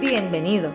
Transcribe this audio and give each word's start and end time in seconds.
Bienvenido. 0.00 0.72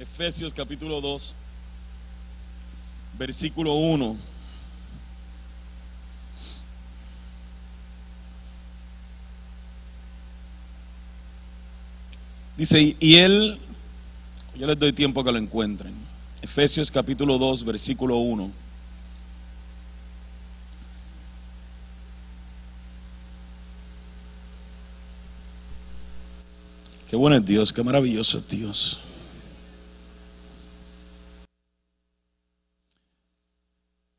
Efesios 0.00 0.52
capítulo 0.52 1.00
2, 1.00 1.34
versículo 3.16 3.74
1. 3.74 4.16
Dice, 12.56 12.96
y 13.00 13.16
él, 13.16 13.58
yo 14.56 14.66
les 14.66 14.78
doy 14.78 14.92
tiempo 14.92 15.24
que 15.24 15.32
lo 15.32 15.38
encuentren. 15.38 15.94
Efesios 16.40 16.90
capítulo 16.90 17.38
2, 17.38 17.64
versículo 17.64 18.16
1. 18.18 18.50
Qué 27.08 27.16
bueno 27.16 27.36
es 27.36 27.44
Dios, 27.44 27.72
qué 27.72 27.82
maravilloso 27.82 28.38
es 28.38 28.48
Dios. 28.48 29.00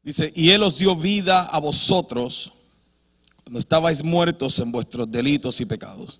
Dice, 0.03 0.31
y 0.35 0.51
Él 0.51 0.61
os 0.61 0.77
dio 0.77 0.95
vida 0.95 1.43
a 1.45 1.59
vosotros 1.59 2.53
cuando 3.43 3.59
estabais 3.59 4.03
muertos 4.03 4.59
en 4.59 4.71
vuestros 4.71 5.09
delitos 5.09 5.59
y 5.61 5.65
pecados, 5.65 6.19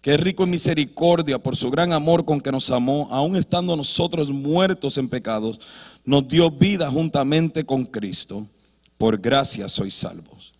que 0.00 0.14
es 0.14 0.20
rico 0.20 0.44
en 0.44 0.50
misericordia 0.50 1.38
por 1.38 1.56
su 1.56 1.70
gran 1.70 1.92
amor 1.92 2.24
con 2.24 2.40
que 2.40 2.52
nos 2.52 2.70
amó, 2.70 3.08
aun 3.10 3.36
estando 3.36 3.76
nosotros 3.76 4.30
muertos 4.30 4.96
en 4.98 5.08
pecados, 5.08 5.60
nos 6.04 6.26
dio 6.28 6.50
vida 6.50 6.90
juntamente 6.90 7.64
con 7.64 7.84
Cristo. 7.84 8.46
Por 8.96 9.18
gracia 9.18 9.68
sois 9.68 9.94
salvos. 9.94 10.54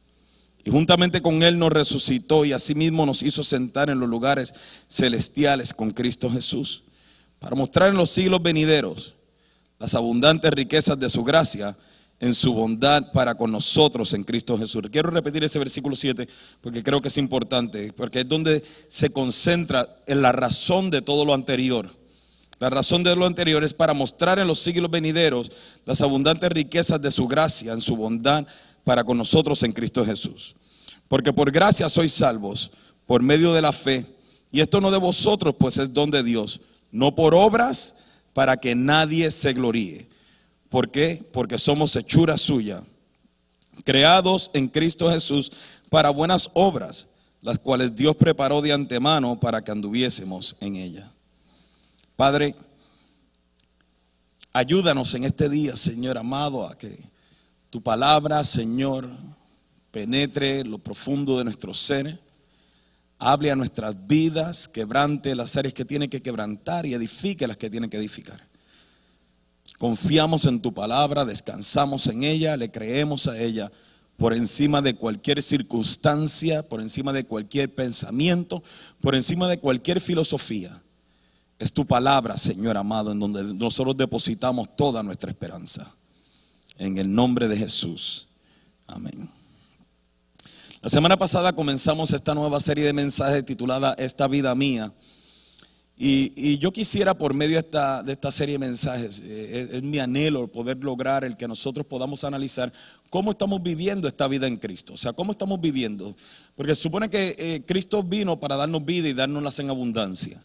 Y 0.64 0.70
juntamente 0.70 1.22
con 1.22 1.42
Él 1.42 1.58
nos 1.58 1.72
resucitó 1.72 2.44
y 2.44 2.52
asimismo 2.52 3.06
nos 3.06 3.22
hizo 3.22 3.42
sentar 3.42 3.90
en 3.90 3.98
los 3.98 4.08
lugares 4.08 4.52
celestiales 4.88 5.72
con 5.72 5.92
Cristo 5.92 6.28
Jesús, 6.30 6.82
para 7.38 7.56
mostrar 7.56 7.88
en 7.88 7.96
los 7.96 8.10
siglos 8.10 8.42
venideros 8.42 9.14
las 9.78 9.94
abundantes 9.94 10.50
riquezas 10.50 10.98
de 10.98 11.08
su 11.08 11.22
gracia 11.22 11.76
en 12.20 12.34
su 12.34 12.52
bondad 12.52 13.12
para 13.12 13.36
con 13.36 13.52
nosotros 13.52 14.12
en 14.14 14.24
Cristo 14.24 14.58
Jesús. 14.58 14.82
Quiero 14.90 15.10
repetir 15.10 15.44
ese 15.44 15.58
versículo 15.58 15.94
7 15.94 16.28
porque 16.60 16.82
creo 16.82 17.00
que 17.00 17.08
es 17.08 17.18
importante, 17.18 17.92
porque 17.92 18.20
es 18.20 18.28
donde 18.28 18.62
se 18.88 19.10
concentra 19.10 20.02
en 20.06 20.22
la 20.22 20.32
razón 20.32 20.90
de 20.90 21.02
todo 21.02 21.24
lo 21.24 21.34
anterior. 21.34 21.90
La 22.58 22.70
razón 22.70 23.04
de 23.04 23.14
lo 23.14 23.24
anterior 23.24 23.62
es 23.62 23.72
para 23.72 23.94
mostrar 23.94 24.40
en 24.40 24.48
los 24.48 24.58
siglos 24.58 24.90
venideros 24.90 25.50
las 25.84 26.00
abundantes 26.00 26.50
riquezas 26.50 27.00
de 27.00 27.10
su 27.10 27.28
gracia 27.28 27.72
en 27.72 27.80
su 27.80 27.94
bondad 27.94 28.46
para 28.82 29.04
con 29.04 29.16
nosotros 29.16 29.62
en 29.62 29.72
Cristo 29.72 30.04
Jesús. 30.04 30.56
Porque 31.06 31.32
por 31.32 31.52
gracia 31.52 31.88
sois 31.88 32.12
salvos 32.12 32.72
por 33.06 33.22
medio 33.22 33.52
de 33.52 33.62
la 33.62 33.72
fe. 33.72 34.06
Y 34.50 34.60
esto 34.60 34.80
no 34.80 34.90
de 34.90 34.98
vosotros, 34.98 35.54
pues 35.58 35.78
es 35.78 35.92
don 35.92 36.10
de 36.10 36.22
Dios, 36.22 36.60
no 36.90 37.14
por 37.14 37.34
obras 37.34 37.94
para 38.32 38.56
que 38.56 38.74
nadie 38.74 39.30
se 39.30 39.52
gloríe. 39.52 40.08
¿Por 40.68 40.90
qué? 40.90 41.24
Porque 41.32 41.58
somos 41.58 41.96
hechura 41.96 42.36
suya, 42.36 42.82
creados 43.84 44.50
en 44.52 44.68
Cristo 44.68 45.10
Jesús 45.10 45.50
para 45.88 46.10
buenas 46.10 46.50
obras, 46.54 47.08
las 47.40 47.58
cuales 47.58 47.94
Dios 47.94 48.16
preparó 48.16 48.60
de 48.60 48.72
antemano 48.72 49.38
para 49.38 49.62
que 49.62 49.70
anduviésemos 49.70 50.56
en 50.60 50.76
ella. 50.76 51.10
Padre, 52.16 52.54
ayúdanos 54.52 55.14
en 55.14 55.24
este 55.24 55.48
día, 55.48 55.76
Señor 55.76 56.18
amado, 56.18 56.66
a 56.66 56.76
que 56.76 56.98
tu 57.70 57.82
palabra, 57.82 58.44
Señor, 58.44 59.08
penetre 59.90 60.64
lo 60.64 60.78
profundo 60.78 61.38
de 61.38 61.44
nuestro 61.44 61.72
ser, 61.72 62.20
hable 63.18 63.50
a 63.50 63.56
nuestras 63.56 63.94
vidas, 64.06 64.68
quebrante 64.68 65.34
las 65.34 65.56
áreas 65.56 65.74
que 65.74 65.84
tiene 65.84 66.08
que 66.08 66.22
quebrantar 66.22 66.86
y 66.86 66.94
edifique 66.94 67.46
las 67.46 67.56
que 67.56 67.70
tiene 67.70 67.88
que 67.88 67.96
edificar. 67.96 68.47
Confiamos 69.78 70.44
en 70.44 70.60
tu 70.60 70.74
palabra, 70.74 71.24
descansamos 71.24 72.08
en 72.08 72.24
ella, 72.24 72.56
le 72.56 72.70
creemos 72.70 73.28
a 73.28 73.38
ella 73.38 73.70
por 74.16 74.34
encima 74.34 74.82
de 74.82 74.96
cualquier 74.96 75.40
circunstancia, 75.40 76.68
por 76.68 76.80
encima 76.80 77.12
de 77.12 77.24
cualquier 77.24 77.72
pensamiento, 77.72 78.64
por 79.00 79.14
encima 79.14 79.48
de 79.48 79.60
cualquier 79.60 80.00
filosofía. 80.00 80.82
Es 81.60 81.72
tu 81.72 81.86
palabra, 81.86 82.36
Señor 82.36 82.76
amado, 82.76 83.12
en 83.12 83.20
donde 83.20 83.44
nosotros 83.54 83.96
depositamos 83.96 84.74
toda 84.76 85.04
nuestra 85.04 85.30
esperanza. 85.30 85.94
En 86.76 86.98
el 86.98 87.12
nombre 87.12 87.46
de 87.46 87.56
Jesús. 87.56 88.26
Amén. 88.88 89.30
La 90.80 90.88
semana 90.88 91.16
pasada 91.16 91.52
comenzamos 91.52 92.12
esta 92.12 92.34
nueva 92.34 92.60
serie 92.60 92.84
de 92.84 92.92
mensajes 92.92 93.44
titulada 93.44 93.94
Esta 93.98 94.26
vida 94.26 94.54
mía. 94.56 94.92
Y, 96.00 96.58
yo 96.58 96.70
quisiera 96.70 97.18
por 97.18 97.34
medio 97.34 97.54
de 97.54 97.60
esta, 97.60 98.04
de 98.04 98.12
esta 98.12 98.30
serie 98.30 98.52
de 98.52 98.60
mensajes, 98.60 99.20
eh, 99.24 99.68
es, 99.72 99.82
mi 99.82 99.98
anhelo 99.98 100.46
poder 100.46 100.78
lograr 100.84 101.24
el 101.24 101.36
que 101.36 101.48
nosotros 101.48 101.84
podamos 101.86 102.22
analizar 102.22 102.72
cómo 103.10 103.32
estamos 103.32 103.60
viviendo 103.60 104.06
esta 104.06 104.28
vida 104.28 104.46
en 104.46 104.58
Cristo. 104.58 104.92
O 104.92 104.96
sea, 104.96 105.12
cómo 105.12 105.32
estamos 105.32 105.60
viviendo. 105.60 106.14
Porque 106.54 106.76
se 106.76 106.82
supone 106.82 107.10
que 107.10 107.34
eh, 107.36 107.62
Cristo 107.66 108.04
vino 108.04 108.38
para 108.38 108.54
darnos 108.54 108.84
vida 108.84 109.08
y 109.08 109.12
darnoslas 109.12 109.58
en 109.58 109.70
abundancia. 109.70 110.40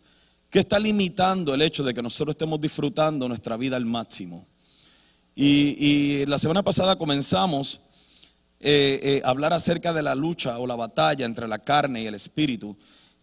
¿Qué 0.50 0.60
está 0.60 0.80
limitando 0.80 1.54
el 1.54 1.62
hecho 1.62 1.84
de 1.84 1.94
que 1.94 2.02
nosotros 2.02 2.34
estemos 2.34 2.60
disfrutando 2.60 3.28
nuestra 3.28 3.56
vida 3.56 3.76
al 3.76 3.86
máximo? 3.86 4.48
Y, 5.36 6.26
la 6.26 6.40
semana 6.40 6.64
pasada 6.64 6.96
comenzamos 6.96 7.80
eh, 8.60 9.22
a 9.24 9.30
hablar 9.30 9.54
acerca 9.54 9.94
de 9.94 10.02
la 10.02 10.16
lucha 10.16 10.58
o 10.58 10.66
la 10.66 10.76
batalla 10.76 11.26
entre 11.26 11.48
la 11.48 11.60
carne 11.60 12.02
y 12.02 12.08
el 12.08 12.16
espíritu. 12.16 12.76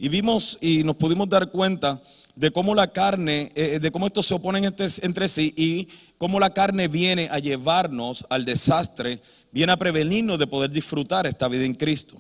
Y 0.03 0.09
vimos 0.09 0.57
y 0.63 0.83
nos 0.83 0.97
pudimos 0.97 1.29
dar 1.29 1.51
cuenta 1.51 2.01
de 2.35 2.51
cómo 2.51 2.75
la 2.75 2.91
carne, 2.91 3.53
eh, 3.55 3.79
de 3.79 3.91
cómo 3.91 4.07
estos 4.07 4.25
se 4.25 4.33
oponen 4.33 4.65
entre, 4.65 5.29
sí 5.29 5.53
y 5.55 5.89
cómo 6.17 6.41
la 6.41 6.55
carne 6.55 6.89
viene 6.89 7.29
a 7.31 7.39
llevarnos 7.39 8.25
al 8.31 8.47
desastre, 8.47 9.21
viene 9.53 9.73
a 9.73 9.77
prevenirnos 9.77 10.39
de 10.39 10.47
poder 10.47 10.71
disfrutar 10.71 11.27
esta 11.27 11.49
vida 11.49 11.67
en 11.67 11.75
Cristo. 11.75 12.17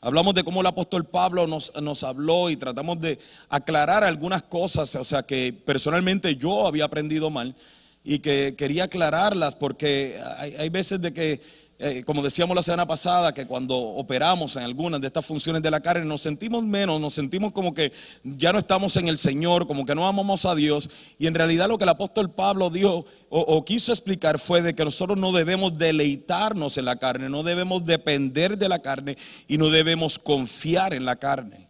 Hablamos 0.00 0.34
de 0.34 0.42
cómo 0.42 0.60
el 0.60 0.66
apóstol 0.66 1.04
Pablo 1.04 1.46
nos, 1.46 1.72
nos, 1.80 2.02
habló 2.02 2.50
y 2.50 2.56
tratamos 2.56 2.98
de 2.98 3.20
aclarar 3.48 4.02
algunas 4.02 4.42
cosas, 4.42 4.96
o 4.96 5.04
sea, 5.04 5.22
que 5.22 5.52
personalmente 5.52 6.34
yo 6.34 6.66
había 6.66 6.86
aprendido 6.86 7.30
mal 7.30 7.54
y 8.02 8.18
que 8.18 8.56
quería 8.56 8.84
aclararlas 8.84 9.54
porque 9.54 10.20
hay, 10.38 10.56
hay 10.56 10.68
veces 10.68 11.00
de 11.00 11.12
que 11.12 11.40
eh, 11.86 12.02
como 12.02 12.22
decíamos 12.22 12.56
la 12.56 12.62
semana 12.62 12.86
pasada, 12.86 13.34
que 13.34 13.44
cuando 13.46 13.76
operamos 13.76 14.56
en 14.56 14.62
algunas 14.62 15.02
de 15.02 15.06
estas 15.06 15.26
funciones 15.26 15.60
de 15.60 15.70
la 15.70 15.80
carne 15.80 16.06
nos 16.06 16.22
sentimos 16.22 16.64
menos, 16.64 16.98
nos 16.98 17.12
sentimos 17.12 17.52
como 17.52 17.74
que 17.74 17.92
ya 18.22 18.54
no 18.54 18.58
estamos 18.58 18.96
en 18.96 19.06
el 19.06 19.18
Señor, 19.18 19.66
como 19.66 19.84
que 19.84 19.94
no 19.94 20.08
amamos 20.08 20.46
a 20.46 20.54
Dios. 20.54 20.88
Y 21.18 21.26
en 21.26 21.34
realidad 21.34 21.68
lo 21.68 21.76
que 21.76 21.84
el 21.84 21.90
apóstol 21.90 22.30
Pablo 22.30 22.70
dijo 22.70 23.04
o, 23.28 23.40
o 23.40 23.64
quiso 23.66 23.92
explicar 23.92 24.38
fue 24.38 24.62
de 24.62 24.74
que 24.74 24.82
nosotros 24.82 25.18
no 25.18 25.30
debemos 25.30 25.76
deleitarnos 25.76 26.78
en 26.78 26.86
la 26.86 26.96
carne, 26.96 27.28
no 27.28 27.42
debemos 27.42 27.84
depender 27.84 28.56
de 28.56 28.70
la 28.70 28.78
carne 28.78 29.18
y 29.46 29.58
no 29.58 29.68
debemos 29.68 30.18
confiar 30.18 30.94
en 30.94 31.04
la 31.04 31.16
carne. 31.16 31.63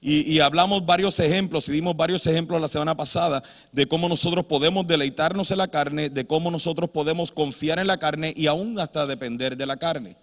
Y, 0.00 0.38
hablamos 0.38 0.86
varios 0.86 1.18
ejemplos 1.18 1.68
y 1.68 1.72
dimos 1.72 1.96
varios 1.96 2.24
ejemplos 2.28 2.60
la 2.60 2.68
semana 2.68 2.96
pasada 2.96 3.42
de 3.72 3.86
cómo 3.86 4.08
nosotros 4.08 4.44
podemos 4.44 4.86
deleitarnos 4.86 5.50
en 5.50 5.58
la 5.58 5.66
carne, 5.66 6.08
de 6.08 6.24
cómo 6.24 6.52
nosotros 6.52 6.90
podemos 6.90 7.32
confiar 7.32 7.80
en 7.80 7.88
la 7.88 7.98
carne 7.98 8.32
y 8.36 8.46
aún 8.46 8.78
hasta 8.78 9.06
depender 9.06 9.56
de 9.56 9.66
la 9.66 9.76
carne. 9.76 10.16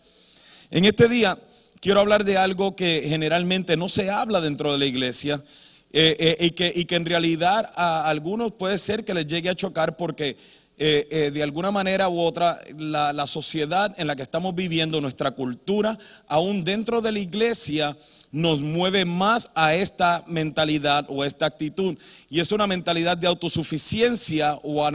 En 0.72 0.86
este 0.86 1.10
día 1.10 1.38
quiero 1.82 2.00
hablar 2.00 2.24
de 2.24 2.38
algo 2.38 2.74
que 2.74 3.04
generalmente 3.06 3.76
no 3.76 3.90
se 3.90 4.10
habla 4.10 4.40
dentro 4.40 4.72
de 4.72 4.78
la 4.78 4.86
iglesia 4.86 5.44
eh, 5.92 6.16
eh, 6.20 6.38
y, 6.40 6.52
que, 6.52 6.72
y, 6.74 6.86
que, 6.86 6.96
en 6.96 7.06
realidad 7.06 7.70
a 7.76 8.10
algunos 8.10 8.54
puede 8.54 8.78
ser 8.78 9.04
que 9.04 9.14
les 9.14 9.28
llegue 9.28 9.50
a 9.50 9.56
chocar 9.56 9.98
porque 9.98 10.38
eh, 10.78 11.32
de 11.34 11.44
alguna 11.44 11.72
manera 11.72 12.08
u 12.08 12.20
otra 12.20 12.62
la, 12.78 13.12
la 13.12 13.28
sociedad 13.28 13.94
en 13.98 14.08
la 14.08 14.16
que 14.16 14.24
estamos 14.24 14.56
viviendo, 14.56 15.02
nuestra 15.02 15.32
cultura, 15.32 15.98
aún 16.28 16.64
dentro 16.64 17.02
de 17.02 17.12
la 17.12 17.20
iglesia, 17.20 17.98
nos 18.36 18.62
mueve 18.62 19.06
más 19.06 19.50
a 19.56 19.76
esta 19.76 20.26
mentalidad 20.28 21.06
o 21.08 21.24
esta 21.24 21.46
actitud. 21.46 21.98
Y 22.30 22.42
es 22.42 22.52
una 22.52 22.68
mentalidad 22.68 23.16
de 23.16 23.28
autosuficiencia 23.28 24.56
o 24.56 24.86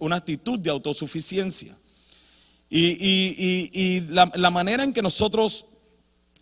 una 0.00 0.16
actitud 0.16 0.58
de 0.58 0.70
autosuficiencia. 0.70 1.76
Y, 2.70 4.00
la, 4.08 4.32
la 4.34 4.48
manera 4.48 4.82
en 4.82 4.94
que 4.94 5.02
nosotros 5.02 5.66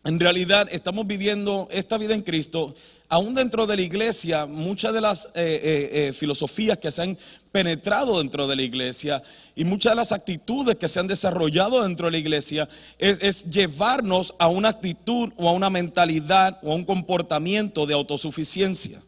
en 0.05 0.21
realidad 0.21 0.69
estamos 0.71 1.09
viviendo 1.09 1.67
esta 1.73 1.99
vida 1.99 2.15
en 2.15 2.23
Cristo, 2.23 2.73
aún 3.09 3.35
dentro 3.35 3.67
de 3.67 3.75
la 3.75 3.83
iglesia, 3.83 4.47
muchas 4.47 4.95
de 4.95 5.00
las 5.00 5.25
eh, 5.27 5.31
eh, 5.35 5.91
eh, 5.93 6.12
filosofías 6.12 6.79
que 6.79 6.93
se 6.93 7.03
han 7.03 7.19
penetrado 7.55 8.19
dentro 8.19 8.49
de 8.49 8.56
la 8.56 8.62
iglesia 8.62 9.23
y 9.55 9.62
muchas 9.62 9.93
de 9.93 9.97
las 9.97 10.11
actitudes 10.11 10.75
que 10.75 10.89
se 10.89 10.99
han 10.99 11.06
desarrollado 11.06 11.85
dentro 11.85 12.06
de 12.06 12.11
la 12.11 12.19
iglesia 12.19 12.69
es, 12.99 13.45
llevarnos 13.45 14.35
a 14.41 14.49
una 14.49 14.71
actitud 14.71 15.33
o 15.37 15.49
a 15.49 15.53
una 15.53 15.71
mentalidad 15.71 16.59
o 16.65 16.73
a 16.73 16.75
un 16.75 16.83
comportamiento 16.83 17.87
de 17.87 17.95
autosuficiencia. 17.95 19.01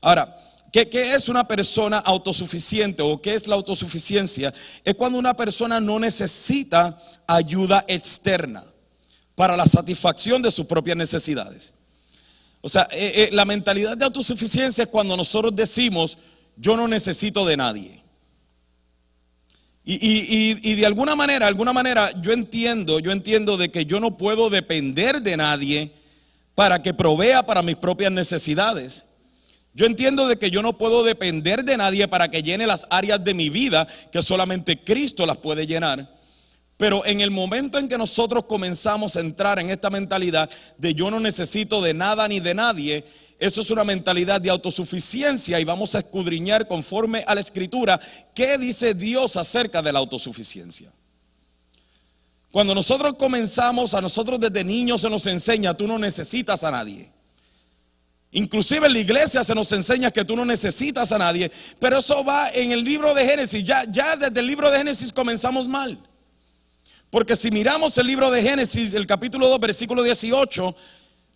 Ahora, 0.00 0.36
¿Qué, 0.72 0.88
¿Qué, 0.88 1.16
es 1.16 1.28
una 1.28 1.48
persona 1.48 1.98
autosuficiente 1.98 3.02
o 3.02 3.20
qué 3.20 3.34
es 3.34 3.48
la 3.48 3.56
autosuficiencia? 3.56 4.54
Es 4.84 4.94
cuando 4.94 5.18
una 5.18 5.34
persona 5.34 5.80
no 5.80 5.98
necesita 5.98 6.96
ayuda 7.26 7.84
externa 7.88 8.62
para 9.34 9.56
la 9.56 9.66
satisfacción 9.66 10.40
de 10.40 10.52
sus 10.52 10.66
propias 10.66 10.96
necesidades. 10.96 11.74
O 12.60 12.68
sea, 12.68 12.86
eh, 12.92 13.12
eh, 13.16 13.28
la 13.32 13.44
mentalidad 13.44 13.96
de 13.96 14.04
autosuficiencia 14.04 14.84
es 14.84 14.88
cuando 14.88 15.16
nosotros 15.16 15.52
decimos, 15.56 16.16
yo 16.60 16.76
no 16.76 16.86
necesito 16.86 17.46
de 17.46 17.56
nadie. 17.56 18.02
Y, 19.82 20.74
de 20.74 20.86
alguna 20.86 21.16
manera, 21.16 21.46
alguna 21.46 21.72
manera, 21.72 22.10
yo 22.20 22.32
entiendo, 22.32 23.00
yo 23.00 23.10
entiendo 23.10 23.56
de 23.56 23.70
que 23.70 23.86
yo 23.86 23.98
no 23.98 24.16
puedo 24.16 24.50
depender 24.50 25.22
de 25.22 25.36
nadie 25.38 25.90
para 26.54 26.82
que 26.82 26.92
provea 26.92 27.44
para 27.44 27.62
mis 27.62 27.76
propias 27.76 28.12
necesidades. 28.12 29.06
Yo 29.72 29.86
entiendo 29.86 30.28
de 30.28 30.36
que 30.36 30.50
yo 30.50 30.62
no 30.62 30.76
puedo 30.76 31.02
depender 31.02 31.64
de 31.64 31.78
nadie 31.78 32.06
para 32.08 32.28
que 32.28 32.42
llene 32.42 32.66
las 32.66 32.86
áreas 32.90 33.24
de 33.24 33.34
mi 33.34 33.48
vida 33.48 33.86
que 34.12 34.22
solamente 34.22 34.84
Cristo 34.84 35.24
las 35.24 35.38
puede 35.38 35.66
llenar. 35.66 36.19
Pero 36.80 37.04
en 37.04 37.20
el 37.20 37.30
momento 37.30 37.76
en 37.76 37.88
que 37.88 37.98
nosotros 37.98 38.44
comenzamos 38.44 39.14
a 39.14 39.20
entrar 39.20 39.58
en 39.58 39.68
esta 39.68 39.90
mentalidad 39.90 40.48
de 40.78 40.94
yo 40.94 41.10
no 41.10 41.20
necesito 41.20 41.82
de 41.82 41.92
nada 41.92 42.26
ni 42.26 42.40
de 42.40 42.54
nadie, 42.54 43.04
eso 43.38 43.60
es 43.60 43.70
una 43.70 43.84
mentalidad 43.84 44.40
de 44.40 44.48
autosuficiencia 44.48 45.60
y 45.60 45.64
vamos 45.64 45.94
a 45.94 45.98
escudriñar 45.98 46.66
conforme 46.66 47.22
a 47.26 47.34
la 47.34 47.42
escritura 47.42 48.00
qué 48.34 48.56
dice 48.56 48.94
Dios 48.94 49.36
acerca 49.36 49.82
de 49.82 49.92
la 49.92 49.98
autosuficiencia. 49.98 50.90
Cuando 52.50 52.74
nosotros 52.74 53.12
comenzamos, 53.18 53.92
a 53.92 54.00
nosotros 54.00 54.40
desde 54.40 54.64
niños 54.64 55.02
se 55.02 55.10
nos 55.10 55.26
enseña, 55.26 55.74
tú 55.74 55.86
no 55.86 55.98
necesitas 55.98 56.64
a 56.64 56.70
nadie. 56.70 57.12
Inclusive 58.32 58.86
en 58.86 58.94
la 58.94 59.00
iglesia 59.00 59.44
se 59.44 59.54
nos 59.54 59.70
enseña 59.72 60.10
que 60.10 60.24
tú 60.24 60.34
no 60.34 60.46
necesitas 60.46 61.12
a 61.12 61.18
nadie, 61.18 61.52
pero 61.78 61.98
eso 61.98 62.24
va 62.24 62.48
en 62.48 62.72
el 62.72 62.82
libro 62.82 63.12
de 63.12 63.26
Génesis, 63.26 63.62
ya, 63.62 63.84
ya 63.84 64.16
desde 64.16 64.40
el 64.40 64.46
libro 64.46 64.70
de 64.70 64.78
Génesis 64.78 65.12
comenzamos 65.12 65.68
mal. 65.68 66.06
Porque 67.10 67.34
si 67.34 67.50
miramos 67.50 67.98
el 67.98 68.06
libro 68.06 68.30
de 68.30 68.40
Génesis, 68.40 68.94
el 68.94 69.06
capítulo 69.06 69.48
2, 69.48 69.58
versículo 69.58 70.02
18, 70.02 70.76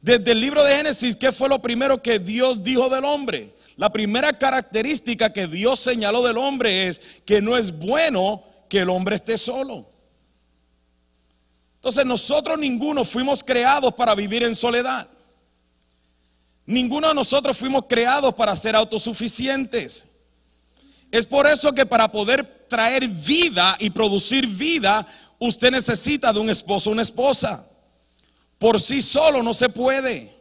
desde 0.01 0.33
el 0.33 0.41
libro 0.41 0.63
de 0.63 0.77
Génesis, 0.77 1.17
¿qué 1.17 1.33
fue 1.33 1.49
lo 1.49 1.61
primero 1.61 2.01
que 2.01 2.21
Dios 2.21 2.63
dijo 2.63 2.89
del 2.89 3.05
hombre? 3.05 3.53
La 3.77 3.91
primera 3.91 4.33
característica 4.39 5.33
que 5.33 5.49
Dios 5.49 5.81
señaló 5.81 6.23
del 6.23 6.37
hombre 6.37 6.87
es 6.87 7.01
que 7.27 7.43
no 7.43 7.57
es 7.57 7.77
bueno 7.77 8.45
que 8.69 8.79
el 8.79 8.91
hombre 8.91 9.17
esté 9.17 9.37
solo. 9.37 9.85
Entonces 11.77 12.07
nosotros 12.07 12.57
ninguno 12.57 13.05
fuimos 13.05 13.43
creados 13.43 13.93
para 13.95 14.15
vivir 14.15 14.45
en 14.45 14.55
soledad. 14.55 15.09
Ninguno 16.67 17.09
de 17.09 17.15
nosotros 17.15 17.57
fuimos 17.57 17.85
creados 17.89 18.33
para 18.35 18.55
ser 18.55 18.77
autosuficientes. 18.77 20.07
Es 21.11 21.27
por 21.27 21.47
eso 21.47 21.73
que 21.73 21.85
para 21.85 22.11
poder 22.11 22.67
traer 22.69 23.07
vida 23.07 23.77
y 23.79 23.91
producir 23.91 24.47
vida, 24.47 25.07
usted 25.39 25.71
necesita 25.71 26.33
de 26.33 26.41
un 26.41 26.51
esposo 26.51 26.91
una 26.91 27.03
esposa. 27.03 27.69
Por 28.59 28.81
sí 28.81 29.03
solo 29.03 29.43
no 29.43 29.53
se 29.53 29.69
puede. 29.69 30.33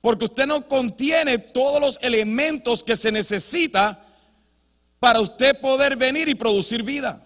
Porque 0.00 0.24
usted 0.24 0.46
no 0.46 0.66
contiene 0.66 1.38
todos 1.38 1.80
los 1.80 1.98
elementos 2.02 2.82
que 2.82 2.96
se 2.96 3.12
necesita 3.12 4.04
para 4.98 5.20
usted 5.20 5.60
poder 5.60 5.96
venir 5.96 6.28
y 6.28 6.34
producir 6.34 6.82
vida. 6.82 7.24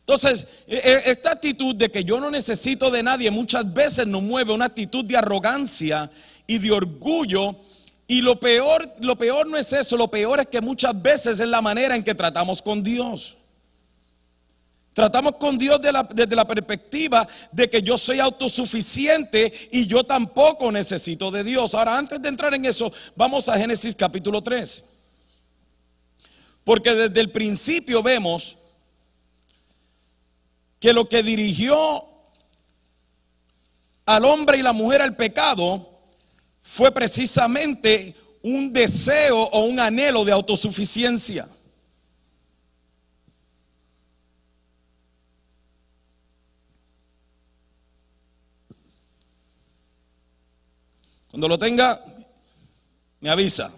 Entonces, 0.00 0.46
e, 0.66 0.76
e, 0.76 1.10
esta 1.10 1.32
actitud 1.32 1.74
de 1.74 1.90
que 1.90 2.04
yo 2.04 2.20
no 2.20 2.30
necesito 2.30 2.90
de 2.90 3.02
nadie 3.02 3.30
muchas 3.30 3.72
veces 3.72 4.06
nos 4.06 4.22
mueve 4.22 4.52
una 4.52 4.66
actitud 4.66 5.04
de 5.04 5.16
arrogancia 5.16 6.10
y 6.46 6.58
de 6.58 6.70
orgullo. 6.72 7.56
Y 8.06 8.20
lo 8.20 8.38
peor, 8.38 8.94
lo 9.00 9.16
peor 9.16 9.46
no 9.46 9.56
es 9.56 9.72
eso, 9.72 9.96
lo 9.96 10.10
peor 10.10 10.40
es 10.40 10.46
que 10.48 10.60
muchas 10.60 11.00
veces 11.00 11.40
es 11.40 11.46
la 11.46 11.62
manera 11.62 11.96
en 11.96 12.02
que 12.02 12.14
tratamos 12.14 12.60
con 12.60 12.82
Dios. 12.82 13.38
Tratamos 14.92 15.36
con 15.40 15.56
Dios 15.56 15.80
desde 15.80 16.36
la 16.36 16.46
perspectiva 16.46 17.26
de 17.50 17.70
que 17.70 17.82
yo 17.82 17.96
soy 17.96 18.20
autosuficiente 18.20 19.70
y 19.72 19.86
yo 19.86 20.04
tampoco 20.04 20.70
necesito 20.70 21.30
de 21.30 21.42
Dios. 21.44 21.74
Ahora, 21.74 21.96
antes 21.96 22.20
de 22.20 22.28
entrar 22.28 22.52
en 22.52 22.66
eso, 22.66 22.92
vamos 23.16 23.48
a 23.48 23.56
Génesis 23.56 23.96
capítulo 23.96 24.42
3. 24.42 24.84
Porque 26.64 26.94
desde 26.94 27.20
el 27.20 27.30
principio 27.32 28.02
vemos 28.02 28.58
que 30.78 30.92
lo 30.92 31.08
que 31.08 31.22
dirigió 31.22 32.06
al 34.04 34.24
hombre 34.24 34.58
y 34.58 34.62
la 34.62 34.72
mujer 34.72 35.00
al 35.00 35.16
pecado 35.16 35.88
fue 36.60 36.92
precisamente 36.92 38.14
un 38.42 38.72
deseo 38.72 39.42
o 39.42 39.64
un 39.64 39.80
anhelo 39.80 40.24
de 40.24 40.32
autosuficiencia. 40.32 41.48
Cuando 51.32 51.48
lo 51.48 51.56
tenga, 51.56 51.98
me 53.18 53.30
avisa. 53.30 53.72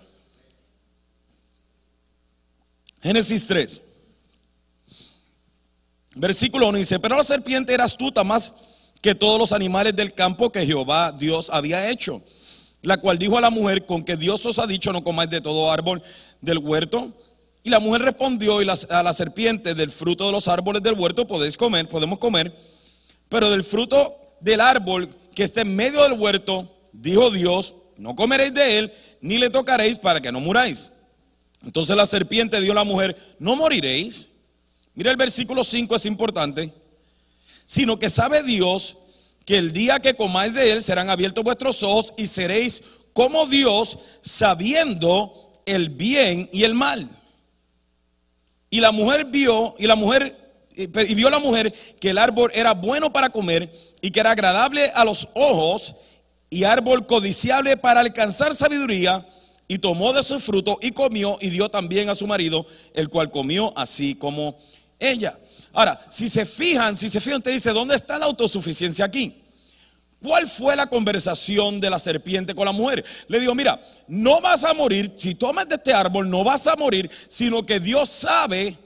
Génesis 3.01 3.47
3. 3.47 3.83
Versículo 6.17 6.69
1 6.71 6.79
dice, 6.79 6.99
pero 6.99 7.17
la 7.17 7.23
serpiente 7.23 7.73
era 7.73 7.85
astuta 7.85 8.25
más 8.25 8.53
que 9.01 9.15
todos 9.15 9.39
los 9.39 9.53
animales 9.53 9.95
del 9.95 10.15
campo 10.15 10.51
que 10.51 10.67
Jehová 10.67 11.13
Dios 11.13 11.49
había 11.49 11.89
hecho. 11.91 12.23
La 12.83 12.97
cual 12.97 13.19
dijo 13.19 13.39
a 13.39 13.41
la 13.41 13.51
mujer, 13.51 13.87
con 13.87 14.03
que 14.03 14.17
Dios 14.17 14.45
os 14.47 14.59
ha 14.59 14.67
dicho, 14.67 14.93
no 14.93 15.05
comáis 15.05 15.31
de 15.31 15.41
todo 15.41 15.71
árbol 15.71 16.03
del 16.41 16.59
huerto. 16.59 17.13
Y 17.63 17.71
la 17.71 17.79
mujer 17.79 18.03
respondió 18.03 18.63
y 18.63 18.67
a 18.69 19.03
la 19.05 19.13
serpiente, 19.13 19.77
del 19.77 19.91
fruto 19.91 20.27
de 20.27 20.33
los 20.33 20.49
árboles 20.49 20.83
del 20.83 20.99
huerto 20.99 21.25
podéis 21.25 21.57
comer, 21.57 21.89
podemos 21.89 22.19
comer, 22.19 22.53
pero 23.29 23.49
del 23.49 23.63
fruto 23.63 24.17
del 24.41 24.61
árbol 24.61 25.09
que 25.37 25.45
está 25.45 25.61
en 25.61 25.77
medio 25.77 26.03
del 26.03 26.15
huerto, 26.15 26.74
dijo 27.01 27.31
Dios, 27.31 27.75
no 27.99 28.15
comeréis 28.15 28.55
de 28.55 28.79
él, 28.79 28.93
ni 29.21 29.39
le 29.39 29.51
tocaréis 29.51 29.99
para 29.99 30.21
que 30.21 30.33
no 30.33 30.41
muráis. 30.41 30.93
Entonces 31.65 31.97
la 31.97 32.07
serpiente 32.07 32.61
dio 32.61 32.73
a 32.73 32.77
la 32.77 32.85
mujer, 32.85 33.17
no 33.39 33.57
moriréis. 33.57 34.31
Mira 34.95 35.11
el 35.11 35.17
versículo 35.17 35.65
5 35.65 35.97
es 35.97 36.07
importante. 36.07 36.73
Sino 37.67 37.99
que 37.99 38.11
sabe 38.11 38.43
Dios 38.43 38.97
que 39.45 39.57
el 39.57 39.73
día 39.73 39.99
que 39.99 40.15
comáis 40.15 40.55
de 40.55 40.73
él 40.73 40.83
serán 40.83 41.11
abiertos 41.11 41.45
vuestros 41.45 41.83
ojos 41.83 42.15
y 42.17 42.27
seréis 42.27 42.83
como 43.13 43.47
Dios 43.47 43.99
sabiendo 44.23 45.53
el 45.67 45.89
bien 45.89 46.49
y 46.53 46.65
el 46.65 46.75
mal. 46.75 47.09
Y 48.71 48.81
la 48.81 48.91
mujer 48.91 49.27
vio, 49.27 49.75
y 49.79 49.87
la 49.87 49.95
mujer, 49.95 50.37
y 50.75 51.15
vio 51.15 51.31
la 51.31 51.39
mujer 51.39 51.73
que 52.01 52.11
el 52.11 52.19
árbol 52.19 52.51
era 52.55 52.75
bueno 52.75 53.13
para 53.13 53.31
comer 53.31 53.73
y 54.01 54.11
que 54.11 54.21
era 54.21 54.33
agradable 54.33 54.91
a 54.95 55.05
los 55.05 55.29
ojos 55.35 55.95
y 56.55 56.63
árbol 56.63 57.05
codiciable 57.05 57.77
para 57.77 57.99
alcanzar 57.99 58.55
sabiduría, 58.55 59.27
y 59.67 59.79
tomó 59.79 60.13
de 60.13 60.23
su 60.23 60.39
fruto 60.39 60.79
y 60.81 60.93
comió 60.93 61.37
y 61.41 61.51
dio 61.51 61.69
también 61.69 62.09
a 62.11 62.15
su 62.15 62.29
marido, 62.29 62.65
el 62.95 63.09
cual 63.09 63.29
comió 63.33 63.77
así 63.77 64.15
como 64.15 64.57
ella. 65.01 65.37
Ahora, 65.73 65.99
si 66.11 66.29
se 66.29 66.45
fijan, 66.45 66.97
si 66.97 67.09
se 67.09 67.21
fijan, 67.21 67.43
te 67.43 67.51
dice, 67.51 67.73
¿dónde 67.73 67.97
está 67.97 68.21
la 68.21 68.27
autosuficiencia 68.27 69.05
aquí? 69.05 69.43
¿Cuál 70.23 70.49
fue 70.49 70.77
la 70.77 70.87
conversación 70.87 71.81
de 71.81 71.91
la 71.91 71.99
serpiente 71.99 72.55
con 72.55 72.67
la 72.67 72.73
mujer? 72.73 73.05
Le 73.27 73.41
digo, 73.41 73.53
mira, 73.57 73.81
no 74.07 74.41
vas 74.41 74.63
a 74.63 74.75
morir, 74.75 75.13
si 75.17 75.35
tomas 75.35 75.69
de 75.69 75.75
este 75.75 75.93
árbol 75.93 76.31
no 76.31 76.45
vas 76.45 76.69
a 76.69 76.77
morir, 76.77 77.11
sino 77.29 77.67
que 77.67 77.81
Dios 77.81 78.11
sabe 78.11 78.79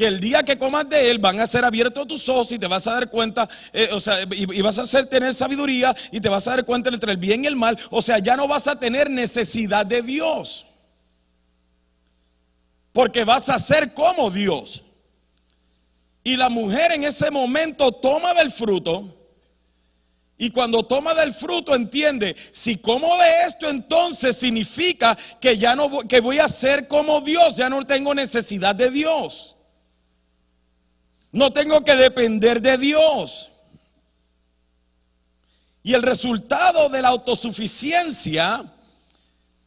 que 0.00 0.06
el 0.06 0.18
día 0.18 0.42
que 0.42 0.56
comas 0.56 0.88
de 0.88 1.10
él 1.10 1.18
van 1.18 1.38
a 1.40 1.46
ser 1.46 1.62
abiertos 1.62 2.08
tus 2.08 2.26
ojos 2.30 2.50
y 2.52 2.58
te 2.58 2.66
vas 2.66 2.86
a 2.86 2.94
dar 2.94 3.10
cuenta, 3.10 3.46
eh, 3.70 3.90
o 3.92 4.00
sea, 4.00 4.16
y, 4.30 4.62
vas 4.62 4.78
a 4.78 4.82
hacer 4.82 5.04
tener 5.04 5.34
sabiduría 5.34 5.94
y 6.10 6.20
te 6.22 6.30
vas 6.30 6.48
a 6.48 6.52
dar 6.52 6.64
cuenta 6.64 6.88
entre 6.88 7.12
el 7.12 7.18
bien 7.18 7.44
y 7.44 7.48
el 7.48 7.54
mal, 7.54 7.78
o 7.90 8.00
sea, 8.00 8.18
ya 8.18 8.34
no 8.34 8.48
vas 8.48 8.66
a 8.66 8.80
tener 8.80 9.10
necesidad 9.10 9.84
de 9.84 10.00
Dios. 10.00 10.66
Porque 12.94 13.24
vas 13.24 13.50
a 13.50 13.58
ser 13.58 13.92
como 13.92 14.30
Dios. 14.30 14.84
Y 16.24 16.38
la 16.38 16.48
mujer 16.48 16.92
en 16.92 17.04
ese 17.04 17.30
momento 17.30 17.92
toma 17.92 18.32
del 18.32 18.50
fruto. 18.50 19.04
Y 20.38 20.48
cuando 20.48 20.82
toma 20.82 21.12
del 21.12 21.34
fruto 21.34 21.74
entiende, 21.74 22.34
si 22.52 22.78
como 22.78 23.18
de 23.18 23.28
esto 23.48 23.68
entonces 23.68 24.34
significa 24.34 25.14
que 25.38 25.58
ya 25.58 25.76
no 25.76 26.00
que 26.08 26.20
voy 26.20 26.38
a 26.38 26.48
ser 26.48 26.88
como 26.88 27.20
Dios, 27.20 27.54
ya 27.56 27.68
no 27.68 27.86
tengo 27.86 28.14
necesidad 28.14 28.74
de 28.74 28.90
Dios. 28.90 29.49
No 31.32 31.52
tengo 31.52 31.84
que 31.84 31.94
depender 31.94 32.60
de 32.60 32.76
Dios. 32.76 33.50
Y 35.82 35.94
el 35.94 36.02
resultado 36.02 36.88
de 36.88 37.02
la 37.02 37.08
autosuficiencia 37.08 38.64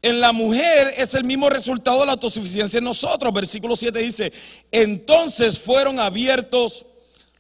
en 0.01 0.19
la 0.19 0.33
mujer 0.33 0.93
es 0.97 1.13
el 1.13 1.23
mismo 1.23 1.49
resultado 1.49 2.01
de 2.01 2.05
la 2.07 2.11
autosuficiencia 2.11 2.77
en 2.77 2.83
nosotros. 2.83 3.33
Versículo 3.33 3.75
7 3.75 3.97
dice, 3.99 4.33
entonces 4.71 5.57
fueron 5.57 5.99
abiertos 5.99 6.85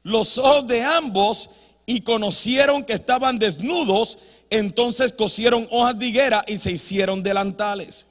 los 0.01 0.37
ojos 0.37 0.65
de 0.67 0.81
ambos 0.81 1.49
y 1.85 2.01
conocieron 2.01 2.83
que 2.83 2.93
estaban 2.93 3.37
desnudos, 3.37 4.17
entonces 4.49 5.11
cosieron 5.11 5.67
hojas 5.71 5.99
de 5.99 6.07
higuera 6.07 6.43
y 6.47 6.57
se 6.57 6.71
hicieron 6.71 7.21
delantales. 7.21 8.07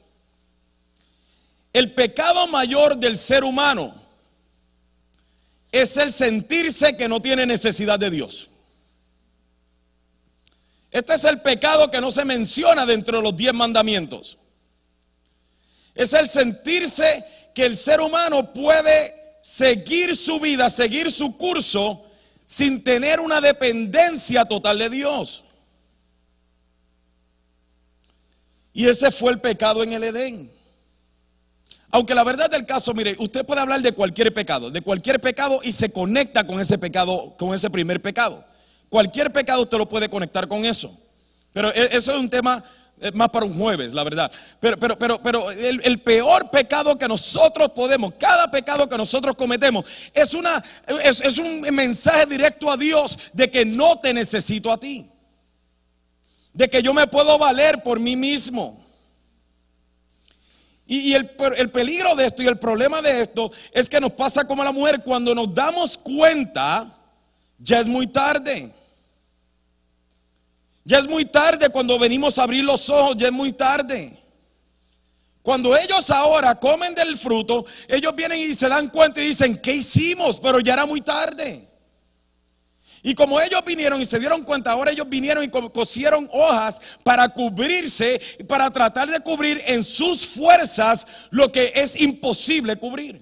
El 1.73 1.95
pecado 1.95 2.47
mayor 2.49 2.99
del 2.99 3.17
ser 3.17 3.45
humano 3.45 4.02
es 5.73 5.97
el 5.97 6.13
sentirse 6.13 6.97
que 6.97 7.09
no 7.09 7.21
tiene 7.21 7.47
necesidad 7.47 7.99
de 7.99 8.11
Dios. 8.11 8.51
Este 10.91 11.15
es 11.15 11.25
el 11.25 11.41
pecado 11.41 11.91
que 11.91 12.03
no 12.03 12.11
se 12.11 12.27
menciona 12.27 12.85
dentro 12.85 13.17
de 13.17 13.23
los 13.23 13.35
diez 13.35 13.55
mandamientos. 13.55 14.37
Es 15.95 16.13
el 16.13 16.29
sentirse 16.29 17.25
que 17.55 17.65
el 17.65 17.77
ser 17.77 18.03
humano 18.03 18.53
puede 18.53 19.39
seguir 19.43 20.15
su 20.15 20.39
vida, 20.39 20.69
seguir 20.69 21.11
su 21.11 21.37
curso 21.39 22.05
sin 22.45 22.85
tener 22.85 23.21
una 23.21 23.41
dependencia 23.41 24.45
total 24.45 24.79
de 24.79 24.91
Dios. 24.91 25.45
Y 28.75 28.89
ese 28.89 29.11
fue 29.11 29.33
el 29.33 29.41
pecado 29.41 29.83
en 29.83 29.95
el 29.95 30.05
Edén. 30.05 30.62
Aunque 31.95 32.15
la 32.15 32.25
verdad 32.25 32.49
del 32.49 32.65
caso, 32.65 32.95
mire, 32.95 33.15
usted 33.19 33.45
puede 33.45 33.61
hablar 33.61 33.83
de 33.83 33.93
cualquier 33.93 34.33
pecado, 34.33 34.71
de 34.71 34.81
cualquier 34.81 35.21
pecado 35.21 35.61
y 35.63 35.73
se 35.73 35.93
conecta 35.93 36.47
con 36.47 36.59
ese 36.59 36.79
pecado, 36.79 37.35
con 37.39 37.53
ese 37.53 37.69
primer 37.69 38.01
pecado. 38.01 38.43
Cualquier 38.89 39.31
pecado 39.31 39.61
usted 39.61 39.77
lo 39.77 39.87
puede 39.87 40.09
conectar 40.09 40.49
con 40.49 40.65
eso. 40.65 40.99
Pero 41.53 41.69
e, 41.69 41.95
eso 41.95 42.13
es 42.13 42.19
un 42.19 42.31
tema 42.31 42.65
eh, 42.99 43.13
más 43.13 43.29
para 43.29 43.45
un 43.45 43.59
jueves, 43.59 43.93
la 43.93 44.05
verdad. 44.05 44.33
Pero, 44.59 44.79
pero, 44.79 44.99
pero, 44.99 45.23
pero 45.23 45.51
el, 45.51 46.01
peor 46.01 46.51
pecado 46.51 46.97
que 46.97 47.07
nosotros 47.07 47.69
podemos, 47.75 48.15
cada 48.19 48.51
pecado 48.51 48.89
que 48.89 48.97
nosotros 48.97 49.37
cometemos, 49.37 49.85
es, 50.15 50.33
una, 50.33 50.65
es, 51.05 51.21
es 51.21 51.37
un 51.37 51.61
mensaje 51.61 52.25
directo 52.25 52.71
a 52.71 52.79
Dios 52.79 53.19
de 53.35 53.51
que 53.51 53.67
no 53.67 53.97
te 53.97 54.15
necesito 54.15 54.73
a 54.73 54.81
ti. 54.81 55.11
De 56.55 56.71
que 56.71 56.83
yo 56.83 56.95
me 56.95 57.07
puedo 57.07 57.37
valer 57.37 57.83
por 57.83 58.01
mí 58.01 58.17
mismo. 58.17 58.82
Y, 60.87 61.15
el, 61.15 61.31
el, 61.57 61.71
peligro 61.71 62.15
de 62.17 62.27
esto 62.27 62.43
y 62.43 62.47
el 62.47 62.59
problema 62.59 63.01
de 63.01 63.23
esto 63.23 63.51
es 63.73 63.89
que 63.89 64.01
nos 64.01 64.13
pasa 64.13 64.47
como 64.47 64.63
a 64.63 64.65
la 64.65 64.73
mujer, 64.73 65.03
cuando 65.03 65.35
nos 65.35 65.55
damos 65.55 65.97
cuenta, 65.97 66.99
ya 67.59 67.81
es 67.81 67.87
muy 67.87 68.07
tarde. 68.09 68.75
Ya 70.85 70.99
es 70.99 71.09
muy 71.09 71.25
tarde 71.25 71.69
cuando 71.69 71.99
venimos 71.99 72.39
a 72.39 72.43
abrir 72.43 72.65
los 72.65 72.91
ojos, 72.91 73.17
ya 73.17 73.29
es 73.29 73.33
muy 73.33 73.53
tarde. 73.53 74.19
Cuando 75.43 75.77
ellos 75.77 76.11
ahora 76.11 76.55
comen 76.59 76.95
del 76.95 77.17
fruto, 77.17 77.65
ellos 77.89 78.15
vienen 78.15 78.39
y 78.41 78.55
se 78.55 78.69
dan 78.69 78.89
cuenta 78.89 79.21
y 79.21 79.27
dicen, 79.27 79.57
¿qué 79.57 79.75
hicimos? 79.75 80.39
Pero 80.41 80.61
ya 80.61 80.75
era 80.75 80.87
muy 80.87 81.01
tarde. 81.01 81.69
Y 83.03 83.15
como 83.15 83.41
ellos 83.41 83.61
vinieron 83.67 84.01
y 84.01 84.05
se 84.05 84.21
dieron 84.21 84.45
cuenta, 84.45 84.71
ahora 84.71 84.93
ellos 84.93 85.09
vinieron 85.09 85.43
y 85.43 85.49
cosieron 85.49 86.29
hojas 86.33 86.81
para 87.03 87.29
cubrirse, 87.29 88.21
para 88.47 88.71
tratar 88.71 89.11
de 89.11 89.19
cubrir 89.19 89.61
en 89.67 89.83
sus 89.83 90.25
fuerzas 90.25 91.07
lo 91.31 91.51
que 91.51 91.73
es 91.75 92.01
imposible 92.01 92.77
cubrir. 92.77 93.21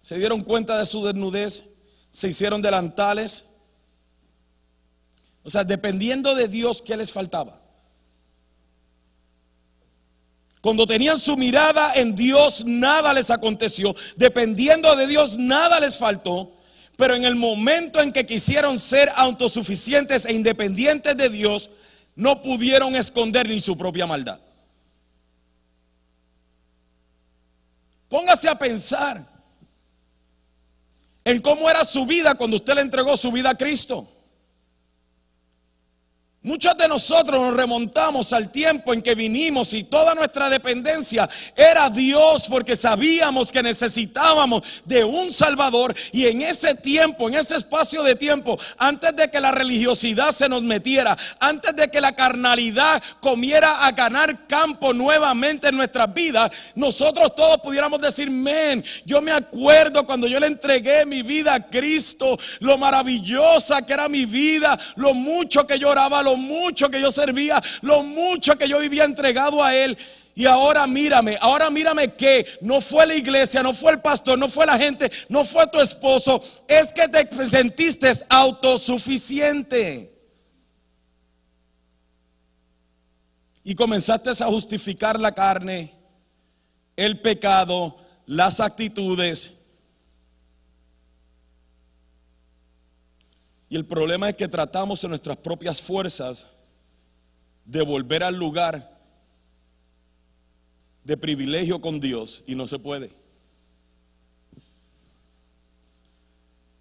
Se 0.00 0.16
dieron 0.16 0.40
cuenta 0.40 0.78
de 0.78 0.86
su 0.86 1.04
desnudez, 1.04 1.64
se 2.10 2.28
hicieron 2.28 2.62
delantales. 2.62 3.44
O 5.42 5.50
sea, 5.50 5.64
dependiendo 5.64 6.34
de 6.34 6.48
Dios, 6.48 6.80
¿qué 6.80 6.96
les 6.96 7.12
faltaba? 7.12 7.59
Cuando 10.60 10.86
tenían 10.86 11.18
su 11.18 11.36
mirada 11.36 11.94
en 11.94 12.14
Dios, 12.14 12.64
nada 12.66 13.14
les 13.14 13.30
aconteció. 13.30 13.94
Dependiendo 14.16 14.94
de 14.94 15.06
Dios, 15.06 15.38
nada 15.38 15.80
les 15.80 15.96
faltó. 15.96 16.52
Pero 16.96 17.14
en 17.14 17.24
el 17.24 17.34
momento 17.34 18.00
en 18.00 18.12
que 18.12 18.26
quisieron 18.26 18.78
ser 18.78 19.10
autosuficientes 19.16 20.26
e 20.26 20.34
independientes 20.34 21.16
de 21.16 21.30
Dios, 21.30 21.70
no 22.14 22.42
pudieron 22.42 22.94
esconder 22.94 23.48
ni 23.48 23.60
su 23.60 23.76
propia 23.76 24.06
maldad. 24.06 24.38
Póngase 28.10 28.48
a 28.48 28.58
pensar 28.58 29.24
en 31.24 31.40
cómo 31.40 31.70
era 31.70 31.84
su 31.86 32.04
vida 32.04 32.34
cuando 32.34 32.56
usted 32.56 32.74
le 32.74 32.80
entregó 32.82 33.16
su 33.16 33.32
vida 33.32 33.50
a 33.50 33.56
Cristo. 33.56 34.19
Muchos 36.42 36.74
de 36.78 36.88
nosotros 36.88 37.38
nos 37.38 37.54
remontamos 37.54 38.32
al 38.32 38.50
tiempo 38.50 38.94
en 38.94 39.02
que 39.02 39.14
vinimos 39.14 39.74
y 39.74 39.84
toda 39.84 40.14
nuestra 40.14 40.48
dependencia 40.48 41.28
era 41.54 41.90
Dios 41.90 42.46
porque 42.48 42.76
sabíamos 42.76 43.52
que 43.52 43.62
necesitábamos 43.62 44.62
de 44.86 45.04
un 45.04 45.32
Salvador. 45.32 45.94
Y 46.12 46.28
en 46.28 46.40
ese 46.40 46.74
tiempo, 46.74 47.28
en 47.28 47.34
ese 47.34 47.56
espacio 47.56 48.02
de 48.02 48.14
tiempo, 48.14 48.58
antes 48.78 49.14
de 49.16 49.30
que 49.30 49.38
la 49.38 49.50
religiosidad 49.50 50.30
se 50.30 50.48
nos 50.48 50.62
metiera, 50.62 51.14
antes 51.40 51.76
de 51.76 51.90
que 51.90 52.00
la 52.00 52.14
carnalidad 52.14 53.02
comiera 53.20 53.84
a 53.84 53.92
ganar 53.92 54.46
campo 54.46 54.94
nuevamente 54.94 55.68
en 55.68 55.76
nuestras 55.76 56.10
vidas, 56.14 56.50
nosotros 56.74 57.34
todos 57.34 57.58
pudiéramos 57.58 58.00
decir, 58.00 58.30
men, 58.30 58.82
yo 59.04 59.20
me 59.20 59.32
acuerdo 59.32 60.06
cuando 60.06 60.26
yo 60.26 60.40
le 60.40 60.46
entregué 60.46 61.04
mi 61.04 61.20
vida 61.20 61.52
a 61.52 61.68
Cristo, 61.68 62.38
lo 62.60 62.78
maravillosa 62.78 63.84
que 63.84 63.92
era 63.92 64.08
mi 64.08 64.24
vida, 64.24 64.78
lo 64.96 65.12
mucho 65.12 65.66
que 65.66 65.78
lloraba, 65.78 66.29
lo 66.30 66.36
mucho 66.36 66.88
que 66.88 67.00
yo 67.00 67.10
servía, 67.10 67.60
lo 67.82 68.02
mucho 68.02 68.56
que 68.56 68.68
yo 68.68 68.78
vivía 68.78 69.04
entregado 69.04 69.62
a 69.62 69.74
Él. 69.74 69.96
Y 70.34 70.46
ahora 70.46 70.86
mírame, 70.86 71.36
ahora 71.40 71.70
mírame 71.70 72.14
que 72.14 72.46
no 72.60 72.80
fue 72.80 73.06
la 73.06 73.14
iglesia, 73.14 73.62
no 73.62 73.74
fue 73.74 73.92
el 73.92 74.00
pastor, 74.00 74.38
no 74.38 74.48
fue 74.48 74.64
la 74.64 74.78
gente, 74.78 75.10
no 75.28 75.44
fue 75.44 75.66
tu 75.66 75.80
esposo, 75.80 76.42
es 76.68 76.92
que 76.92 77.08
te 77.08 77.28
sentiste 77.46 78.10
autosuficiente. 78.28 80.14
Y 83.62 83.74
comenzaste 83.74 84.30
a 84.30 84.46
justificar 84.46 85.20
la 85.20 85.32
carne, 85.32 85.92
el 86.96 87.20
pecado, 87.20 87.96
las 88.24 88.60
actitudes 88.60 89.59
Y 93.70 93.76
el 93.76 93.86
problema 93.86 94.28
es 94.28 94.34
que 94.34 94.48
tratamos 94.48 95.02
en 95.04 95.10
nuestras 95.10 95.36
propias 95.36 95.80
fuerzas 95.80 96.48
de 97.64 97.82
volver 97.82 98.24
al 98.24 98.34
lugar 98.34 99.00
de 101.04 101.16
privilegio 101.16 101.80
con 101.80 102.00
Dios 102.00 102.42
y 102.48 102.56
no 102.56 102.66
se 102.66 102.80
puede. 102.80 103.12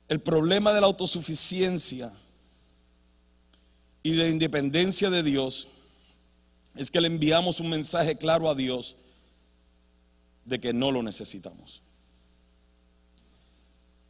El 0.08 0.20
problema 0.20 0.74
de 0.74 0.82
la 0.82 0.88
autosuficiencia 0.88 2.12
y 4.02 4.14
de 4.14 4.24
la 4.24 4.30
independencia 4.30 5.12
de 5.12 5.22
Dios 5.22 5.68
es 6.76 6.90
que 6.90 7.02
le 7.02 7.08
enviamos 7.08 7.60
un 7.60 7.70
mensaje 7.70 8.18
claro 8.18 8.50
a 8.50 8.56
Dios 8.56 8.98
de 10.44 10.60
que 10.60 10.74
no 10.74 10.92
lo 10.92 11.04
necesitamos. 11.04 11.84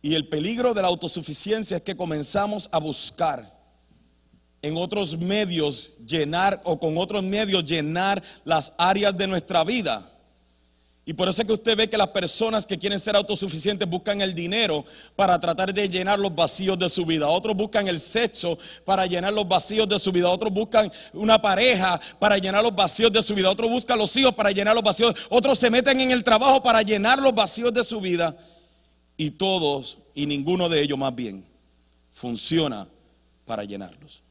Y 0.01 0.15
el 0.15 0.27
peligro 0.27 0.73
de 0.73 0.81
la 0.81 0.87
autosuficiencia 0.87 1.77
es 1.77 1.83
que 1.83 1.95
comenzamos 1.95 2.69
a 2.71 2.79
buscar 2.79 3.59
en 4.61 4.77
otros 4.77 5.17
medios 5.17 5.91
llenar 6.05 6.61
o 6.63 6.79
con 6.79 6.97
otros 6.97 7.23
medios 7.23 7.63
llenar 7.65 8.21
las 8.45 8.73
áreas 8.77 9.17
de 9.17 9.27
nuestra 9.27 9.63
vida. 9.63 10.15
Y 11.05 11.13
por 11.13 11.27
eso 11.27 11.41
es 11.41 11.47
que 11.47 11.53
usted 11.53 11.75
ve 11.75 11.89
que 11.89 11.97
las 11.97 12.09
personas 12.09 12.67
que 12.67 12.77
quieren 12.77 12.99
ser 12.99 13.15
autosuficientes 13.15 13.89
buscan 13.89 14.21
el 14.21 14.35
dinero 14.35 14.85
para 15.15 15.39
tratar 15.39 15.73
de 15.73 15.89
llenar 15.89 16.19
los 16.19 16.35
vacíos 16.35 16.77
de 16.77 16.87
su 16.87 17.03
vida. 17.03 17.27
Otros 17.27 17.55
buscan 17.55 17.87
el 17.87 17.99
sexo 17.99 18.59
para 18.85 19.07
llenar 19.07 19.33
los 19.33 19.47
vacíos 19.47 19.89
de 19.89 19.97
su 19.97 20.11
vida. 20.11 20.29
Otros 20.29 20.53
buscan 20.53 20.91
una 21.13 21.41
pareja 21.41 21.99
para 22.19 22.37
llenar 22.37 22.63
los 22.63 22.75
vacíos 22.75 23.11
de 23.11 23.23
su 23.23 23.33
vida. 23.33 23.49
Otros 23.49 23.71
buscan 23.71 23.97
los 23.97 24.15
hijos 24.17 24.35
para 24.35 24.51
llenar 24.51 24.75
los 24.75 24.83
vacíos. 24.83 25.15
Otros 25.29 25.57
se 25.57 25.71
meten 25.71 25.99
en 25.99 26.11
el 26.11 26.23
trabajo 26.23 26.61
para 26.61 26.83
llenar 26.83 27.17
los 27.17 27.33
vacíos 27.33 27.73
de 27.73 27.83
su 27.83 27.99
vida 27.99 28.37
y 29.19 29.31
todos 29.31 29.97
y 30.15 30.25
ninguno 30.25 30.69
de 30.69 30.81
ellos 30.81 30.97
más 30.97 31.13
bien 31.13 31.43
funciona 32.13 32.87
para 33.45 33.65
llenarlos. 33.65 34.23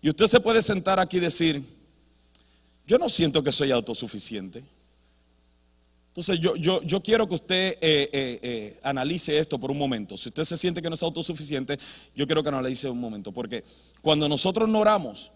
Y 0.00 0.08
usted 0.08 0.26
se 0.26 0.40
puede 0.40 0.62
sentar 0.62 0.98
aquí 0.98 1.18
y 1.18 1.20
decir, 1.20 1.62
yo 2.86 2.96
no 2.96 3.10
siento 3.10 3.42
que 3.42 3.52
soy 3.52 3.70
autosuficiente. 3.70 4.64
Entonces 6.08 6.40
yo, 6.40 6.56
yo, 6.56 6.80
yo 6.82 7.02
quiero 7.02 7.28
que 7.28 7.34
usted 7.34 7.72
eh, 7.82 8.08
eh, 8.12 8.38
eh, 8.40 8.80
analice 8.82 9.38
esto 9.38 9.60
por 9.60 9.70
un 9.70 9.76
momento. 9.76 10.16
Si 10.16 10.30
usted 10.30 10.44
se 10.44 10.56
siente 10.56 10.80
que 10.80 10.88
no 10.88 10.94
es 10.94 11.02
autosuficiente, 11.02 11.78
yo 12.16 12.26
quiero 12.26 12.42
que 12.42 12.48
analice 12.48 12.88
un 12.88 12.98
momento. 12.98 13.30
Porque 13.30 13.62
cuando 14.00 14.26
nosotros 14.26 14.66
no 14.70 14.78
oramos, 14.78 15.32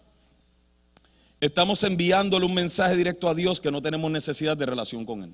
estamos 1.39 1.83
enviándole 1.83 2.43
un 2.43 2.55
mensaje 2.55 2.95
directo 2.95 3.29
a 3.29 3.35
Dios 3.35 3.61
que 3.61 3.69
no 3.69 3.83
tenemos 3.83 4.09
necesidad 4.09 4.57
de 4.57 4.65
relación 4.65 5.05
con 5.05 5.21
Él. 5.21 5.33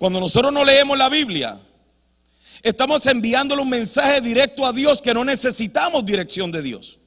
Cuando 0.00 0.18
nosotros 0.18 0.50
no 0.50 0.64
leemos 0.64 0.96
la 0.96 1.10
Biblia, 1.10 1.60
estamos 2.62 3.06
enviándole 3.06 3.60
un 3.60 3.68
mensaje 3.68 4.22
directo 4.22 4.64
a 4.64 4.72
Dios 4.72 5.02
que 5.02 5.12
no 5.12 5.26
necesitamos 5.26 6.06
dirección 6.06 6.50
de 6.50 6.62
Dios. 6.62 6.98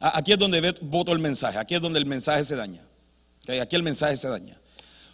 Aquí 0.00 0.32
es 0.32 0.38
donde 0.40 0.74
voto 0.80 1.12
el 1.12 1.20
mensaje, 1.20 1.56
aquí 1.56 1.76
es 1.76 1.80
donde 1.80 2.00
el 2.00 2.06
mensaje 2.06 2.42
se 2.42 2.56
daña. 2.56 2.82
Aquí 3.62 3.76
el 3.76 3.84
mensaje 3.84 4.16
se 4.16 4.26
daña. 4.26 4.60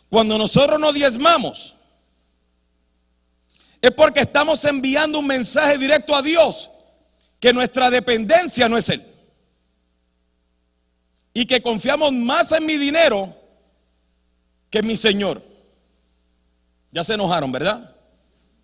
Cuando 0.09 0.39
nosotros 0.39 0.81
nos 0.81 0.95
diezmamos, 0.95 1.77
es 3.83 3.91
porque 3.91 4.21
estamos 4.21 4.65
enviando 4.65 5.19
un 5.19 5.27
mensaje 5.27 5.77
directo 5.77 6.17
a 6.17 6.23
Dios, 6.23 6.71
que 7.39 7.53
nuestra 7.53 7.91
dependencia 7.91 8.71
no 8.71 8.79
es 8.79 8.89
Él. 8.89 9.05
Y 11.35 11.45
que 11.45 11.61
confiamos 11.61 12.11
más 12.11 12.53
en 12.53 12.65
mi 12.65 12.79
dinero 12.79 13.37
que 14.71 14.83
mi 14.83 14.97
Señor. 14.97 15.43
Ya 16.93 17.05
se 17.05 17.15
enojaron, 17.15 17.53
¿verdad? 17.53 17.97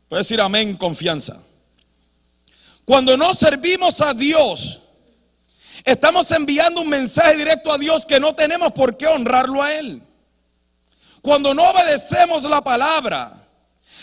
Puede 0.08 0.22
decir 0.22 0.40
amén, 0.40 0.76
confianza. 0.76 1.42
Cuando 2.84 3.16
no 3.16 3.34
servimos 3.34 4.00
a 4.00 4.14
Dios, 4.14 4.80
estamos 5.84 6.30
enviando 6.30 6.80
un 6.80 6.88
mensaje 6.88 7.36
directo 7.36 7.72
a 7.72 7.78
Dios 7.78 8.06
que 8.06 8.20
no 8.20 8.34
tenemos 8.34 8.72
por 8.72 8.96
qué 8.96 9.06
honrarlo 9.06 9.62
a 9.62 9.74
Él. 9.74 10.02
Cuando 11.20 11.52
no 11.52 11.68
obedecemos 11.70 12.44
la 12.44 12.62
palabra, 12.62 13.32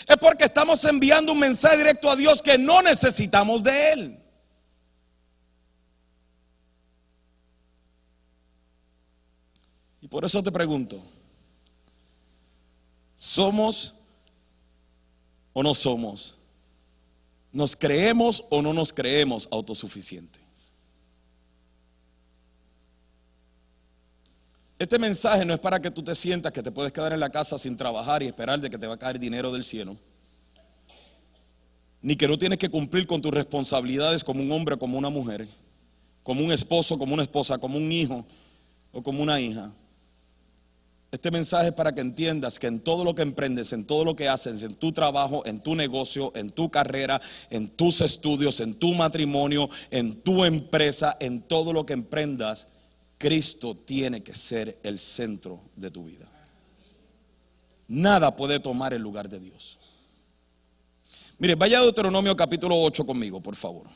es 0.06 0.16
porque 0.18 0.44
estamos 0.44 0.84
enviando 0.84 1.32
un 1.32 1.38
mensaje 1.38 1.78
directo 1.78 2.10
a 2.10 2.16
Dios 2.16 2.42
que 2.42 2.58
no 2.58 2.82
necesitamos 2.82 3.62
de 3.62 3.92
Él. 3.92 4.24
Y 10.02 10.08
por 10.08 10.26
eso 10.26 10.42
te 10.42 10.52
pregunto, 10.52 11.02
¿somos 13.24 13.94
o 15.54 15.62
no 15.62 15.74
somos? 15.74 16.36
¿Nos 17.52 17.74
creemos 17.74 18.44
o 18.50 18.60
no 18.60 18.74
nos 18.74 18.92
creemos 18.92 19.48
autosuficientes? 19.50 20.74
Este 24.78 24.98
mensaje 24.98 25.46
no 25.46 25.54
es 25.54 25.60
para 25.60 25.80
que 25.80 25.90
tú 25.90 26.02
te 26.02 26.14
sientas 26.14 26.52
que 26.52 26.62
te 26.62 26.70
puedes 26.70 26.92
quedar 26.92 27.14
en 27.14 27.20
la 27.20 27.30
casa 27.30 27.56
sin 27.56 27.78
trabajar 27.78 28.22
y 28.22 28.26
esperar 28.26 28.60
de 28.60 28.68
que 28.68 28.76
te 28.76 28.86
va 28.86 28.94
a 28.94 28.98
caer 28.98 29.18
dinero 29.18 29.50
del 29.50 29.64
cielo. 29.64 29.96
Ni 32.02 32.16
que 32.16 32.28
no 32.28 32.36
tienes 32.36 32.58
que 32.58 32.68
cumplir 32.68 33.06
con 33.06 33.22
tus 33.22 33.32
responsabilidades 33.32 34.22
como 34.22 34.42
un 34.42 34.52
hombre, 34.52 34.76
como 34.76 34.98
una 34.98 35.08
mujer, 35.08 35.48
como 36.22 36.44
un 36.44 36.52
esposo, 36.52 36.98
como 36.98 37.14
una 37.14 37.22
esposa, 37.22 37.56
como 37.56 37.78
un 37.78 37.90
hijo 37.90 38.26
o 38.92 39.02
como 39.02 39.22
una 39.22 39.40
hija. 39.40 39.72
Este 41.14 41.30
mensaje 41.30 41.68
es 41.68 41.72
para 41.72 41.94
que 41.94 42.00
entiendas 42.00 42.58
que 42.58 42.66
en 42.66 42.80
todo 42.80 43.04
lo 43.04 43.14
que 43.14 43.22
emprendes, 43.22 43.72
en 43.72 43.84
todo 43.84 44.04
lo 44.04 44.16
que 44.16 44.28
haces, 44.28 44.64
en 44.64 44.74
tu 44.74 44.90
trabajo, 44.90 45.46
en 45.46 45.60
tu 45.60 45.76
negocio, 45.76 46.32
en 46.34 46.50
tu 46.50 46.72
carrera, 46.72 47.20
en 47.50 47.68
tus 47.68 48.00
estudios, 48.00 48.58
en 48.58 48.74
tu 48.74 48.94
matrimonio, 48.94 49.70
en 49.92 50.22
tu 50.22 50.44
empresa, 50.44 51.16
en 51.20 51.42
todo 51.42 51.72
lo 51.72 51.86
que 51.86 51.92
emprendas, 51.92 52.66
Cristo 53.16 53.76
tiene 53.76 54.24
que 54.24 54.34
ser 54.34 54.80
el 54.82 54.98
centro 54.98 55.60
de 55.76 55.92
tu 55.92 56.02
vida. 56.02 56.28
Nada 57.86 58.34
puede 58.34 58.58
tomar 58.58 58.92
el 58.92 59.00
lugar 59.00 59.28
de 59.28 59.38
Dios. 59.38 59.78
Mire, 61.38 61.54
vaya 61.54 61.78
a 61.78 61.82
Deuteronomio 61.82 62.34
capítulo 62.34 62.76
8 62.82 63.06
conmigo, 63.06 63.40
por 63.40 63.54
favor. 63.54 63.86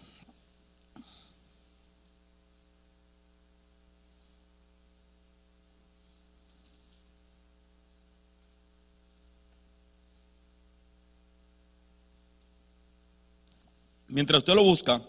Mientras 14.08 14.38
usted 14.38 14.54
lo 14.54 14.62
busca, 14.62 15.02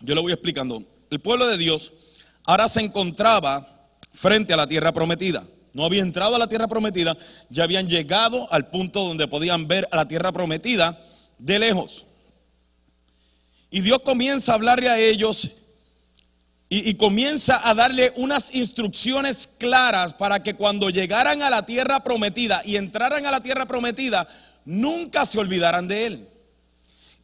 yo 0.00 0.14
le 0.14 0.20
voy 0.20 0.32
explicando. 0.32 0.82
El 1.10 1.20
pueblo 1.20 1.46
de 1.48 1.58
Dios 1.58 1.92
ahora 2.44 2.68
se 2.68 2.80
encontraba 2.80 3.88
frente 4.12 4.52
a 4.54 4.56
la 4.56 4.68
tierra 4.68 4.92
prometida. 4.92 5.44
No 5.72 5.84
había 5.84 6.02
entrado 6.02 6.36
a 6.36 6.38
la 6.38 6.48
tierra 6.48 6.68
prometida, 6.68 7.16
ya 7.48 7.64
habían 7.64 7.88
llegado 7.88 8.52
al 8.52 8.70
punto 8.70 9.04
donde 9.04 9.28
podían 9.28 9.68
ver 9.68 9.88
a 9.90 9.96
la 9.96 10.08
tierra 10.08 10.32
prometida 10.32 11.00
de 11.38 11.58
lejos. 11.58 12.06
Y 13.70 13.80
Dios 13.80 14.00
comienza 14.00 14.52
a 14.52 14.54
hablarle 14.56 14.88
a 14.88 14.98
ellos 14.98 15.50
y, 16.68 16.88
y, 16.88 16.94
comienza 16.94 17.68
a 17.68 17.74
darle 17.74 18.12
unas 18.16 18.54
instrucciones 18.54 19.48
claras 19.58 20.14
para 20.14 20.40
que 20.40 20.54
cuando 20.54 20.90
llegaran 20.90 21.42
a 21.42 21.50
la 21.50 21.66
tierra 21.66 22.02
prometida 22.02 22.62
y 22.64 22.76
entraran 22.76 23.26
a 23.26 23.32
la 23.32 23.42
tierra 23.42 23.66
prometida, 23.66 24.28
nunca 24.64 25.26
se 25.26 25.40
olvidaran 25.40 25.88
de 25.88 26.06
Él. 26.06 26.28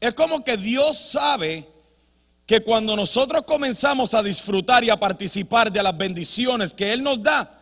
Es 0.00 0.14
como 0.14 0.44
que 0.44 0.56
Dios 0.56 0.98
sabe 0.98 1.68
que 2.46 2.60
cuando 2.60 2.94
nosotros 2.94 3.42
comenzamos 3.46 4.14
a 4.14 4.22
disfrutar 4.22 4.84
y 4.84 4.90
a 4.90 4.98
participar 4.98 5.72
de 5.72 5.82
las 5.82 5.96
bendiciones 5.96 6.72
que 6.72 6.92
Él 6.92 7.02
nos 7.02 7.22
da, 7.22 7.60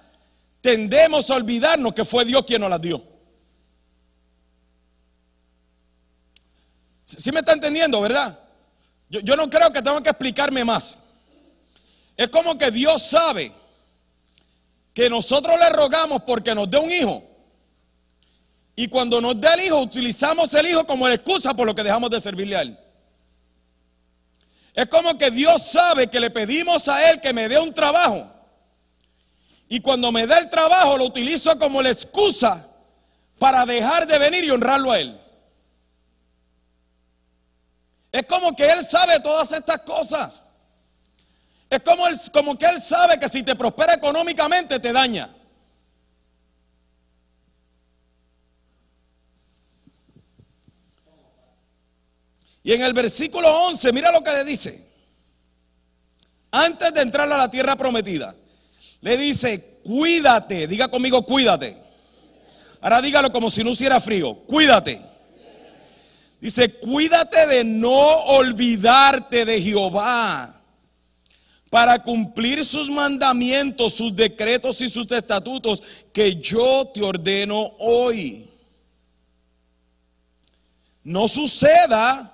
tendemos 0.61 1.31
a 1.31 1.37
olvidarnos 1.37 1.95
que 1.95 2.05
fue 2.05 2.25
Dios 2.25 2.45
quien 2.45 2.61
nos 2.61 2.71
las 2.71 2.81
dio. 2.81 3.03
¿Sí 7.05 7.31
me 7.33 7.41
está 7.41 7.53
entendiendo, 7.53 8.01
verdad? 8.01 8.39
Yo, 9.09 9.21
yo 9.21 9.37
no 9.37 9.49
creo 9.49 9.73
que 9.73 9.83
tenga 9.83 10.03
que 10.03 10.11
explicarme 10.11 10.65
más. 10.65 10.99
Es 12.17 12.29
como 12.29 12.57
que 12.59 12.71
Dios 12.71 13.03
sabe 13.03 13.53
que 14.93 15.11
nosotros 15.11 15.59
le 15.59 15.69
rogamos 15.71 16.23
porque 16.23 16.55
nos 16.55 16.71
dé 16.71 16.79
un 16.79 16.91
hijo. 16.91 17.23
Y 18.77 18.89
cuando 18.89 19.21
nos 19.21 19.41
dé 19.41 19.49
el 19.55 19.61
hijo, 19.61 19.79
utilizamos 19.79 20.53
el 20.55 20.67
hijo 20.67 20.85
como 20.85 21.09
excusa 21.09 21.55
por 21.55 21.67
lo 21.67 21.75
que 21.75 21.83
dejamos 21.83 22.11
de 22.11 22.21
servirle 22.21 22.57
a 22.57 22.63
Él. 22.63 22.79
Es 24.75 24.89
como 24.89 25.17
que 25.17 25.31
Dios 25.31 25.63
sabe 25.63 26.09
que 26.09 26.19
le 26.19 26.31
pedimos 26.31 26.89
a 26.89 27.09
Él 27.09 27.21
que 27.21 27.33
me 27.33 27.49
dé 27.49 27.59
un 27.59 27.73
trabajo. 27.73 28.29
Y 29.69 29.81
cuando 29.81 30.11
me 30.11 30.27
da 30.27 30.39
el 30.39 30.51
trabajo 30.51 30.99
lo 30.99 31.05
utilizo 31.05 31.57
como 31.59 31.81
la 31.81 31.91
excusa 31.91 32.69
para 33.39 33.65
dejar 33.65 34.07
de 34.07 34.19
venir 34.19 34.45
y 34.45 34.51
honrarlo 34.51 34.91
a 34.91 34.99
Él. 34.99 35.21
Es 38.11 38.25
como 38.25 38.55
que 38.55 38.65
Él 38.65 38.83
sabe 38.85 39.21
todas 39.21 39.53
estas 39.53 39.81
cosas. 39.81 40.43
Es 41.71 41.81
como, 41.81 42.05
como 42.33 42.59
que 42.59 42.67
Él 42.67 42.81
sabe 42.81 43.19
que 43.19 43.29
si 43.29 43.45
te 43.45 43.55
prospera 43.55 43.95
económicamente 43.95 44.81
te 44.81 44.93
daña. 44.93 45.29
Y 52.65 52.73
en 52.73 52.81
el 52.81 52.95
versículo 52.95 53.67
11, 53.67 53.93
mira 53.93 54.11
lo 54.11 54.23
que 54.23 54.33
le 54.33 54.43
dice. 54.43 54.83
Antes 56.51 56.95
de 56.95 57.03
entrar 57.03 57.31
a 57.31 57.37
la 57.37 57.51
tierra 57.51 57.77
prometida, 57.77 58.35
le 59.03 59.17
dice, 59.19 59.81
cuídate, 59.85 60.67
diga 60.67 60.89
conmigo, 60.89 61.25
cuídate. 61.27 61.77
Ahora 62.81 63.03
dígalo 63.03 63.31
como 63.31 63.51
si 63.51 63.63
no 63.63 63.71
hiciera 63.71 64.01
frío, 64.01 64.35
cuídate. 64.47 64.99
Dice, 66.41 66.79
cuídate 66.79 67.47
de 67.47 67.65
no 67.65 67.91
olvidarte 67.93 69.45
de 69.45 69.61
Jehová 69.61 70.63
para 71.69 72.03
cumplir 72.03 72.65
sus 72.65 72.89
mandamientos, 72.89 73.93
sus 73.93 74.15
decretos 74.15 74.81
y 74.81 74.89
sus 74.89 75.11
estatutos 75.13 75.83
que 76.15 76.37
yo 76.37 76.91
te 76.95 77.03
ordeno 77.03 77.73
hoy. 77.79 78.49
No 81.03 81.29
suceda 81.29 82.34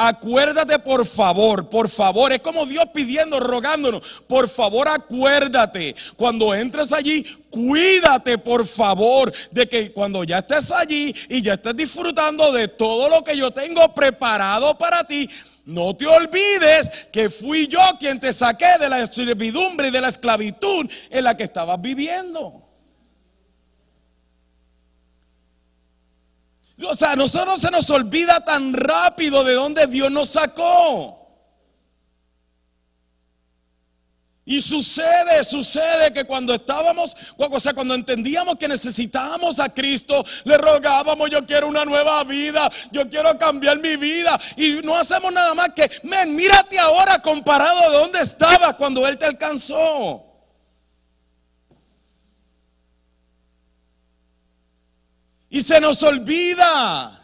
Acuérdate 0.00 0.78
por 0.78 1.04
favor, 1.04 1.68
por 1.68 1.88
favor. 1.88 2.32
Es 2.32 2.38
como 2.38 2.64
Dios 2.64 2.84
pidiendo, 2.94 3.40
rogándonos. 3.40 4.22
Por 4.28 4.48
favor, 4.48 4.86
acuérdate. 4.86 5.96
Cuando 6.16 6.54
entres 6.54 6.92
allí, 6.92 7.24
cuídate 7.50 8.38
por 8.38 8.64
favor 8.64 9.32
de 9.50 9.68
que 9.68 9.92
cuando 9.92 10.22
ya 10.22 10.38
estés 10.38 10.70
allí 10.70 11.12
y 11.28 11.42
ya 11.42 11.54
estés 11.54 11.74
disfrutando 11.74 12.52
de 12.52 12.68
todo 12.68 13.08
lo 13.08 13.24
que 13.24 13.36
yo 13.36 13.50
tengo 13.50 13.92
preparado 13.92 14.78
para 14.78 15.02
ti, 15.02 15.28
no 15.64 15.96
te 15.96 16.06
olvides 16.06 16.88
que 17.12 17.28
fui 17.28 17.66
yo 17.66 17.80
quien 17.98 18.20
te 18.20 18.32
saqué 18.32 18.78
de 18.78 18.88
la 18.88 19.04
servidumbre 19.08 19.88
y 19.88 19.90
de 19.90 20.00
la 20.00 20.10
esclavitud 20.10 20.88
en 21.10 21.24
la 21.24 21.36
que 21.36 21.42
estabas 21.42 21.80
viviendo. 21.80 22.67
O 26.86 26.94
sea, 26.94 27.12
a 27.12 27.16
nosotros 27.16 27.60
se 27.60 27.70
nos 27.70 27.90
olvida 27.90 28.44
tan 28.44 28.72
rápido 28.72 29.42
de 29.42 29.54
dónde 29.54 29.86
Dios 29.86 30.10
nos 30.10 30.30
sacó. 30.30 31.18
Y 34.44 34.62
sucede, 34.62 35.44
sucede 35.44 36.10
que 36.10 36.24
cuando 36.24 36.54
estábamos, 36.54 37.14
o 37.36 37.60
sea, 37.60 37.74
cuando 37.74 37.94
entendíamos 37.94 38.56
que 38.56 38.66
necesitábamos 38.66 39.60
a 39.60 39.68
Cristo, 39.68 40.24
le 40.44 40.56
rogábamos, 40.56 41.28
yo 41.28 41.44
quiero 41.44 41.68
una 41.68 41.84
nueva 41.84 42.24
vida, 42.24 42.70
yo 42.90 43.06
quiero 43.10 43.36
cambiar 43.36 43.78
mi 43.78 43.96
vida. 43.96 44.40
Y 44.56 44.80
no 44.82 44.96
hacemos 44.96 45.34
nada 45.34 45.52
más 45.52 45.68
que, 45.76 45.90
men, 46.02 46.34
mírate 46.34 46.78
ahora 46.78 47.20
comparado 47.20 47.90
de 47.90 47.98
dónde 47.98 48.20
estabas 48.20 48.72
cuando 48.74 49.06
Él 49.06 49.18
te 49.18 49.26
alcanzó. 49.26 50.27
Y 55.50 55.60
se 55.62 55.80
nos 55.80 56.02
olvida. 56.02 57.14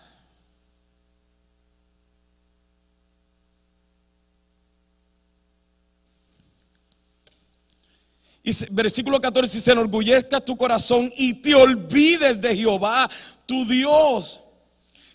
Y 8.46 8.52
versículo 8.70 9.18
14, 9.20 9.50
si 9.50 9.60
se 9.60 9.72
enorgullezca 9.72 10.38
tu 10.38 10.54
corazón 10.54 11.10
y 11.16 11.32
te 11.32 11.54
olvides 11.54 12.38
de 12.42 12.54
Jehová, 12.54 13.10
tu 13.46 13.64
Dios, 13.64 14.42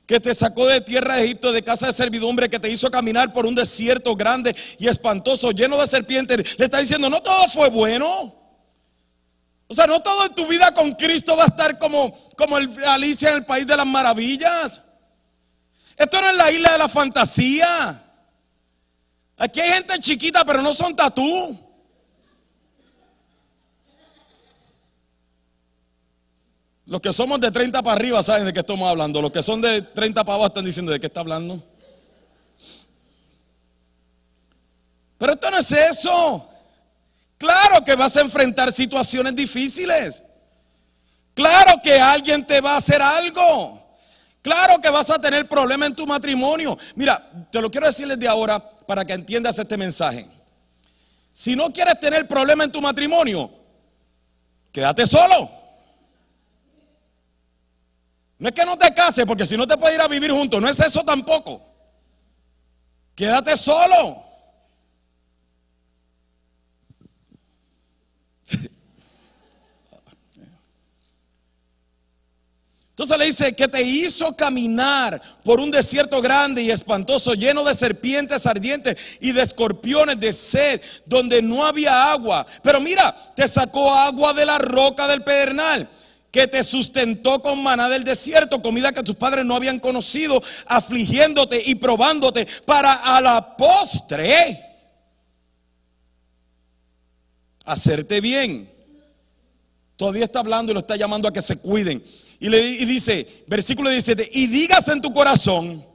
que 0.07 0.19
te 0.19 0.33
sacó 0.33 0.65
de 0.65 0.81
tierra 0.81 1.17
de 1.17 1.25
Egipto, 1.25 1.51
de 1.51 1.61
casa 1.61 1.85
de 1.85 1.93
servidumbre, 1.93 2.49
que 2.49 2.59
te 2.59 2.71
hizo 2.71 2.89
caminar 2.89 3.31
por 3.31 3.45
un 3.45 3.53
desierto 3.53 4.15
grande 4.15 4.55
y 4.79 4.87
espantoso, 4.87 5.51
lleno 5.51 5.79
de 5.79 5.85
serpientes. 5.85 6.57
Le 6.57 6.65
está 6.65 6.79
diciendo, 6.79 7.07
no 7.07 7.21
todo 7.21 7.47
fue 7.47 7.69
bueno. 7.69 8.38
O 9.71 9.73
sea, 9.75 9.85
no 9.85 9.99
todo 9.99 10.25
en 10.25 10.33
tu 10.33 10.47
vida 10.47 10.73
con 10.73 10.93
Cristo 10.93 11.37
va 11.37 11.43
a 11.43 11.47
estar 11.47 11.77
como, 11.77 12.11
como 12.35 12.57
el, 12.57 12.75
Alicia 12.85 13.29
en 13.29 13.35
el 13.35 13.45
país 13.45 13.67
de 13.67 13.77
las 13.77 13.85
maravillas. 13.85 14.81
Esto 15.95 16.19
no 16.19 16.27
es 16.27 16.35
la 16.35 16.51
isla 16.51 16.71
de 16.71 16.77
la 16.79 16.89
fantasía. 16.89 18.03
Aquí 19.37 19.59
hay 19.59 19.73
gente 19.73 19.99
chiquita, 19.99 20.43
pero 20.43 20.63
no 20.63 20.73
son 20.73 20.95
tatú. 20.95 21.69
Los 26.87 26.99
que 26.99 27.13
somos 27.13 27.39
de 27.39 27.51
30 27.51 27.83
para 27.83 27.95
arriba 27.95 28.23
saben 28.23 28.45
de 28.45 28.53
qué 28.53 28.61
estamos 28.61 28.89
hablando. 28.89 29.21
Los 29.21 29.29
que 29.29 29.43
son 29.43 29.61
de 29.61 29.83
30 29.83 30.23
para 30.23 30.33
abajo 30.33 30.47
están 30.47 30.65
diciendo 30.65 30.91
de 30.91 30.99
qué 30.99 31.05
está 31.05 31.19
hablando. 31.19 31.63
Pero 35.19 35.33
esto 35.33 35.51
no 35.51 35.59
es 35.59 35.71
eso. 35.71 36.48
Claro 37.39 37.85
que 37.85 37.95
vas 37.95 38.17
a 38.17 38.21
enfrentar 38.21 38.71
situaciones 38.73 39.33
difíciles. 39.33 40.23
Claro 41.33 41.79
que 41.81 41.97
alguien 41.97 42.45
te 42.45 42.59
va 42.59 42.73
a 42.73 42.77
hacer 42.77 43.01
algo. 43.01 43.97
Claro 44.41 44.81
que 44.81 44.89
vas 44.89 45.09
a 45.09 45.19
tener 45.19 45.47
problemas 45.47 45.89
en 45.89 45.95
tu 45.95 46.05
matrimonio. 46.05 46.77
Mira, 46.95 47.47
te 47.49 47.61
lo 47.61 47.71
quiero 47.71 47.87
decir 47.87 48.09
desde 48.09 48.27
ahora 48.27 48.59
para 48.85 49.05
que 49.05 49.13
entiendas 49.13 49.57
este 49.57 49.77
mensaje. 49.77 50.27
Si 51.31 51.55
no 51.55 51.71
quieres 51.71 51.97
tener 52.01 52.27
problemas 52.27 52.65
en 52.65 52.71
tu 52.73 52.81
matrimonio, 52.81 53.49
quédate 54.73 55.07
solo. 55.07 55.49
No 58.37 58.49
es 58.49 58.53
que 58.53 58.65
no 58.65 58.77
te 58.77 58.93
cases, 58.93 59.25
porque 59.25 59.45
si 59.45 59.55
no 59.55 59.65
te 59.65 59.77
puedes 59.77 59.95
ir 59.95 60.01
a 60.01 60.09
vivir 60.09 60.31
juntos, 60.31 60.61
no 60.61 60.67
es 60.67 60.79
eso 60.81 61.03
tampoco. 61.05 61.61
Quédate 63.15 63.55
solo. 63.55 64.28
Entonces 72.99 73.17
le 73.17 73.25
dice 73.27 73.55
que 73.55 73.69
te 73.69 73.81
hizo 73.81 74.35
caminar 74.35 75.21
por 75.45 75.61
un 75.61 75.71
desierto 75.71 76.21
grande 76.21 76.63
y 76.63 76.69
espantoso, 76.69 77.33
lleno 77.33 77.63
de 77.63 77.73
serpientes 77.73 78.45
ardientes 78.45 78.97
y 79.21 79.31
de 79.31 79.41
escorpiones 79.41 80.19
de 80.19 80.33
sed, 80.33 80.81
donde 81.05 81.41
no 81.41 81.65
había 81.65 82.11
agua. 82.11 82.45
Pero 82.61 82.81
mira, 82.81 83.15
te 83.37 83.47
sacó 83.47 83.89
agua 83.89 84.33
de 84.33 84.45
la 84.45 84.57
roca 84.57 85.07
del 85.07 85.23
pedernal 85.23 85.89
que 86.29 86.45
te 86.45 86.61
sustentó 86.61 87.41
con 87.41 87.63
maná 87.63 87.87
del 87.87 88.03
desierto, 88.03 88.61
comida 88.61 88.91
que 88.91 89.01
tus 89.01 89.15
padres 89.15 89.45
no 89.45 89.55
habían 89.55 89.79
conocido, 89.79 90.43
afligiéndote 90.65 91.63
y 91.67 91.75
probándote 91.75 92.45
para 92.65 92.95
a 92.95 93.21
la 93.21 93.55
postre 93.55 94.59
hacerte 97.63 98.19
bien. 98.19 98.69
Todavía 99.95 100.25
está 100.25 100.39
hablando 100.39 100.73
y 100.73 100.73
lo 100.73 100.81
está 100.81 100.97
llamando 100.97 101.29
a 101.29 101.31
que 101.31 101.41
se 101.41 101.59
cuiden. 101.59 102.03
Y 102.39 102.49
le 102.49 102.61
dice, 102.61 103.43
versículo 103.47 103.89
17, 103.89 104.29
y 104.33 104.47
digas 104.47 104.87
en 104.87 105.01
tu 105.01 105.11
corazón, 105.11 105.85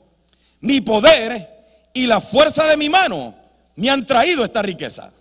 mi 0.60 0.80
poder 0.80 1.48
y 1.92 2.06
la 2.06 2.20
fuerza 2.20 2.64
de 2.64 2.76
mi 2.76 2.88
mano 2.88 3.34
me 3.76 3.90
han 3.90 4.04
traído 4.04 4.44
esta 4.44 4.62
riqueza. 4.62 5.12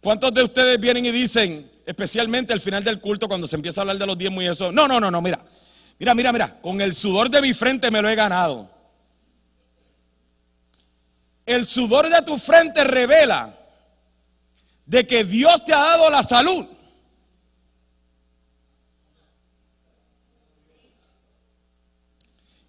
¿Cuántos 0.00 0.32
de 0.32 0.42
ustedes 0.42 0.80
vienen 0.80 1.04
y 1.06 1.10
dicen, 1.10 1.70
especialmente 1.90 2.52
al 2.52 2.60
final 2.60 2.84
del 2.84 3.00
culto, 3.00 3.28
cuando 3.28 3.46
se 3.46 3.56
empieza 3.56 3.80
a 3.80 3.82
hablar 3.82 3.98
de 3.98 4.06
los 4.06 4.16
diezmos 4.16 4.44
y 4.44 4.46
eso. 4.46 4.70
No, 4.70 4.86
no, 4.86 5.00
no, 5.00 5.10
no, 5.10 5.20
mira. 5.20 5.44
Mira, 5.98 6.14
mira, 6.14 6.32
mira. 6.32 6.60
Con 6.60 6.80
el 6.80 6.94
sudor 6.94 7.28
de 7.28 7.42
mi 7.42 7.52
frente 7.52 7.90
me 7.90 8.00
lo 8.00 8.08
he 8.08 8.14
ganado. 8.14 8.70
El 11.44 11.66
sudor 11.66 12.08
de 12.08 12.22
tu 12.22 12.38
frente 12.38 12.84
revela 12.84 13.56
de 14.86 15.06
que 15.06 15.24
Dios 15.24 15.64
te 15.64 15.74
ha 15.74 15.78
dado 15.78 16.08
la 16.10 16.22
salud. 16.22 16.66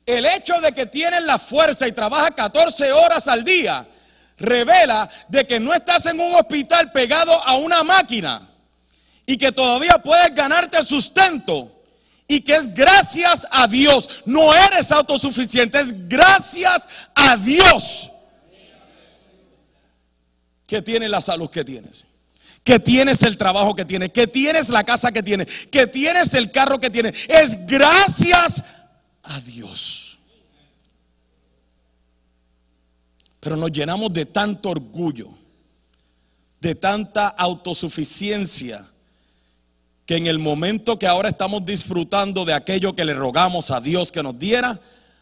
El 0.05 0.25
hecho 0.25 0.59
de 0.61 0.71
que 0.71 0.85
tienes 0.85 1.23
la 1.23 1.37
fuerza 1.37 1.87
y 1.87 1.91
trabajas 1.91 2.31
14 2.35 2.91
horas 2.91 3.27
al 3.27 3.43
día 3.43 3.87
revela 4.37 5.09
de 5.27 5.45
que 5.45 5.59
no 5.59 5.73
estás 5.73 6.05
en 6.07 6.19
un 6.19 6.33
hospital 6.35 6.91
pegado 6.91 7.31
a 7.31 7.55
una 7.55 7.83
máquina 7.83 8.41
y 9.25 9.37
que 9.37 9.51
todavía 9.51 9.99
puedes 10.03 10.33
ganarte 10.33 10.83
sustento 10.83 11.71
y 12.27 12.41
que 12.41 12.55
es 12.55 12.73
gracias 12.73 13.47
a 13.51 13.67
Dios. 13.67 14.09
No 14.25 14.53
eres 14.55 14.91
autosuficiente, 14.91 15.79
es 15.79 16.07
gracias 16.07 16.87
a 17.13 17.35
Dios 17.37 18.09
que 20.71 20.81
tienes 20.81 21.09
la 21.09 21.19
salud 21.19 21.49
que 21.49 21.65
tienes. 21.65 22.05
Que 22.63 22.79
tienes 22.79 23.23
el 23.23 23.35
trabajo 23.37 23.75
que 23.75 23.83
tienes, 23.83 24.11
que 24.11 24.27
tienes 24.27 24.69
la 24.69 24.83
casa 24.85 25.11
que 25.11 25.21
tienes, 25.21 25.67
que 25.69 25.87
tienes 25.87 26.33
el 26.33 26.49
carro 26.51 26.79
que 26.79 26.89
tienes. 26.89 27.27
Es 27.27 27.65
gracias 27.65 28.63
a 28.63 28.80
Dios. 29.45 30.17
Pero 33.39 33.55
nos 33.55 33.71
llenamos 33.71 34.13
de 34.13 34.25
tanto 34.25 34.69
orgullo, 34.69 35.29
de 36.59 36.75
tanta 36.75 37.27
autosuficiencia, 37.27 38.87
que 40.05 40.17
en 40.17 40.27
el 40.27 40.39
momento 40.39 40.99
que 40.99 41.07
ahora 41.07 41.29
estamos 41.29 41.65
disfrutando 41.65 42.45
de 42.45 42.53
aquello 42.53 42.95
que 42.95 43.05
le 43.05 43.13
rogamos 43.13 43.71
a 43.71 43.81
Dios 43.81 44.11
que 44.11 44.21
nos 44.21 44.37
diera, 44.37 44.79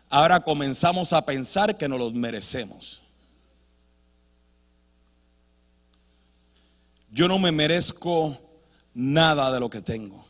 ahora 0.10 0.42
comenzamos 0.42 1.14
a 1.14 1.26
pensar 1.26 1.78
que 1.78 1.88
nos 1.88 2.00
lo 2.00 2.12
merecemos. 2.12 3.02
Yo 7.12 7.28
no 7.28 7.40
me 7.40 7.52
merezco 7.52 8.38
nada 8.94 9.52
de 9.52 9.60
lo 9.60 9.70
que 9.70 9.82
tengo. 9.82 10.29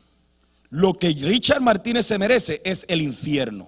Lo 0.69 0.93
que 0.93 1.10
Richard 1.10 1.62
Martínez 1.62 2.05
se 2.05 2.17
merece 2.17 2.62
es 2.63 2.86
el 2.88 3.01
infierno. 3.01 3.67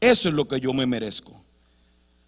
Eso 0.00 0.28
es 0.28 0.34
lo 0.34 0.46
que 0.46 0.60
yo 0.60 0.72
me 0.72 0.86
merezco. 0.86 1.40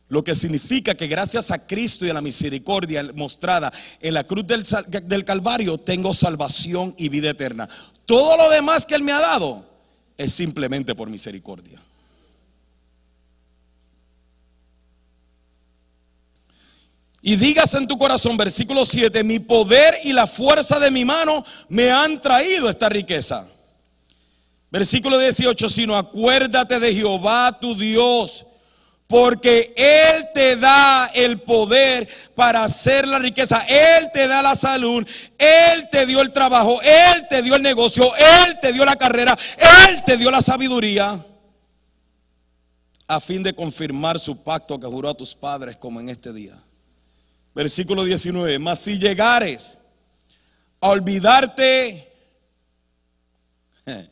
Lo 0.09 0.23
que 0.23 0.35
significa 0.35 0.95
que 0.95 1.07
gracias 1.07 1.51
a 1.51 1.67
Cristo 1.67 2.05
y 2.05 2.11
a 2.11 2.15
la 2.15 2.21
misericordia 2.21 3.03
mostrada 3.15 3.73
en 4.01 4.13
la 4.13 4.25
cruz 4.25 4.45
del, 4.47 5.25
Calvario 5.25 5.79
tengo 5.79 6.13
salvación 6.13 6.95
y 6.99 7.09
vida 7.09 7.31
eterna. 7.31 7.67
Todo 8.05 8.37
lo 8.37 8.51
demás 8.51 8.85
que 8.85 8.95
Él 8.95 9.03
me 9.03 9.13
ha 9.13 9.21
dado 9.21 9.65
es 10.19 10.35
simplemente 10.35 10.95
por 10.95 11.09
misericordia. 11.09 11.81
Y 17.23 17.37
digas 17.37 17.73
en 17.75 17.87
tu 17.87 17.97
corazón, 17.97 18.37
versículo 18.37 18.85
7, 18.85 19.23
mi 19.23 19.39
poder 19.39 19.95
y 20.03 20.13
la 20.13 20.27
fuerza 20.27 20.81
de 20.81 20.91
mi 20.91 21.05
mano 21.05 21.45
me 21.69 21.89
han 21.91 22.21
traído 22.21 22.69
esta 22.69 22.89
riqueza. 22.89 23.47
Versículo 24.73 25.19
18, 25.19 25.69
sino 25.69 25.97
acuérdate 25.97 26.81
de 26.81 26.93
Jehová 26.93 27.57
tu 27.61 27.77
Dios 27.77 28.45
porque 29.13 29.75
Él 29.77 30.29
te 30.33 30.57
da 30.57 31.11
el 31.15 31.43
poder 31.43 32.09
para 32.35 32.65
hacer 32.65 33.07
la 33.07 33.19
riqueza. 33.19 33.63
Él 33.69 34.09
te 34.11 34.27
da 34.27 34.41
la 34.41 34.55
salud. 34.55 35.07
Él 35.37 35.89
te 35.91 36.07
dio 36.07 36.23
el 36.23 36.33
trabajo. 36.33 36.81
Él 36.81 37.27
te 37.29 37.43
dio 37.43 37.55
el 37.55 37.63
negocio. 37.63 38.05
Él 38.17 38.59
te 38.59 38.73
dio 38.73 38.87
la 38.87 38.97
carrera. 38.97 39.37
Él 39.87 40.03
te 40.07 40.17
dio 40.17 40.31
la 40.31 40.41
sabiduría. 40.41 41.23
A 43.07 43.21
fin 43.21 43.43
de 43.43 43.55
confirmar 43.55 44.19
su 44.19 44.43
pacto 44.43 44.81
que 44.81 44.87
juró 44.87 45.11
a 45.11 45.15
tus 45.15 45.35
padres 45.35 45.77
como 45.77 46.01
en 46.01 46.09
este 46.09 46.33
día. 46.33 46.55
Versículo 47.55 48.05
19. 48.05 48.59
Mas 48.59 48.81
si 48.81 48.99
llegares 48.99 49.79
a 50.81 50.89
olvidarte 50.89 52.13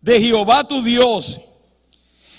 de 0.00 0.20
Jehová 0.20 0.66
tu 0.66 0.82
Dios 0.82 1.40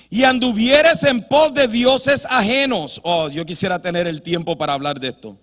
y 0.10 0.24
anduvieres 0.24 1.04
en 1.04 1.22
pos 1.24 1.54
de 1.54 1.68
dioses 1.68 2.26
ajenos. 2.30 3.00
Oh, 3.04 3.30
yo 3.30 3.46
quisiera 3.46 3.80
tener 3.80 4.08
el 4.08 4.22
tiempo 4.22 4.58
para 4.58 4.74
hablar 4.74 5.00
de 5.00 5.10
esto. 5.10 5.38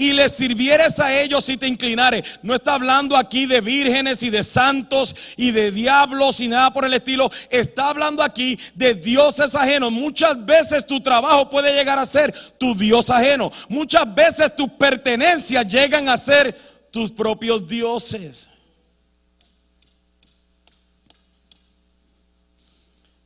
Y 0.00 0.14
les 0.14 0.32
sirvieres 0.32 0.98
a 0.98 1.14
ellos 1.20 1.46
y 1.50 1.58
te 1.58 1.68
inclinares. 1.68 2.40
No 2.42 2.54
está 2.54 2.72
hablando 2.72 3.14
aquí 3.14 3.44
de 3.44 3.60
vírgenes 3.60 4.22
y 4.22 4.30
de 4.30 4.42
santos 4.42 5.14
y 5.36 5.50
de 5.50 5.70
diablos 5.70 6.40
y 6.40 6.48
nada 6.48 6.72
por 6.72 6.86
el 6.86 6.94
estilo. 6.94 7.30
Está 7.50 7.90
hablando 7.90 8.22
aquí 8.22 8.58
de 8.74 8.94
dioses 8.94 9.54
ajenos. 9.54 9.92
Muchas 9.92 10.42
veces 10.46 10.86
tu 10.86 11.02
trabajo 11.02 11.50
puede 11.50 11.74
llegar 11.74 11.98
a 11.98 12.06
ser 12.06 12.32
tu 12.56 12.74
dios 12.74 13.10
ajeno. 13.10 13.52
Muchas 13.68 14.14
veces 14.14 14.56
tus 14.56 14.70
pertenencias 14.70 15.70
llegan 15.70 16.08
a 16.08 16.16
ser 16.16 16.58
tus 16.90 17.12
propios 17.12 17.68
dioses. 17.68 18.48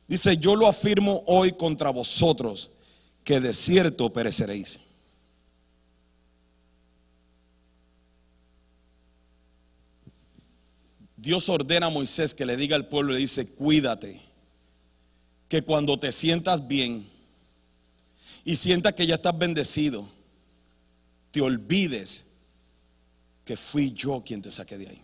Dice, 0.09 0.35
yo 0.35 0.57
lo 0.57 0.67
afirmo 0.67 1.23
hoy 1.25 1.53
contra 1.53 1.89
vosotros, 1.89 2.69
que 3.23 3.39
de 3.39 3.53
cierto 3.53 4.11
pereceréis. 4.11 4.81
Dios 11.25 11.49
ordena 11.49 11.87
a 11.87 11.89
Moisés 11.89 12.35
que 12.35 12.45
le 12.45 12.55
diga 12.55 12.75
al 12.75 12.87
pueblo, 12.87 13.13
le 13.13 13.19
dice, 13.19 13.47
cuídate, 13.47 14.21
que 15.49 15.63
cuando 15.63 15.97
te 15.97 16.11
sientas 16.11 16.67
bien 16.67 17.09
y 18.43 18.55
sientas 18.55 18.93
que 18.93 19.07
ya 19.07 19.15
estás 19.15 19.35
bendecido, 19.35 20.07
te 21.31 21.41
olvides 21.41 22.27
que 23.43 23.57
fui 23.57 23.91
yo 23.91 24.23
quien 24.23 24.43
te 24.43 24.51
saqué 24.51 24.77
de 24.77 24.87
ahí. 24.87 25.01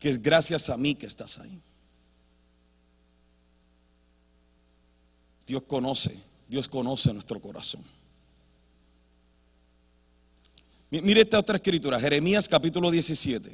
Que 0.00 0.08
es 0.08 0.20
gracias 0.20 0.70
a 0.70 0.76
mí 0.76 0.96
que 0.96 1.06
estás 1.06 1.38
ahí. 1.38 1.62
Dios 5.46 5.62
conoce, 5.68 6.20
Dios 6.48 6.66
conoce 6.66 7.12
nuestro 7.12 7.40
corazón. 7.40 7.84
Mire 10.90 11.20
esta 11.20 11.38
otra 11.38 11.56
escritura, 11.56 12.00
Jeremías 12.00 12.48
capítulo 12.48 12.90
17. 12.90 13.52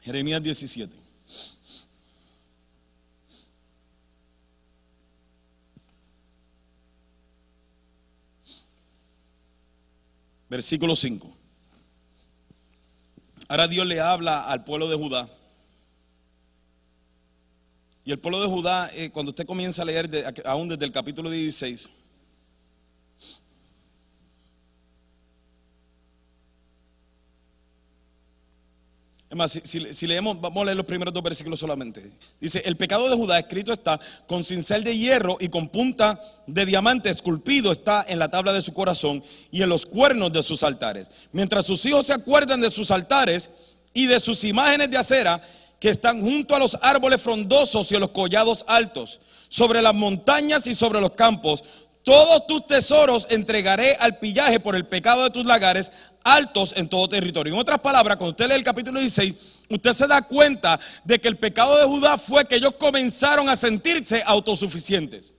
Jeremías 0.00 0.42
17. 0.42 0.94
Versículo 10.54 10.94
5. 10.94 11.36
Ahora 13.48 13.66
Dios 13.66 13.84
le 13.88 14.00
habla 14.00 14.48
al 14.48 14.62
pueblo 14.62 14.88
de 14.88 14.94
Judá. 14.94 15.28
Y 18.04 18.12
el 18.12 18.20
pueblo 18.20 18.40
de 18.40 18.46
Judá, 18.46 18.88
eh, 18.94 19.10
cuando 19.10 19.30
usted 19.30 19.46
comienza 19.46 19.82
a 19.82 19.84
leer, 19.84 20.08
aún 20.44 20.68
desde 20.68 20.84
el 20.84 20.92
capítulo 20.92 21.28
16, 21.28 21.90
si, 29.48 30.06
leemos, 30.06 30.40
vamos 30.40 30.62
a 30.62 30.64
leer 30.66 30.76
los 30.76 30.86
primeros 30.86 31.12
dos 31.12 31.22
versículos 31.22 31.60
solamente. 31.60 32.02
Dice, 32.40 32.62
el 32.64 32.76
pecado 32.76 33.08
de 33.08 33.16
Judá 33.16 33.38
escrito 33.38 33.72
está 33.72 33.98
con 34.26 34.44
cincel 34.44 34.84
de 34.84 34.96
hierro 34.96 35.36
y 35.40 35.48
con 35.48 35.68
punta 35.68 36.20
de 36.46 36.66
diamante 36.66 37.10
esculpido 37.10 37.72
está 37.72 38.04
en 38.08 38.18
la 38.18 38.28
tabla 38.28 38.52
de 38.52 38.62
su 38.62 38.72
corazón 38.72 39.22
y 39.50 39.62
en 39.62 39.68
los 39.68 39.86
cuernos 39.86 40.32
de 40.32 40.42
sus 40.42 40.62
altares. 40.62 41.10
Mientras 41.32 41.66
sus 41.66 41.84
hijos 41.86 42.06
se 42.06 42.12
acuerdan 42.12 42.60
de 42.60 42.70
sus 42.70 42.90
altares 42.90 43.50
y 43.92 44.06
de 44.06 44.20
sus 44.20 44.44
imágenes 44.44 44.90
de 44.90 44.98
acera 44.98 45.40
que 45.80 45.90
están 45.90 46.22
junto 46.22 46.54
a 46.54 46.58
los 46.58 46.78
árboles 46.80 47.20
frondosos 47.20 47.92
y 47.92 47.96
a 47.96 47.98
los 47.98 48.10
collados 48.10 48.64
altos, 48.68 49.20
sobre 49.48 49.82
las 49.82 49.94
montañas 49.94 50.66
y 50.66 50.74
sobre 50.74 51.00
los 51.00 51.12
campos, 51.12 51.62
todos 52.04 52.46
tus 52.46 52.66
tesoros 52.66 53.26
entregaré 53.30 53.96
al 53.98 54.18
pillaje 54.18 54.60
por 54.60 54.76
el 54.76 54.86
pecado 54.86 55.24
de 55.24 55.30
tus 55.30 55.46
lagares 55.46 55.90
altos 56.22 56.74
en 56.76 56.88
todo 56.88 57.08
territorio. 57.08 57.54
En 57.54 57.58
otras 57.58 57.80
palabras, 57.80 58.16
cuando 58.18 58.30
usted 58.30 58.46
lee 58.48 58.54
el 58.54 58.64
capítulo 58.64 59.00
16, 59.00 59.34
usted 59.70 59.92
se 59.92 60.06
da 60.06 60.22
cuenta 60.22 60.78
de 61.02 61.18
que 61.18 61.28
el 61.28 61.38
pecado 61.38 61.78
de 61.78 61.84
Judá 61.84 62.18
fue 62.18 62.44
que 62.44 62.56
ellos 62.56 62.74
comenzaron 62.78 63.48
a 63.48 63.56
sentirse 63.56 64.22
autosuficientes. 64.24 65.34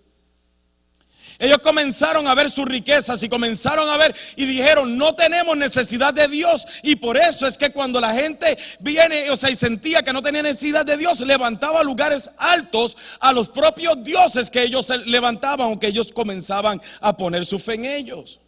Ellos 1.37 1.57
comenzaron 1.61 2.27
a 2.27 2.35
ver 2.35 2.49
sus 2.49 2.65
riquezas 2.65 3.21
y 3.23 3.29
comenzaron 3.29 3.89
a 3.89 3.97
ver 3.97 4.15
y 4.37 4.45
dijeron, 4.45 4.97
no 4.97 5.13
tenemos 5.13 5.57
necesidad 5.57 6.13
de 6.13 6.27
Dios. 6.27 6.65
Y 6.81 6.95
por 6.95 7.17
eso 7.17 7.45
es 7.45 7.57
que 7.57 7.71
cuando 7.71 7.99
la 7.99 8.13
gente 8.13 8.57
viene, 8.79 9.29
o 9.29 9.35
sea, 9.35 9.49
y 9.49 9.55
sentía 9.55 10.01
que 10.01 10.13
no 10.13 10.21
tenía 10.21 10.41
necesidad 10.41 10.85
de 10.85 10.95
Dios, 10.95 11.19
levantaba 11.21 11.83
lugares 11.83 12.29
altos 12.37 12.95
a 13.19 13.33
los 13.33 13.49
propios 13.49 14.01
dioses 14.01 14.49
que 14.49 14.63
ellos 14.63 14.87
levantaban 15.05 15.73
o 15.73 15.79
que 15.79 15.87
ellos 15.87 16.13
comenzaban 16.13 16.81
a 17.01 17.15
poner 17.17 17.45
su 17.45 17.59
fe 17.59 17.73
en 17.73 17.85
ellos. 17.85 18.39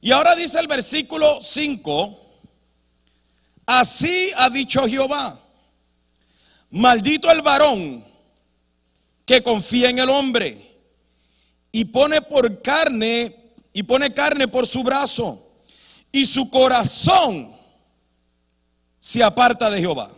Y 0.00 0.12
ahora 0.12 0.34
dice 0.34 0.58
el 0.60 0.68
versículo 0.68 1.40
5, 1.42 2.26
así 3.66 4.30
ha 4.36 4.48
dicho 4.48 4.86
Jehová, 4.88 5.38
maldito 6.70 7.30
el 7.30 7.42
varón 7.42 8.04
que 9.26 9.42
confía 9.42 9.90
en 9.90 9.98
el 9.98 10.08
hombre 10.08 10.67
y 11.72 11.84
pone 11.86 12.22
por 12.22 12.62
carne 12.62 13.36
y 13.72 13.82
pone 13.82 14.12
carne 14.12 14.48
por 14.48 14.66
su 14.66 14.82
brazo 14.82 15.48
y 16.10 16.26
su 16.26 16.50
corazón 16.50 17.54
se 18.98 19.22
aparta 19.22 19.70
de 19.70 19.80
Jehová. 19.80 20.10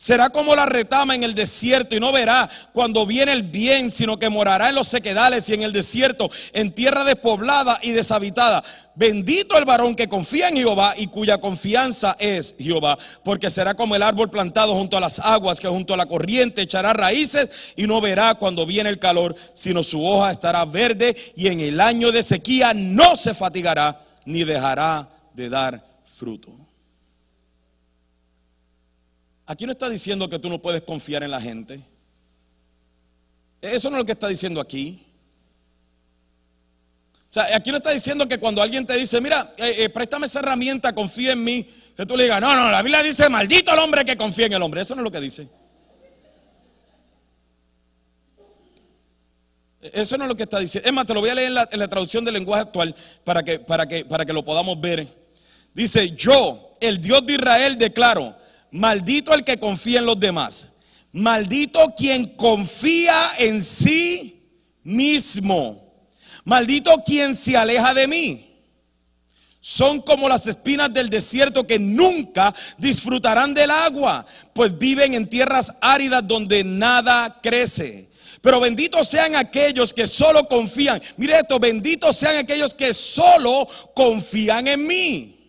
Será 0.00 0.30
como 0.30 0.56
la 0.56 0.64
retama 0.64 1.14
en 1.14 1.24
el 1.24 1.34
desierto 1.34 1.94
y 1.94 2.00
no 2.00 2.10
verá 2.10 2.48
cuando 2.72 3.04
viene 3.04 3.32
el 3.32 3.42
bien, 3.42 3.90
sino 3.90 4.18
que 4.18 4.30
morará 4.30 4.70
en 4.70 4.74
los 4.74 4.88
sequedales 4.88 5.46
y 5.50 5.52
en 5.52 5.62
el 5.62 5.74
desierto, 5.74 6.30
en 6.54 6.72
tierra 6.72 7.04
despoblada 7.04 7.78
y 7.82 7.90
deshabitada. 7.90 8.64
Bendito 8.94 9.58
el 9.58 9.66
varón 9.66 9.94
que 9.94 10.08
confía 10.08 10.48
en 10.48 10.56
Jehová 10.56 10.94
y 10.96 11.08
cuya 11.08 11.36
confianza 11.36 12.16
es 12.18 12.54
Jehová, 12.58 12.96
porque 13.22 13.50
será 13.50 13.74
como 13.74 13.94
el 13.94 14.00
árbol 14.00 14.30
plantado 14.30 14.72
junto 14.72 14.96
a 14.96 15.00
las 15.00 15.18
aguas, 15.18 15.60
que 15.60 15.68
junto 15.68 15.92
a 15.92 15.98
la 15.98 16.06
corriente 16.06 16.62
echará 16.62 16.94
raíces 16.94 17.74
y 17.76 17.86
no 17.86 18.00
verá 18.00 18.36
cuando 18.36 18.64
viene 18.64 18.88
el 18.88 18.98
calor, 18.98 19.36
sino 19.52 19.82
su 19.82 20.02
hoja 20.02 20.30
estará 20.30 20.64
verde 20.64 21.14
y 21.36 21.48
en 21.48 21.60
el 21.60 21.78
año 21.78 22.10
de 22.10 22.22
sequía 22.22 22.72
no 22.72 23.16
se 23.16 23.34
fatigará 23.34 24.00
ni 24.24 24.44
dejará 24.44 25.10
de 25.34 25.50
dar 25.50 25.84
fruto. 26.06 26.59
Aquí 29.50 29.66
no 29.66 29.72
está 29.72 29.88
diciendo 29.88 30.28
que 30.28 30.38
tú 30.38 30.48
no 30.48 30.62
puedes 30.62 30.80
confiar 30.82 31.24
en 31.24 31.32
la 31.32 31.40
gente. 31.40 31.80
Eso 33.60 33.90
no 33.90 33.96
es 33.96 34.02
lo 34.02 34.06
que 34.06 34.12
está 34.12 34.28
diciendo 34.28 34.60
aquí. 34.60 35.04
O 37.28 37.32
sea, 37.32 37.56
aquí 37.56 37.72
no 37.72 37.78
está 37.78 37.90
diciendo 37.90 38.28
que 38.28 38.38
cuando 38.38 38.62
alguien 38.62 38.86
te 38.86 38.96
dice, 38.96 39.20
mira, 39.20 39.52
eh, 39.56 39.74
eh, 39.78 39.88
préstame 39.88 40.26
esa 40.26 40.38
herramienta, 40.38 40.92
confía 40.92 41.32
en 41.32 41.42
mí, 41.42 41.68
que 41.96 42.06
tú 42.06 42.16
le 42.16 42.22
digas, 42.22 42.40
no, 42.40 42.54
no, 42.54 42.70
la 42.70 42.80
Biblia 42.80 43.02
dice, 43.02 43.28
maldito 43.28 43.72
el 43.72 43.80
hombre 43.80 44.04
que 44.04 44.16
confía 44.16 44.46
en 44.46 44.52
el 44.52 44.62
hombre. 44.62 44.82
Eso 44.82 44.94
no 44.94 45.00
es 45.00 45.04
lo 45.04 45.10
que 45.10 45.20
dice. 45.20 45.48
Eso 49.80 50.16
no 50.16 50.26
es 50.26 50.28
lo 50.28 50.36
que 50.36 50.44
está 50.44 50.60
diciendo. 50.60 50.88
Es 50.88 50.94
más, 50.94 51.06
te 51.06 51.14
lo 51.14 51.18
voy 51.18 51.30
a 51.30 51.34
leer 51.34 51.48
en 51.48 51.54
la, 51.54 51.68
la 51.72 51.88
traducción 51.88 52.24
del 52.24 52.34
lenguaje 52.34 52.62
actual 52.62 52.94
para 53.24 53.42
que, 53.42 53.58
para, 53.58 53.88
que, 53.88 54.04
para 54.04 54.24
que 54.24 54.32
lo 54.32 54.44
podamos 54.44 54.80
ver. 54.80 55.08
Dice, 55.74 56.10
yo, 56.12 56.72
el 56.80 57.00
Dios 57.00 57.26
de 57.26 57.32
Israel, 57.32 57.76
declaro, 57.76 58.36
Maldito 58.72 59.34
el 59.34 59.44
que 59.44 59.58
confía 59.58 60.00
en 60.00 60.06
los 60.06 60.18
demás. 60.18 60.68
Maldito 61.12 61.94
quien 61.96 62.36
confía 62.36 63.16
en 63.38 63.62
sí 63.62 64.48
mismo. 64.82 66.08
Maldito 66.44 67.02
quien 67.04 67.34
se 67.34 67.56
aleja 67.56 67.94
de 67.94 68.06
mí. 68.06 68.46
Son 69.60 70.00
como 70.00 70.28
las 70.28 70.46
espinas 70.46 70.92
del 70.92 71.10
desierto 71.10 71.66
que 71.66 71.78
nunca 71.78 72.54
disfrutarán 72.78 73.52
del 73.52 73.70
agua, 73.70 74.24
pues 74.54 74.76
viven 74.78 75.12
en 75.12 75.28
tierras 75.28 75.74
áridas 75.82 76.26
donde 76.26 76.64
nada 76.64 77.40
crece. 77.42 78.08
Pero 78.40 78.58
benditos 78.58 79.06
sean 79.08 79.36
aquellos 79.36 79.92
que 79.92 80.06
solo 80.06 80.48
confían. 80.48 81.00
Mire 81.18 81.40
esto, 81.40 81.58
benditos 81.58 82.16
sean 82.16 82.36
aquellos 82.36 82.72
que 82.72 82.94
solo 82.94 83.68
confían 83.94 84.66
en 84.66 84.86
mí. 84.86 85.39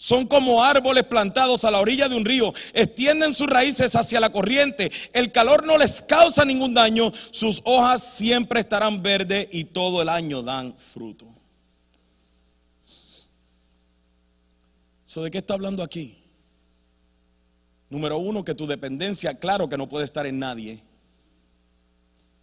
Son 0.00 0.26
como 0.26 0.64
árboles 0.64 1.04
plantados 1.04 1.62
a 1.66 1.70
la 1.70 1.78
orilla 1.78 2.08
de 2.08 2.16
un 2.16 2.24
río, 2.24 2.54
extienden 2.72 3.34
sus 3.34 3.46
raíces 3.46 3.94
hacia 3.94 4.18
la 4.18 4.32
corriente, 4.32 4.90
el 5.12 5.30
calor 5.30 5.66
no 5.66 5.76
les 5.76 6.00
causa 6.00 6.42
ningún 6.42 6.72
daño, 6.72 7.12
sus 7.30 7.60
hojas 7.66 8.02
siempre 8.02 8.60
estarán 8.60 9.02
verdes 9.02 9.48
y 9.52 9.64
todo 9.64 10.00
el 10.00 10.08
año 10.08 10.40
dan 10.40 10.72
fruto. 10.72 11.26
So, 15.04 15.22
¿De 15.22 15.30
qué 15.30 15.36
está 15.36 15.52
hablando 15.52 15.82
aquí? 15.82 16.16
Número 17.90 18.16
uno, 18.16 18.42
que 18.42 18.54
tu 18.54 18.66
dependencia, 18.66 19.38
claro 19.38 19.68
que 19.68 19.76
no 19.76 19.86
puede 19.86 20.06
estar 20.06 20.24
en 20.24 20.38
nadie, 20.38 20.82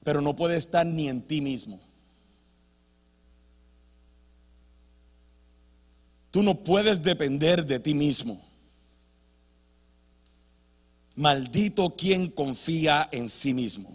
pero 0.03 0.21
no 0.21 0.35
puede 0.35 0.57
estar 0.57 0.85
ni 0.85 1.09
en 1.09 1.23
ti 1.23 1.41
mismo. 1.41 1.79
Tú 6.37 6.43
no 6.43 6.53
puedes 6.53 7.01
depender 7.01 7.65
de 7.65 7.79
ti 7.79 7.95
mismo. 7.95 8.39
Maldito 11.15 11.95
quien 11.95 12.27
confía 12.27 13.09
en 13.11 13.27
sí 13.27 13.55
mismo. 13.55 13.89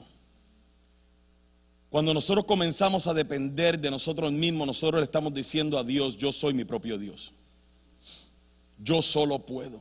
Cuando 1.88 2.12
nosotros 2.12 2.44
comenzamos 2.44 3.07
a 3.07 3.14
depender 3.14 3.78
de 3.78 3.92
nosotros 3.92 4.33
mismos, 4.33 4.66
nosotros 4.66 4.98
le 4.98 5.05
estamos 5.05 5.33
diciendo 5.33 5.78
a 5.78 5.85
Dios, 5.85 6.16
yo 6.16 6.33
soy 6.33 6.52
mi 6.52 6.64
propio 6.64 6.98
Dios. 6.98 7.33
Yo 8.76 9.02
solo 9.02 9.38
puedo. 9.38 9.81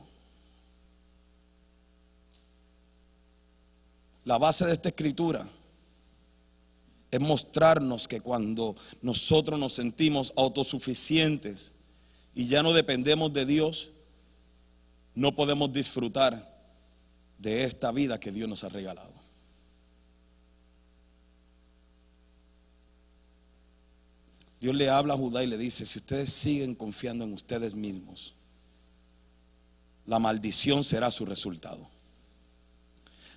La 4.24 4.38
base 4.38 4.66
de 4.66 4.74
esta 4.74 4.90
escritura 4.90 5.44
es 7.10 7.20
mostrarnos 7.20 8.06
que 8.06 8.20
cuando 8.20 8.76
nosotros 9.00 9.58
nos 9.58 9.72
sentimos 9.72 10.32
autosuficientes 10.36 11.74
y 12.34 12.46
ya 12.46 12.62
no 12.62 12.72
dependemos 12.72 13.32
de 13.32 13.46
Dios, 13.46 13.92
no 15.14 15.34
podemos 15.34 15.72
disfrutar 15.72 16.50
de 17.38 17.64
esta 17.64 17.92
vida 17.92 18.18
que 18.18 18.32
Dios 18.32 18.48
nos 18.48 18.64
ha 18.64 18.68
regalado. 18.68 19.12
Dios 24.60 24.76
le 24.76 24.88
habla 24.88 25.14
a 25.14 25.16
Judá 25.16 25.42
y 25.42 25.48
le 25.48 25.58
dice, 25.58 25.84
si 25.84 25.98
ustedes 25.98 26.32
siguen 26.32 26.76
confiando 26.76 27.24
en 27.24 27.32
ustedes 27.32 27.74
mismos, 27.74 28.32
la 30.06 30.20
maldición 30.20 30.84
será 30.84 31.10
su 31.10 31.26
resultado. 31.26 31.90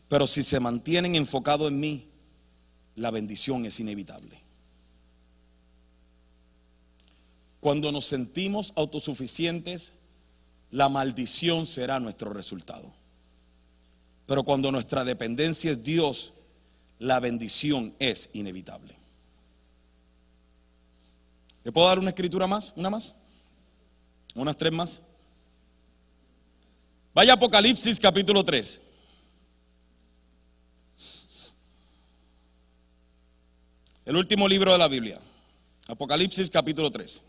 Pero 0.08 0.28
si 0.28 0.44
se 0.44 0.60
mantienen 0.60 1.16
enfocados 1.16 1.70
en 1.70 1.80
mí, 1.80 2.08
la 2.96 3.10
bendición 3.10 3.66
es 3.66 3.80
inevitable. 3.80 4.45
Cuando 7.66 7.92
nos 7.92 8.06
sentimos 8.06 8.74
autosuficientes, 8.76 9.96
la 10.70 10.88
maldición 10.88 11.66
será 11.66 12.00
nuestro 12.00 12.32
resultado. 12.32 12.94
Pero 14.28 14.44
cuando 14.44 14.72
nuestra 14.72 15.04
dependencia 15.04 15.72
es 15.72 15.84
Dios, 15.84 16.34
la 17.00 17.20
bendición 17.20 17.96
es 17.98 18.30
inevitable. 18.34 18.96
¿Le 21.64 21.72
puedo 21.72 21.88
dar 21.88 21.98
una 21.98 22.10
escritura 22.10 22.46
más? 22.46 22.72
¿Una 22.76 22.92
más? 22.92 23.16
¿Unas 24.36 24.58
tres 24.58 24.72
más? 24.72 25.02
Vaya 27.16 27.34
Apocalipsis 27.34 28.00
capítulo 28.00 28.46
3. 28.46 28.82
El 34.06 34.16
último 34.16 34.48
libro 34.48 34.72
de 34.72 34.78
la 34.78 34.88
Biblia. 34.88 35.20
Apocalipsis 35.88 36.48
capítulo 36.52 36.92
3. 36.92 37.24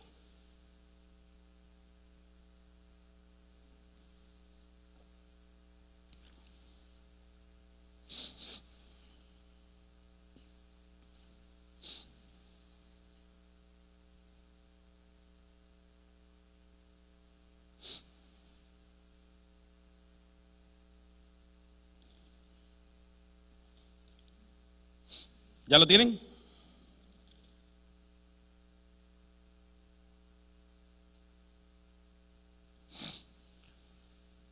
¿Ya 25.67 25.79
lo 25.79 25.87
tienen? 25.87 26.21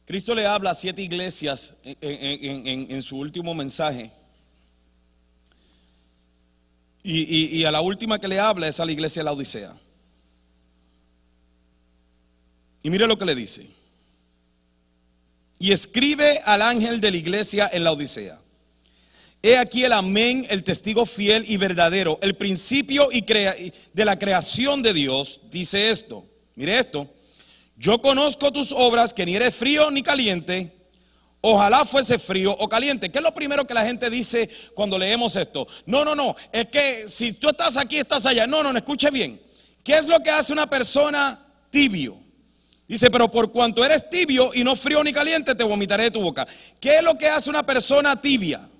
Cristo 0.05 0.35
le 0.35 0.47
habla 0.47 0.71
a 0.71 0.75
siete 0.75 1.03
iglesias 1.03 1.75
en, 1.83 3.03
su 3.03 3.17
último 3.17 3.55
mensaje. 3.55 4.13
Y, 7.03 7.59
y, 7.59 7.65
a 7.65 7.71
la 7.71 7.81
última 7.81 8.19
que 8.19 8.29
le 8.29 8.39
habla 8.39 8.69
es 8.69 8.81
a 8.81 8.85
la 8.85 8.93
iglesia 8.93 9.21
de 9.21 9.25
la 9.25 9.33
Odisea. 9.33 9.75
Y 12.83 12.91
mire 12.91 13.07
lo 13.07 13.17
que 13.17 13.25
le 13.25 13.35
dice. 13.35 13.69
Y 15.59 15.73
escribe 15.73 16.41
al 16.45 16.63
ángel 16.63 17.01
de 17.01 17.11
la 17.11 17.17
iglesia 17.17 17.71
en 17.73 17.85
la 17.85 17.93
Odisea. 17.93 18.44
He 19.47 19.59
aquí 19.59 19.85
el 19.85 19.93
amén, 19.93 20.47
el 20.49 20.65
testigo 20.65 21.05
fiel 21.05 21.45
y 21.47 21.59
verdadero, 21.59 22.19
el 22.23 22.35
principio 22.35 23.11
y 23.13 23.21
de 23.21 24.05
la 24.07 24.19
creación 24.19 24.81
de 24.81 24.95
Dios, 24.95 25.43
dice 25.51 25.91
esto. 25.91 26.25
Mire 26.55 26.79
esto. 26.79 27.13
Yo 27.77 28.01
conozco 28.01 28.51
tus 28.51 28.73
obras, 28.73 29.13
que 29.13 29.27
ni 29.27 29.37
eres 29.37 29.55
frío 29.55 29.91
ni 29.91 30.03
caliente. 30.03 30.73
Ojalá 31.43 31.85
fuese 31.85 32.19
frío 32.19 32.57
o 32.59 32.71
caliente. 32.71 33.13
¿Qué 33.13 33.19
es 33.19 33.23
lo 33.23 33.35
primero 33.35 33.67
que 33.67 33.75
la 33.75 33.85
gente 33.85 34.09
dice 34.09 34.49
cuando 34.73 34.99
leemos 34.99 35.37
esto? 35.37 35.67
No, 35.85 36.07
no, 36.07 36.15
no. 36.15 36.35
Es 36.51 36.65
que 36.71 37.05
si 37.07 37.35
tú 37.35 37.51
estás 37.51 37.77
aquí, 37.77 37.99
estás 37.99 38.25
allá. 38.25 38.47
No, 38.47 38.63
no, 38.63 38.73
no, 38.73 38.79
escuche 38.79 39.11
bien. 39.11 39.39
¿Qué 39.83 39.93
es 39.93 40.07
lo 40.07 40.21
que 40.21 40.31
hace 40.31 40.55
una 40.55 40.71
persona 40.71 41.39
tibio? 41.69 42.17
Dice, 42.89 43.11
pero 43.11 43.31
por 43.31 43.53
cuanto 43.53 43.85
eres 43.85 44.09
tibio 44.09 44.53
y 44.55 44.65
no 44.65 44.75
frío 44.75 45.05
ni 45.05 45.13
caliente, 45.13 45.55
te 45.55 45.65
vomitaré 45.65 46.05
de 46.05 46.13
tu 46.13 46.23
boca. 46.23 46.49
¿Qué 46.81 46.97
es 46.97 47.03
lo 47.03 47.19
que 47.19 47.29
hace 47.29 47.51
una 47.51 47.63
persona 47.63 48.19
tibia? 48.19 48.71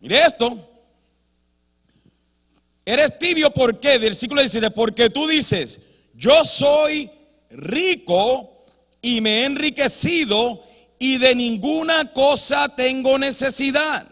Mire 0.00 0.20
esto. 0.20 0.70
Eres 2.84 3.18
tibio, 3.18 3.50
¿por 3.50 3.80
qué? 3.80 3.98
Versículo 3.98 4.40
17, 4.40 4.70
porque 4.70 5.10
tú 5.10 5.26
dices, 5.26 5.80
yo 6.14 6.44
soy 6.44 7.10
rico 7.50 8.64
y 9.02 9.20
me 9.20 9.40
he 9.40 9.44
enriquecido 9.44 10.62
y 10.98 11.18
de 11.18 11.34
ninguna 11.34 12.12
cosa 12.12 12.74
tengo 12.74 13.18
necesidad. 13.18 14.06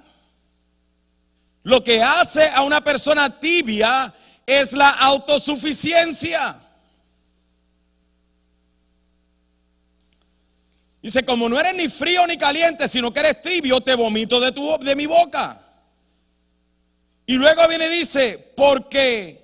Lo 1.63 1.83
que 1.83 2.03
hace 2.03 2.49
a 2.49 2.63
una 2.63 2.83
persona 2.83 3.41
tibia 3.41 4.13
es 4.45 4.73
la 4.73 4.91
autosuficiencia. 4.91 6.61
Dice, 11.01 11.25
como 11.25 11.49
no 11.49 11.61
eres 11.61 11.75
ni 11.75 11.89
frío 11.89 12.27
ni 12.27 12.37
caliente, 12.37 12.89
sino 12.89 13.13
que 13.13 13.21
eres 13.21 13.43
tibio, 13.43 13.81
te 13.81 13.95
vomito 13.95 14.41
de, 14.41 14.53
tu, 14.53 14.79
de 14.79 14.97
mi 14.97 15.07
boca. 15.07 15.64
Y 17.27 17.35
luego 17.35 17.67
viene 17.69 17.87
y 17.87 17.99
dice, 17.99 18.53
porque 18.57 19.43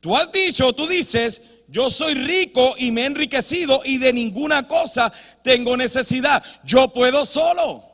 tú 0.00 0.16
has 0.16 0.30
dicho, 0.32 0.72
tú 0.72 0.86
dices, 0.86 1.42
yo 1.68 1.90
soy 1.90 2.14
rico 2.14 2.74
y 2.78 2.90
me 2.90 3.02
he 3.02 3.06
enriquecido 3.06 3.82
y 3.84 3.98
de 3.98 4.12
ninguna 4.12 4.66
cosa 4.66 5.12
tengo 5.42 5.76
necesidad. 5.76 6.42
Yo 6.64 6.92
puedo 6.92 7.24
solo. 7.24 7.84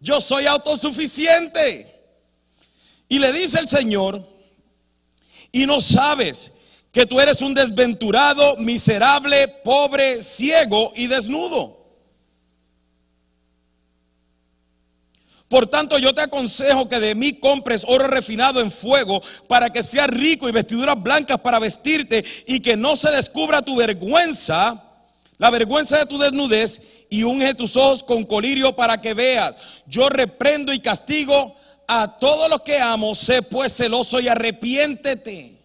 Yo 0.00 0.20
soy 0.20 0.46
autosuficiente. 0.46 1.86
Y 3.08 3.18
le 3.18 3.32
dice 3.32 3.58
el 3.58 3.68
Señor, 3.68 4.26
y 5.52 5.66
no 5.66 5.80
sabes 5.80 6.52
que 6.92 7.06
tú 7.06 7.20
eres 7.20 7.42
un 7.42 7.54
desventurado, 7.54 8.56
miserable, 8.56 9.48
pobre, 9.64 10.22
ciego 10.22 10.92
y 10.94 11.06
desnudo. 11.06 11.79
Por 15.50 15.66
tanto, 15.66 15.98
yo 15.98 16.14
te 16.14 16.20
aconsejo 16.20 16.86
que 16.86 17.00
de 17.00 17.16
mí 17.16 17.32
compres 17.32 17.84
oro 17.88 18.06
refinado 18.06 18.60
en 18.60 18.70
fuego 18.70 19.20
para 19.48 19.68
que 19.68 19.82
seas 19.82 20.06
rico 20.06 20.48
y 20.48 20.52
vestiduras 20.52 21.02
blancas 21.02 21.40
para 21.40 21.58
vestirte 21.58 22.24
y 22.46 22.60
que 22.60 22.76
no 22.76 22.94
se 22.94 23.10
descubra 23.10 23.60
tu 23.60 23.74
vergüenza, 23.74 24.80
la 25.38 25.50
vergüenza 25.50 25.98
de 25.98 26.06
tu 26.06 26.18
desnudez 26.18 26.80
y 27.10 27.24
unge 27.24 27.52
tus 27.54 27.76
ojos 27.76 28.04
con 28.04 28.22
colirio 28.22 28.76
para 28.76 29.00
que 29.00 29.12
veas. 29.12 29.56
Yo 29.88 30.08
reprendo 30.08 30.72
y 30.72 30.78
castigo 30.78 31.56
a 31.88 32.16
todos 32.20 32.48
los 32.48 32.60
que 32.60 32.78
amo, 32.78 33.12
sé 33.16 33.42
pues 33.42 33.76
celoso 33.76 34.20
y 34.20 34.28
arrepiéntete. 34.28 35.60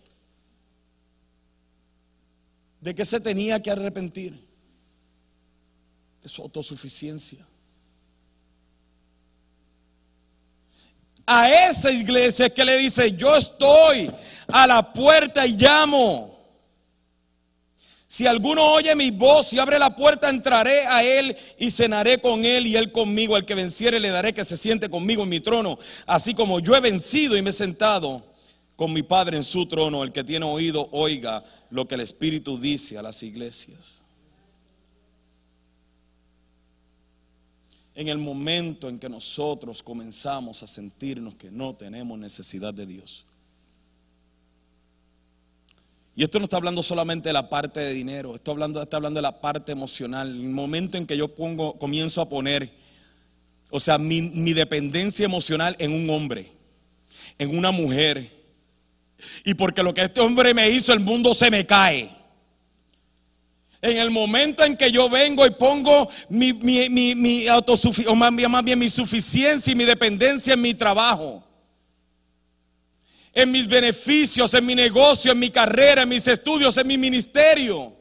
¿De 2.81 2.95
qué 2.95 3.05
se 3.05 3.19
tenía 3.19 3.61
que 3.61 3.69
arrepentir? 3.69 4.33
De 6.23 6.27
su 6.27 6.41
autosuficiencia. 6.41 7.45
A 11.26 11.69
esa 11.69 11.91
iglesia 11.91 12.49
que 12.49 12.63
le 12.63 12.78
dice, 12.78 13.11
yo 13.13 13.36
estoy 13.36 14.11
a 14.47 14.67
la 14.67 14.93
puerta 14.93 15.45
y 15.45 15.55
llamo. 15.55 16.36
Si 18.07 18.26
alguno 18.28 18.63
oye 18.63 18.95
mi 18.95 19.11
voz 19.11 19.51
y 19.51 19.59
abre 19.59 19.78
la 19.78 19.93
puerta, 19.93 20.30
entraré 20.30 20.86
a 20.86 21.03
él 21.03 21.36
y 21.57 21.69
cenaré 21.69 22.21
con 22.21 22.45
él 22.45 22.65
y 22.65 22.78
él 22.78 22.91
conmigo. 22.93 23.36
Al 23.36 23.45
que 23.45 23.55
venciere 23.55 23.99
le 23.99 24.09
daré 24.09 24.34
que 24.34 24.45
se 24.45 24.55
siente 24.55 24.89
conmigo 24.89 25.23
en 25.23 25.30
mi 25.30 25.41
trono, 25.41 25.78
así 26.05 26.34
como 26.34 26.61
yo 26.61 26.76
he 26.76 26.80
vencido 26.80 27.36
y 27.36 27.41
me 27.41 27.49
he 27.49 27.53
sentado 27.53 28.23
con 28.78 28.93
mi 28.93 29.03
Padre 29.03 29.36
en 29.36 29.43
su 29.43 29.65
trono. 29.65 30.01
El 30.01 30.13
que 30.13 30.23
tiene 30.23 30.45
oído, 30.45 30.88
oiga 30.91 31.43
lo 31.69 31.88
que 31.88 31.95
el 31.95 32.01
Espíritu 32.01 32.57
dice 32.57 32.97
a 32.97 33.01
las 33.01 33.21
iglesias. 33.21 34.04
En 37.95 38.09
el 38.09 38.17
momento 38.17 38.89
en 38.89 38.99
que 38.99 39.09
nosotros 39.09 39.81
comenzamos 39.81 40.61
a 40.61 40.67
sentirnos 40.67 41.35
que 41.35 41.49
no 41.49 41.73
tenemos 41.75 42.19
necesidad 42.19 42.73
de 42.73 42.85
Dios. 42.85 43.25
Y 46.15 46.23
esto 46.23 46.39
no 46.39 46.45
está 46.45 46.57
hablando 46.57 46.83
solamente 46.83 47.29
de 47.29 47.33
la 47.33 47.49
parte 47.49 47.79
de 47.79 47.93
dinero, 47.93 48.35
esto 48.35 48.51
hablando, 48.51 48.81
está 48.81 48.97
hablando 48.97 49.17
de 49.17 49.21
la 49.21 49.41
parte 49.41 49.71
emocional. 49.71 50.29
El 50.29 50.49
momento 50.49 50.97
en 50.97 51.05
que 51.05 51.17
yo 51.17 51.33
pongo, 51.33 51.77
comienzo 51.77 52.21
a 52.21 52.29
poner, 52.29 52.71
o 53.69 53.79
sea, 53.79 53.97
mi, 53.97 54.21
mi 54.21 54.53
dependencia 54.53 55.25
emocional 55.25 55.75
en 55.79 55.91
un 55.91 56.09
hombre, 56.09 56.51
en 57.37 57.57
una 57.57 57.71
mujer, 57.71 58.29
y 59.43 59.53
porque 59.53 59.83
lo 59.83 59.93
que 59.93 60.01
este 60.01 60.21
hombre 60.21 60.53
me 60.53 60.69
hizo, 60.69 60.93
el 60.93 60.99
mundo 60.99 61.33
se 61.33 61.49
me 61.51 61.65
cae. 61.65 62.09
En 63.86 63.97
el 63.97 64.09
momento 64.09 64.63
en 64.63 64.75
que 64.75 64.91
yo 64.91 65.07
vengo 65.07 65.45
y 65.45 65.51
pongo 65.51 66.09
mi, 66.29 66.53
mi, 66.53 66.89
mi, 66.89 67.13
mi 67.13 67.45
o 67.47 68.15
más 68.15 68.63
bien 68.63 68.79
mi 68.79 68.89
suficiencia 68.89 69.71
y 69.71 69.75
mi 69.75 69.86
dependencia 69.86 70.55
en 70.55 70.61
mi 70.61 70.73
trabajo, 70.73 71.43
en 73.31 73.51
mis 73.51 73.67
beneficios, 73.67 74.51
en 74.55 74.65
mi 74.65 74.73
negocio, 74.73 75.31
en 75.31 75.38
mi 75.38 75.51
carrera, 75.51 76.01
en 76.01 76.09
mis 76.09 76.27
estudios, 76.27 76.75
en 76.79 76.88
mi 76.88 76.97
ministerio, 76.97 77.93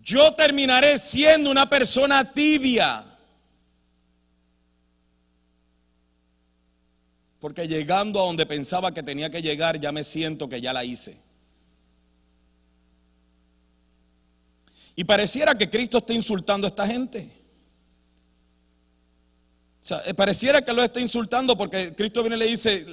yo 0.00 0.34
terminaré 0.34 0.98
siendo 0.98 1.48
una 1.48 1.70
persona 1.70 2.32
tibia. 2.32 3.04
Porque 7.38 7.68
llegando 7.68 8.20
a 8.20 8.24
donde 8.24 8.44
pensaba 8.44 8.92
que 8.92 9.04
tenía 9.04 9.30
que 9.30 9.40
llegar, 9.40 9.78
ya 9.78 9.92
me 9.92 10.02
siento 10.02 10.48
que 10.48 10.60
ya 10.60 10.72
la 10.72 10.84
hice. 10.84 11.21
Y 14.94 15.04
pareciera 15.04 15.56
que 15.56 15.70
Cristo 15.70 15.98
está 15.98 16.12
insultando 16.12 16.66
a 16.66 16.68
esta 16.68 16.86
gente. 16.86 17.30
O 19.82 19.86
sea, 19.86 20.00
eh, 20.06 20.14
pareciera 20.14 20.62
que 20.62 20.72
lo 20.72 20.82
está 20.82 21.00
insultando 21.00 21.56
porque 21.56 21.94
Cristo 21.94 22.22
viene 22.22 22.36
y 22.36 22.38
le 22.38 22.46
dice, 22.46 22.86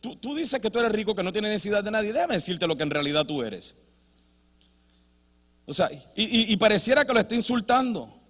tú, 0.00 0.34
dices 0.34 0.60
que 0.60 0.70
tú 0.70 0.78
eres 0.78 0.92
rico, 0.92 1.14
que 1.14 1.22
no 1.22 1.32
tienes 1.32 1.50
necesidad 1.50 1.84
de 1.84 1.90
nadie, 1.90 2.12
déjame 2.12 2.34
decirte 2.34 2.66
lo 2.66 2.76
que 2.76 2.82
en 2.82 2.90
realidad 2.90 3.24
tú 3.24 3.42
eres. 3.42 3.76
O 5.66 5.72
sea, 5.72 5.88
y, 6.16 6.52
y 6.52 6.56
pareciera 6.56 7.04
que 7.04 7.12
lo 7.12 7.20
está 7.20 7.34
insultando. 7.34 8.22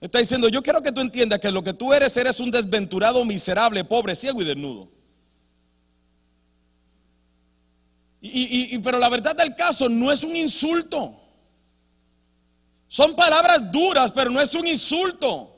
Está 0.00 0.20
diciendo, 0.20 0.48
yo 0.48 0.62
quiero 0.62 0.80
que 0.80 0.92
tú 0.92 1.00
entiendas 1.00 1.40
que 1.40 1.50
lo 1.50 1.62
que 1.62 1.72
tú 1.72 1.92
eres, 1.92 2.16
eres 2.16 2.38
un 2.38 2.50
desventurado, 2.50 3.24
miserable, 3.24 3.84
pobre, 3.84 4.14
ciego 4.14 4.40
y 4.42 4.44
desnudo. 4.44 4.98
Y, 8.20 8.78
pero 8.78 8.98
la 8.98 9.08
verdad 9.08 9.36
del 9.36 9.54
caso 9.54 9.88
no 9.88 10.10
es 10.10 10.24
un 10.24 10.36
insulto. 10.36 11.20
Son 12.88 13.14
palabras 13.14 13.70
duras, 13.70 14.10
pero 14.12 14.30
no 14.30 14.40
es 14.40 14.54
un 14.54 14.66
insulto. 14.66 15.54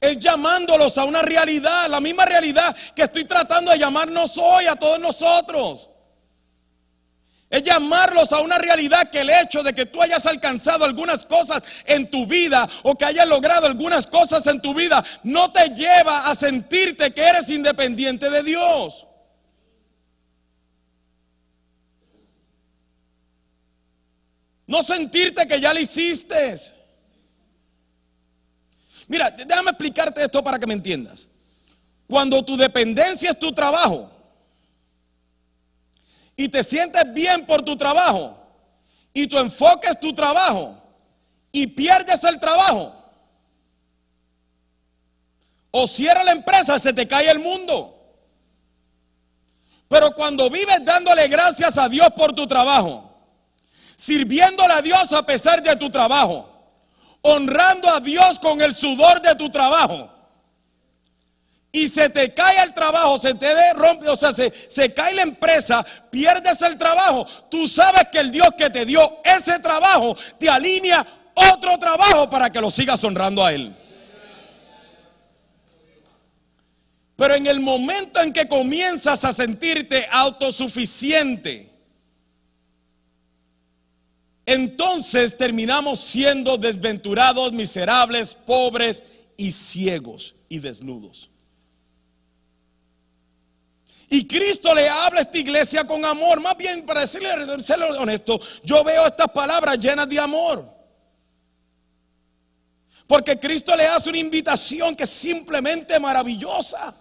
Es 0.00 0.18
llamándolos 0.18 0.98
a 0.98 1.04
una 1.04 1.22
realidad, 1.22 1.88
la 1.88 2.00
misma 2.00 2.24
realidad 2.24 2.74
que 2.96 3.02
estoy 3.02 3.24
tratando 3.24 3.70
de 3.70 3.78
llamarnos 3.78 4.36
hoy 4.38 4.66
a 4.66 4.74
todos 4.74 4.98
nosotros. 4.98 5.90
Es 7.48 7.62
llamarlos 7.62 8.32
a 8.32 8.40
una 8.40 8.56
realidad 8.56 9.10
que 9.10 9.20
el 9.20 9.28
hecho 9.28 9.62
de 9.62 9.74
que 9.74 9.84
tú 9.84 10.00
hayas 10.00 10.24
alcanzado 10.24 10.86
algunas 10.86 11.26
cosas 11.26 11.62
en 11.84 12.10
tu 12.10 12.26
vida 12.26 12.66
o 12.82 12.96
que 12.96 13.04
hayas 13.04 13.28
logrado 13.28 13.66
algunas 13.66 14.06
cosas 14.06 14.46
en 14.46 14.62
tu 14.62 14.72
vida 14.72 15.04
no 15.22 15.52
te 15.52 15.68
lleva 15.68 16.30
a 16.30 16.34
sentirte 16.34 17.12
que 17.12 17.20
eres 17.20 17.50
independiente 17.50 18.30
de 18.30 18.42
Dios. 18.42 19.06
No 24.72 24.82
sentirte 24.82 25.46
que 25.46 25.60
ya 25.60 25.74
lo 25.74 25.80
hiciste. 25.80 26.56
Mira, 29.06 29.30
déjame 29.30 29.68
explicarte 29.68 30.24
esto 30.24 30.42
para 30.42 30.58
que 30.58 30.66
me 30.66 30.72
entiendas. 30.72 31.28
Cuando 32.06 32.42
tu 32.42 32.56
dependencia 32.56 33.32
es 33.32 33.38
tu 33.38 33.52
trabajo 33.52 34.10
y 36.34 36.48
te 36.48 36.64
sientes 36.64 37.02
bien 37.12 37.44
por 37.44 37.60
tu 37.60 37.76
trabajo 37.76 38.34
y 39.12 39.26
tu 39.26 39.36
enfoque 39.36 39.88
es 39.88 40.00
tu 40.00 40.14
trabajo 40.14 40.74
y 41.52 41.66
pierdes 41.66 42.24
el 42.24 42.38
trabajo 42.38 42.94
o 45.70 45.86
cierra 45.86 46.24
la 46.24 46.32
empresa, 46.32 46.78
se 46.78 46.94
te 46.94 47.06
cae 47.06 47.30
el 47.30 47.40
mundo. 47.40 47.94
Pero 49.86 50.14
cuando 50.14 50.48
vives 50.48 50.82
dándole 50.82 51.28
gracias 51.28 51.76
a 51.76 51.90
Dios 51.90 52.08
por 52.16 52.32
tu 52.32 52.46
trabajo, 52.46 53.11
sirviéndole 54.02 54.74
a 54.74 54.82
Dios 54.82 55.12
a 55.12 55.24
pesar 55.24 55.62
de 55.62 55.76
tu 55.76 55.88
trabajo, 55.88 56.50
honrando 57.20 57.88
a 57.88 58.00
Dios 58.00 58.36
con 58.40 58.60
el 58.60 58.74
sudor 58.74 59.22
de 59.22 59.32
tu 59.36 59.48
trabajo. 59.48 60.10
Y 61.70 61.86
se 61.86 62.08
te 62.08 62.34
cae 62.34 62.64
el 62.64 62.74
trabajo, 62.74 63.16
se 63.16 63.32
te 63.34 63.72
rompe, 63.74 64.08
o 64.08 64.16
sea, 64.16 64.32
se, 64.32 64.52
se 64.68 64.92
cae 64.92 65.14
la 65.14 65.22
empresa, 65.22 65.86
pierdes 66.10 66.60
el 66.62 66.76
trabajo. 66.76 67.24
Tú 67.48 67.68
sabes 67.68 68.08
que 68.10 68.18
el 68.18 68.32
Dios 68.32 68.48
que 68.58 68.70
te 68.70 68.84
dio 68.84 69.20
ese 69.24 69.60
trabajo 69.60 70.16
te 70.36 70.50
alinea 70.50 71.06
otro 71.34 71.78
trabajo 71.78 72.28
para 72.28 72.50
que 72.50 72.60
lo 72.60 72.72
sigas 72.72 73.02
honrando 73.04 73.46
a 73.46 73.52
Él. 73.52 73.72
Pero 77.14 77.36
en 77.36 77.46
el 77.46 77.60
momento 77.60 78.20
en 78.20 78.32
que 78.32 78.48
comienzas 78.48 79.24
a 79.24 79.32
sentirte 79.32 80.08
autosuficiente, 80.10 81.71
entonces 84.44 85.36
terminamos 85.36 86.00
siendo 86.00 86.56
desventurados, 86.56 87.52
miserables, 87.52 88.34
pobres 88.34 89.04
y 89.36 89.52
ciegos 89.52 90.34
y 90.48 90.58
desnudos. 90.58 91.30
Y 94.08 94.26
Cristo 94.26 94.74
le 94.74 94.88
habla 94.88 95.20
a 95.20 95.22
esta 95.22 95.38
iglesia 95.38 95.86
con 95.86 96.04
amor. 96.04 96.38
Más 96.40 96.54
bien, 96.56 96.84
para 96.84 97.00
decirle, 97.00 97.30
serle 97.62 97.86
honesto, 97.86 98.38
yo 98.62 98.84
veo 98.84 99.06
estas 99.06 99.28
palabras 99.28 99.78
llenas 99.78 100.06
de 100.06 100.20
amor. 100.20 100.70
Porque 103.06 103.38
Cristo 103.38 103.74
le 103.74 103.86
hace 103.86 104.10
una 104.10 104.18
invitación 104.18 104.94
que 104.94 105.04
es 105.04 105.10
simplemente 105.10 105.98
maravillosa. 105.98 106.94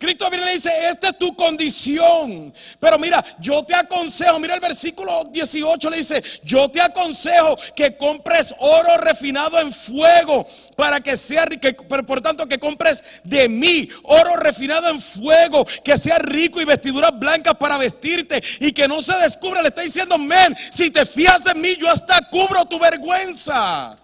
Cristo 0.00 0.30
viene 0.30 0.44
y 0.44 0.46
le 0.46 0.52
dice, 0.54 0.72
esta 0.88 1.08
es 1.08 1.18
tu 1.18 1.36
condición. 1.36 2.54
Pero 2.80 2.98
mira, 2.98 3.22
yo 3.38 3.62
te 3.62 3.74
aconsejo, 3.74 4.40
mira 4.40 4.54
el 4.54 4.60
versículo 4.60 5.24
18 5.30 5.90
le 5.90 5.98
dice, 5.98 6.22
yo 6.42 6.70
te 6.70 6.80
aconsejo 6.80 7.54
que 7.76 7.98
compres 7.98 8.54
oro 8.60 8.96
refinado 8.96 9.60
en 9.60 9.70
fuego 9.70 10.46
para 10.74 11.00
que 11.00 11.18
sea, 11.18 11.44
rico, 11.44 11.84
pero 11.86 12.06
por 12.06 12.22
tanto 12.22 12.46
que 12.46 12.58
compres 12.58 13.04
de 13.24 13.46
mí 13.50 13.86
oro 14.04 14.36
refinado 14.36 14.88
en 14.88 15.02
fuego, 15.02 15.66
que 15.84 15.98
sea 15.98 16.16
rico 16.16 16.62
y 16.62 16.64
vestiduras 16.64 17.12
blancas 17.18 17.54
para 17.60 17.76
vestirte 17.76 18.42
y 18.58 18.72
que 18.72 18.88
no 18.88 19.02
se 19.02 19.14
descubra. 19.16 19.60
Le 19.60 19.68
está 19.68 19.82
diciendo, 19.82 20.16
men, 20.16 20.56
si 20.72 20.90
te 20.90 21.04
fías 21.04 21.44
en 21.46 21.60
mí, 21.60 21.76
yo 21.76 21.90
hasta 21.90 22.26
cubro 22.30 22.64
tu 22.64 22.78
vergüenza. 22.78 23.98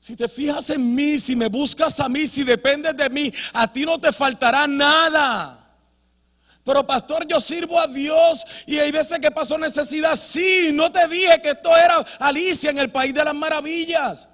Si 0.00 0.16
te 0.16 0.28
fijas 0.28 0.70
en 0.70 0.94
mí, 0.94 1.18
si 1.18 1.36
me 1.36 1.48
buscas 1.48 2.00
a 2.00 2.08
mí, 2.08 2.26
si 2.26 2.42
dependes 2.42 2.96
de 2.96 3.10
mí, 3.10 3.30
a 3.52 3.70
ti 3.70 3.84
no 3.84 4.00
te 4.00 4.10
faltará 4.10 4.66
nada. 4.66 5.58
Pero 6.64 6.86
pastor, 6.86 7.26
yo 7.26 7.38
sirvo 7.38 7.78
a 7.78 7.86
Dios 7.86 8.46
y 8.66 8.78
hay 8.78 8.90
veces 8.90 9.18
que 9.18 9.30
pasó 9.30 9.58
necesidad. 9.58 10.16
Sí, 10.16 10.70
no 10.72 10.90
te 10.90 11.06
dije 11.06 11.42
que 11.42 11.50
esto 11.50 11.76
era 11.76 11.98
Alicia 12.18 12.70
en 12.70 12.78
el 12.78 12.90
país 12.90 13.12
de 13.12 13.22
las 13.22 13.34
maravillas. 13.34 14.26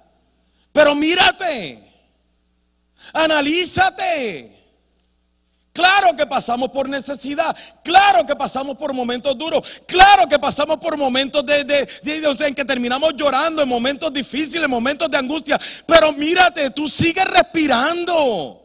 Pero 0.71 0.95
mírate, 0.95 1.83
analízate. 3.11 4.56
Claro 5.77 6.15
que 6.15 6.25
pasamos 6.25 6.69
por 6.69 6.89
necesidad, 6.89 7.55
claro 7.83 8.25
que 8.25 8.35
pasamos 8.35 8.75
por 8.75 8.93
momentos 8.93 9.37
duros, 9.37 9.83
claro 9.85 10.27
que 10.27 10.39
pasamos 10.39 10.77
por 10.77 10.97
momentos 10.97 11.45
de, 11.45 11.63
de, 11.63 11.87
en 12.47 12.55
que 12.55 12.65
terminamos 12.65 13.13
llorando, 13.15 13.61
en 13.61 13.69
momentos 13.69 14.11
difíciles, 14.11 14.63
en 14.63 14.71
momentos 14.71 15.07
de 15.07 15.17
angustia, 15.17 15.59
pero 15.85 16.11
mírate, 16.13 16.71
tú 16.71 16.89
sigues 16.89 17.25
respirando. 17.25 18.59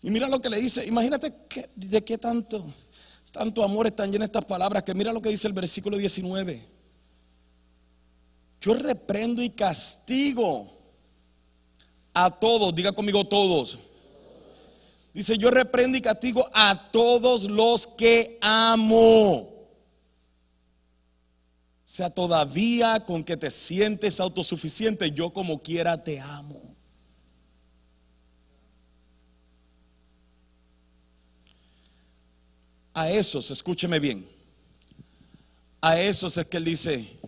Y 0.00 0.10
mira 0.10 0.26
lo 0.26 0.40
que 0.40 0.48
le 0.48 0.56
dice, 0.56 0.86
imagínate 0.86 1.34
de 1.76 2.02
qué 2.02 2.16
tanto, 2.16 2.64
tanto 3.30 3.62
amor 3.62 3.88
están 3.88 4.10
llenas 4.10 4.28
estas 4.28 4.46
palabras, 4.46 4.84
que 4.84 4.94
mira 4.94 5.12
lo 5.12 5.20
que 5.20 5.28
dice 5.28 5.48
el 5.48 5.52
versículo 5.52 5.98
19. 5.98 6.71
Yo 8.62 8.74
reprendo 8.74 9.42
y 9.42 9.50
castigo 9.50 10.70
a 12.14 12.30
todos, 12.30 12.72
diga 12.72 12.92
conmigo 12.92 13.26
todos. 13.26 13.76
Dice, 15.12 15.36
yo 15.36 15.50
reprendo 15.50 15.98
y 15.98 16.00
castigo 16.00 16.48
a 16.54 16.90
todos 16.92 17.42
los 17.44 17.88
que 17.88 18.38
amo. 18.40 19.50
Sea, 21.84 22.08
todavía 22.08 23.04
con 23.04 23.24
que 23.24 23.36
te 23.36 23.50
sientes 23.50 24.20
autosuficiente, 24.20 25.10
yo 25.10 25.32
como 25.32 25.60
quiera 25.60 26.02
te 26.02 26.20
amo. 26.20 26.62
A 32.94 33.10
esos, 33.10 33.50
escúcheme 33.50 33.98
bien, 33.98 34.26
a 35.80 35.98
esos 35.98 36.36
es 36.36 36.46
que 36.46 36.58
él 36.58 36.64
dice, 36.66 37.21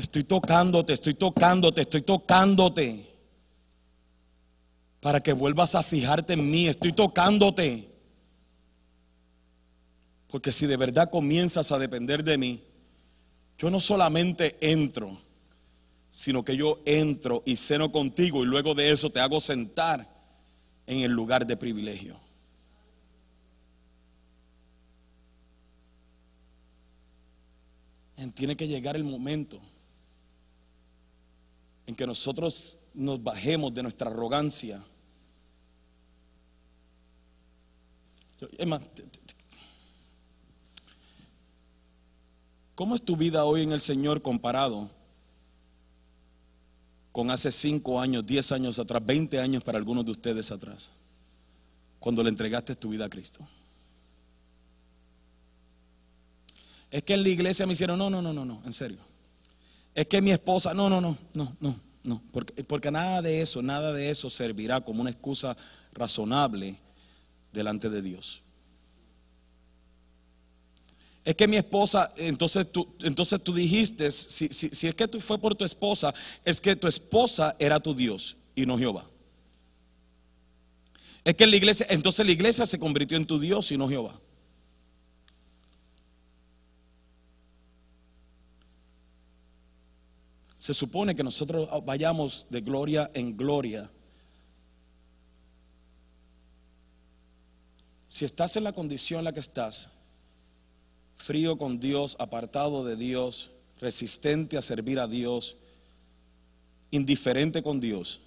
estoy 0.00 0.24
tocándote, 0.24 0.92
estoy 0.92 1.14
tocándote, 1.14 1.82
estoy 1.82 2.02
tocándote 2.02 3.10
para 5.00 5.20
que 5.20 5.32
vuelvas 5.32 5.74
a 5.74 5.82
fijarte 5.82 6.34
en 6.34 6.50
mí. 6.50 6.66
Estoy 6.66 6.92
tocándote. 6.92 7.90
Porque 10.28 10.52
si 10.52 10.66
de 10.66 10.76
verdad 10.76 11.10
comienzas 11.10 11.72
a 11.72 11.78
depender 11.78 12.22
de 12.22 12.38
mí, 12.38 12.62
yo 13.58 13.70
no 13.70 13.80
solamente 13.80 14.56
entro, 14.60 15.16
sino 16.08 16.44
que 16.44 16.56
yo 16.56 16.80
entro 16.84 17.42
y 17.44 17.56
ceno 17.56 17.90
contigo 17.90 18.42
y 18.42 18.46
luego 18.46 18.74
de 18.74 18.90
eso 18.90 19.10
te 19.10 19.20
hago 19.20 19.40
sentar 19.40 20.08
en 20.86 21.00
el 21.00 21.10
lugar 21.10 21.46
de 21.46 21.56
privilegio. 21.56 22.18
Tiene 28.34 28.54
que 28.54 28.68
llegar 28.68 28.96
el 28.96 29.04
momento 29.04 29.60
en 31.90 31.96
que 31.96 32.06
nosotros 32.06 32.78
nos 32.94 33.20
bajemos 33.20 33.74
de 33.74 33.82
nuestra 33.82 34.08
arrogancia. 34.08 34.80
¿cómo 42.76 42.94
es 42.94 43.02
tu 43.02 43.16
vida 43.16 43.44
hoy 43.44 43.62
en 43.62 43.72
el 43.72 43.80
Señor 43.80 44.22
comparado 44.22 44.88
con 47.12 47.30
hace 47.30 47.50
5 47.50 48.00
años, 48.00 48.24
10 48.24 48.52
años 48.52 48.78
atrás, 48.78 49.04
20 49.04 49.40
años 49.40 49.64
para 49.64 49.76
algunos 49.76 50.04
de 50.04 50.12
ustedes 50.12 50.50
atrás, 50.52 50.92
cuando 51.98 52.22
le 52.22 52.30
entregaste 52.30 52.76
tu 52.76 52.90
vida 52.90 53.06
a 53.06 53.10
Cristo? 53.10 53.46
Es 56.90 57.02
que 57.02 57.14
en 57.14 57.24
la 57.24 57.28
iglesia 57.28 57.66
me 57.66 57.72
hicieron, 57.72 57.98
no, 57.98 58.08
no, 58.08 58.22
no, 58.22 58.32
no, 58.32 58.44
no, 58.44 58.62
en 58.64 58.72
serio. 58.72 59.09
Es 59.94 60.06
que 60.06 60.22
mi 60.22 60.30
esposa, 60.30 60.72
no, 60.72 60.88
no, 60.88 61.00
no, 61.00 61.16
no, 61.34 61.56
no, 61.60 61.80
no, 62.04 62.22
porque, 62.32 62.64
porque 62.64 62.90
nada 62.90 63.22
de 63.22 63.40
eso, 63.40 63.62
nada 63.62 63.92
de 63.92 64.10
eso 64.10 64.30
servirá 64.30 64.80
como 64.80 65.00
una 65.00 65.10
excusa 65.10 65.56
razonable 65.92 66.76
delante 67.52 67.90
de 67.90 68.02
Dios. 68.02 68.42
Es 71.24 71.34
que 71.34 71.46
mi 71.46 71.56
esposa, 71.56 72.10
entonces 72.16 72.70
tú, 72.72 72.88
entonces 73.02 73.42
tú 73.42 73.52
dijiste, 73.52 74.10
si, 74.10 74.48
si 74.48 74.86
es 74.86 74.94
que 74.94 75.06
tú 75.06 75.20
fue 75.20 75.38
por 75.38 75.54
tu 75.54 75.64
esposa, 75.64 76.14
es 76.44 76.60
que 76.60 76.74
tu 76.74 76.88
esposa 76.88 77.54
era 77.58 77.78
tu 77.78 77.94
Dios 77.94 78.36
y 78.54 78.64
no 78.64 78.78
Jehová. 78.78 79.04
Es 81.24 81.36
que 81.36 81.46
la 81.46 81.56
iglesia, 81.56 81.86
entonces 81.90 82.24
la 82.24 82.32
iglesia 82.32 82.64
se 82.64 82.78
convirtió 82.78 83.16
en 83.16 83.26
tu 83.26 83.38
Dios 83.38 83.70
y 83.70 83.76
no 83.76 83.88
Jehová. 83.88 84.14
Se 90.60 90.74
supone 90.74 91.14
que 91.14 91.22
nosotros 91.22 91.70
vayamos 91.86 92.46
de 92.50 92.60
gloria 92.60 93.10
en 93.14 93.34
gloria. 93.34 93.90
Si 98.06 98.26
estás 98.26 98.56
en 98.56 98.64
la 98.64 98.74
condición 98.74 99.20
en 99.20 99.24
la 99.24 99.32
que 99.32 99.40
estás, 99.40 99.88
frío 101.16 101.56
con 101.56 101.80
Dios, 101.80 102.14
apartado 102.18 102.84
de 102.84 102.96
Dios, 102.96 103.52
resistente 103.80 104.58
a 104.58 104.62
servir 104.62 104.98
a 104.98 105.08
Dios, 105.08 105.56
indiferente 106.90 107.62
con 107.62 107.80
Dios, 107.80 108.20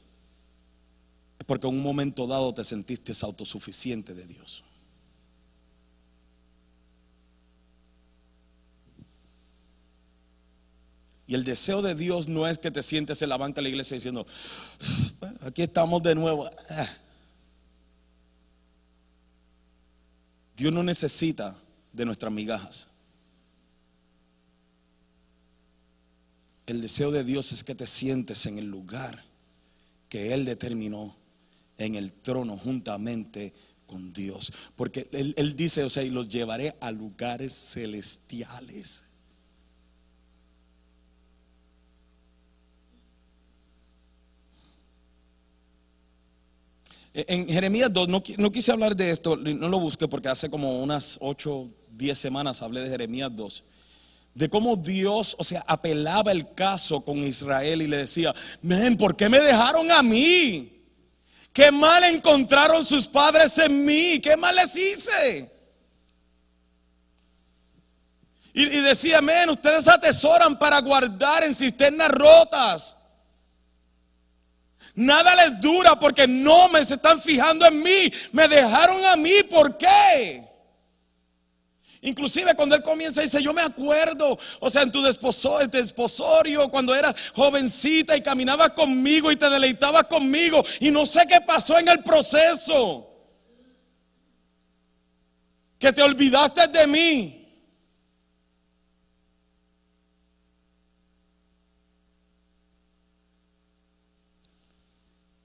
es 1.37 1.45
porque 1.45 1.67
en 1.67 1.75
un 1.75 1.83
momento 1.83 2.25
dado 2.25 2.51
te 2.51 2.63
sentiste 2.63 3.13
autosuficiente 3.21 4.15
de 4.15 4.25
Dios. 4.25 4.63
Y 11.25 11.35
el 11.35 11.43
deseo 11.43 11.81
de 11.81 11.95
Dios 11.95 12.27
no 12.27 12.47
es 12.47 12.57
que 12.57 12.71
te 12.71 12.83
sientes 12.83 13.21
en 13.21 13.29
la 13.29 13.37
banca 13.37 13.55
de 13.55 13.63
la 13.63 13.69
iglesia 13.69 13.95
diciendo, 13.95 14.27
aquí 15.41 15.61
estamos 15.61 16.03
de 16.03 16.15
nuevo. 16.15 16.49
Ah. 16.69 16.89
Dios 20.57 20.73
no 20.73 20.83
necesita 20.83 21.55
de 21.93 22.05
nuestras 22.05 22.31
migajas. 22.31 22.89
El 26.65 26.81
deseo 26.81 27.11
de 27.11 27.23
Dios 27.23 27.51
es 27.51 27.63
que 27.63 27.75
te 27.75 27.87
sientes 27.87 28.45
en 28.45 28.57
el 28.57 28.65
lugar 28.65 29.23
que 30.09 30.33
Él 30.33 30.45
determinó, 30.45 31.15
en 31.77 31.95
el 31.95 32.13
trono 32.13 32.57
juntamente 32.57 33.53
con 33.85 34.13
Dios. 34.13 34.51
Porque 34.75 35.07
Él, 35.11 35.33
él 35.37 35.55
dice, 35.55 35.83
o 35.83 35.89
sea, 35.89 36.03
y 36.03 36.09
los 36.09 36.29
llevaré 36.29 36.75
a 36.81 36.91
lugares 36.91 37.53
celestiales. 37.53 39.05
En 47.13 47.47
Jeremías 47.47 47.93
2, 47.93 48.07
no, 48.09 48.51
quise 48.51 48.71
hablar 48.71 48.95
de 48.95 49.11
esto, 49.11 49.37
no 49.37 49.67
lo 49.67 49.79
busqué 49.79 50.07
porque 50.07 50.29
hace 50.29 50.49
como 50.49 50.81
unas 50.81 51.19
8, 51.21 51.67
10 51.91 52.17
semanas 52.17 52.63
hablé 52.63 52.81
de 52.81 52.89
Jeremías 52.89 53.29
2. 53.35 53.63
De 54.33 54.49
cómo 54.49 54.75
Dios, 54.75 55.35
o 55.37 55.43
sea, 55.43 55.63
apelaba 55.67 56.31
el 56.31 56.55
caso 56.55 57.01
con 57.01 57.19
Israel 57.19 57.83
y 57.83 57.87
le 57.87 57.97
decía, 57.97 58.33
men, 58.63 58.97
¿por 58.97 59.15
qué 59.15 59.29
me 59.29 59.39
dejaron 59.39 59.91
a 59.91 60.01
mí? 60.01 60.81
¿Qué 61.51 61.71
mal 61.71 62.03
encontraron 62.03 62.83
sus 62.83 63.07
padres 63.07 63.59
en 63.59 63.85
mí? 63.85 64.19
¿Qué 64.19 64.35
mal 64.35 64.55
les 64.55 64.75
hice? 64.75 65.51
Y, 68.53 68.63
y 68.63 68.81
decía, 68.81 69.21
men, 69.21 69.51
ustedes 69.51 69.87
atesoran 69.87 70.57
para 70.57 70.81
guardar 70.81 71.43
en 71.43 71.53
cisternas 71.53 72.09
rotas. 72.09 72.97
Nada 74.95 75.35
les 75.35 75.59
dura 75.59 75.99
porque 75.99 76.27
no 76.27 76.69
me 76.69 76.85
se 76.85 76.95
están 76.95 77.19
fijando 77.19 77.65
en 77.65 77.81
mí. 77.81 78.11
Me 78.31 78.47
dejaron 78.47 79.03
a 79.05 79.15
mí. 79.15 79.43
¿Por 79.49 79.77
qué? 79.77 80.43
Inclusive 82.03 82.53
cuando 82.53 82.75
él 82.75 82.83
comienza 82.83 83.21
dice, 83.21 83.41
yo 83.41 83.53
me 83.53 83.61
acuerdo, 83.61 84.37
o 84.59 84.69
sea, 84.69 84.81
en 84.81 84.91
tu 84.91 85.01
desposorio, 85.01 86.69
cuando 86.69 86.93
eras 86.93 87.15
jovencita 87.33 88.17
y 88.17 88.21
caminabas 88.21 88.71
conmigo 88.71 89.31
y 89.31 89.37
te 89.37 89.49
deleitabas 89.49 90.03
conmigo 90.03 90.61
y 90.81 90.91
no 90.91 91.05
sé 91.05 91.21
qué 91.27 91.39
pasó 91.39 91.79
en 91.79 91.87
el 91.87 92.03
proceso. 92.03 93.09
Que 95.79 95.93
te 95.93 96.03
olvidaste 96.03 96.67
de 96.67 96.87
mí. 96.87 97.42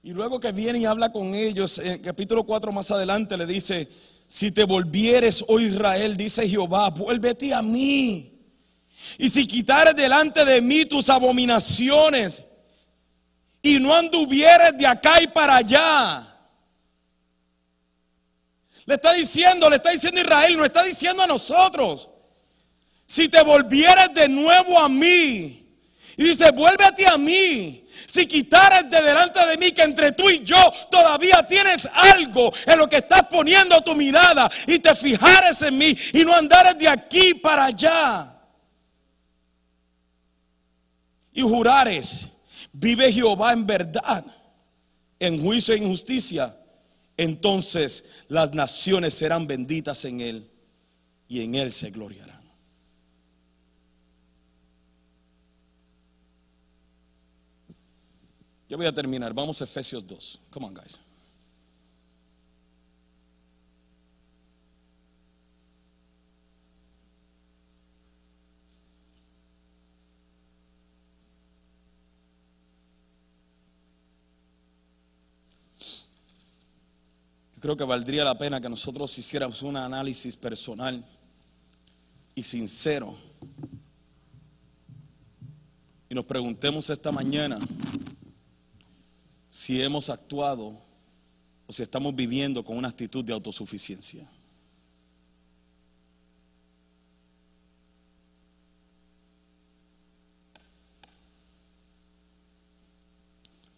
Y 0.09 0.11
luego 0.11 0.39
que 0.39 0.51
viene 0.51 0.79
y 0.79 0.85
habla 0.85 1.11
con 1.11 1.35
ellos, 1.35 1.77
en 1.77 2.01
capítulo 2.01 2.43
4 2.43 2.71
más 2.71 2.89
adelante 2.89 3.37
le 3.37 3.45
dice, 3.45 3.87
si 4.25 4.51
te 4.51 4.63
volvieres, 4.63 5.45
oh 5.47 5.59
Israel, 5.59 6.17
dice 6.17 6.49
Jehová, 6.49 6.89
vuélvete 6.89 7.53
a 7.53 7.61
mí. 7.61 8.33
Y 9.19 9.29
si 9.29 9.45
quitares 9.45 9.95
delante 9.95 10.43
de 10.45 10.63
mí 10.63 10.85
tus 10.85 11.11
abominaciones 11.11 12.41
y 13.61 13.79
no 13.79 13.93
anduvieres 13.93 14.75
de 14.79 14.87
acá 14.87 15.21
y 15.21 15.27
para 15.27 15.57
allá. 15.57 16.35
Le 18.85 18.95
está 18.95 19.13
diciendo, 19.13 19.69
le 19.69 19.75
está 19.75 19.91
diciendo 19.91 20.21
Israel, 20.21 20.57
no 20.57 20.65
está 20.65 20.81
diciendo 20.85 21.21
a 21.21 21.27
nosotros. 21.27 22.09
Si 23.05 23.29
te 23.29 23.43
volvieres 23.43 24.11
de 24.15 24.27
nuevo 24.27 24.79
a 24.79 24.89
mí, 24.89 25.58
y 26.19 26.25
dice, 26.25 26.51
vuélvete 26.51 27.07
a 27.07 27.17
mí 27.17 27.85
si 28.05 28.27
quitares 28.27 28.89
de 28.89 29.01
delante 29.01 29.39
de 29.45 29.57
mí 29.57 29.71
que 29.71 29.83
entre 29.83 30.11
tú 30.11 30.29
y 30.29 30.43
yo 30.43 30.57
todavía 30.91 31.47
tienes 31.47 31.87
algo 31.93 32.51
en 32.65 32.77
lo 32.77 32.89
que 32.89 32.97
estás 32.97 33.23
poniendo 33.27 33.79
tu 33.81 33.95
mirada 33.95 34.51
y 34.67 34.79
te 34.79 34.93
fijares 34.95 35.61
en 35.61 35.77
mí 35.77 35.95
y 36.11 36.25
no 36.25 36.33
andares 36.33 36.77
de 36.77 36.89
aquí 36.89 37.35
para 37.35 37.67
allá. 37.67 38.37
Y 41.31 41.41
jurares, 41.41 42.27
vive 42.73 43.13
Jehová 43.13 43.53
en 43.53 43.65
verdad, 43.65 44.25
en 45.19 45.41
juicio 45.41 45.73
e 45.73 45.77
injusticia, 45.77 46.53
entonces 47.15 48.03
las 48.27 48.53
naciones 48.53 49.13
serán 49.13 49.47
benditas 49.47 50.03
en 50.03 50.19
él 50.19 50.51
y 51.29 51.43
en 51.43 51.55
él 51.55 51.71
se 51.71 51.91
gloriarán. 51.91 52.38
Yo 58.69 58.77
voy 58.77 58.85
a 58.85 58.93
terminar. 58.93 59.33
Vamos 59.33 59.59
a 59.61 59.63
Efesios 59.63 60.05
2. 60.05 60.39
Come 60.51 60.67
on, 60.67 60.75
guys. 60.75 61.01
Creo 77.59 77.75
que 77.75 77.83
valdría 77.83 78.23
la 78.23 78.37
pena 78.37 78.61
que 78.61 78.69
nosotros 78.69 79.17
hiciéramos 79.17 79.63
un 79.63 79.75
análisis 79.75 80.37
personal 80.37 81.03
y 82.33 82.43
sincero 82.43 83.17
y 86.09 86.15
nos 86.15 86.25
preguntemos 86.25 86.89
esta 86.89 87.11
mañana 87.11 87.59
si 89.59 89.81
hemos 89.81 90.09
actuado 90.09 90.71
o 91.67 91.73
si 91.73 91.81
estamos 91.81 92.15
viviendo 92.15 92.63
con 92.63 92.77
una 92.77 92.87
actitud 92.87 93.25
de 93.25 93.33
autosuficiencia. 93.33 94.25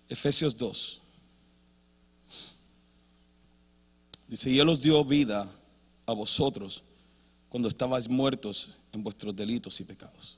Efesios 0.08 0.56
2. 0.56 1.02
Dice, 4.28 4.52
y 4.52 4.60
Él 4.60 4.70
os 4.70 4.84
dio 4.84 5.04
vida 5.04 5.50
a 6.06 6.14
vosotros 6.14 6.84
cuando 7.50 7.68
estabais 7.68 8.08
muertos 8.08 8.78
en 8.92 9.02
vuestros 9.02 9.36
delitos 9.36 9.80
y 9.80 9.84
pecados, 9.84 10.38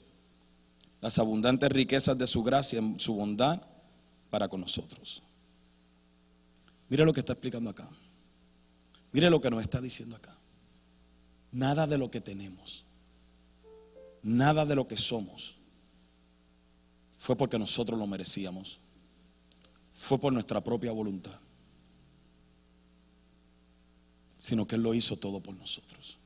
las 1.01 1.19
abundantes 1.19 1.69
riquezas 1.71 2.17
de 2.17 2.27
su 2.27 2.43
gracia 2.43 2.79
en 2.79 2.99
su 2.99 3.13
bondad 3.13 3.61
para 4.29 4.47
con 4.47 4.61
nosotros. 4.61 5.21
Mire 6.89 7.05
lo 7.05 7.13
que 7.13 7.21
está 7.21 7.33
explicando 7.33 7.69
acá. 7.69 7.89
Mire 9.11 9.29
lo 9.29 9.41
que 9.41 9.49
nos 9.49 9.61
está 9.61 9.81
diciendo 9.81 10.15
acá. 10.15 10.35
Nada 11.51 11.85
de 11.85 11.97
lo 11.97 12.09
que 12.09 12.21
tenemos 12.21 12.85
Nada 14.23 14.65
de 14.65 14.75
lo 14.75 14.87
que 14.87 14.97
somos 14.97 15.55
fue 17.17 17.35
porque 17.35 17.59
nosotros 17.59 17.99
lo 17.99 18.07
merecíamos. 18.07 18.79
Fue 19.93 20.19
por 20.19 20.33
nuestra 20.33 20.61
propia 20.61 20.91
voluntad. 20.91 21.39
Sino 24.37 24.65
que 24.65 24.75
Él 24.75 24.81
lo 24.81 24.93
hizo 24.93 25.17
todo 25.17 25.39
por 25.39 25.55
nosotros. 25.55 26.17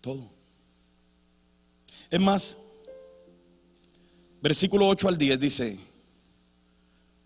Todo. 0.00 0.35
Es 2.10 2.20
más, 2.20 2.58
versículo 4.40 4.88
8 4.88 5.08
al 5.08 5.18
10 5.18 5.40
dice, 5.40 5.78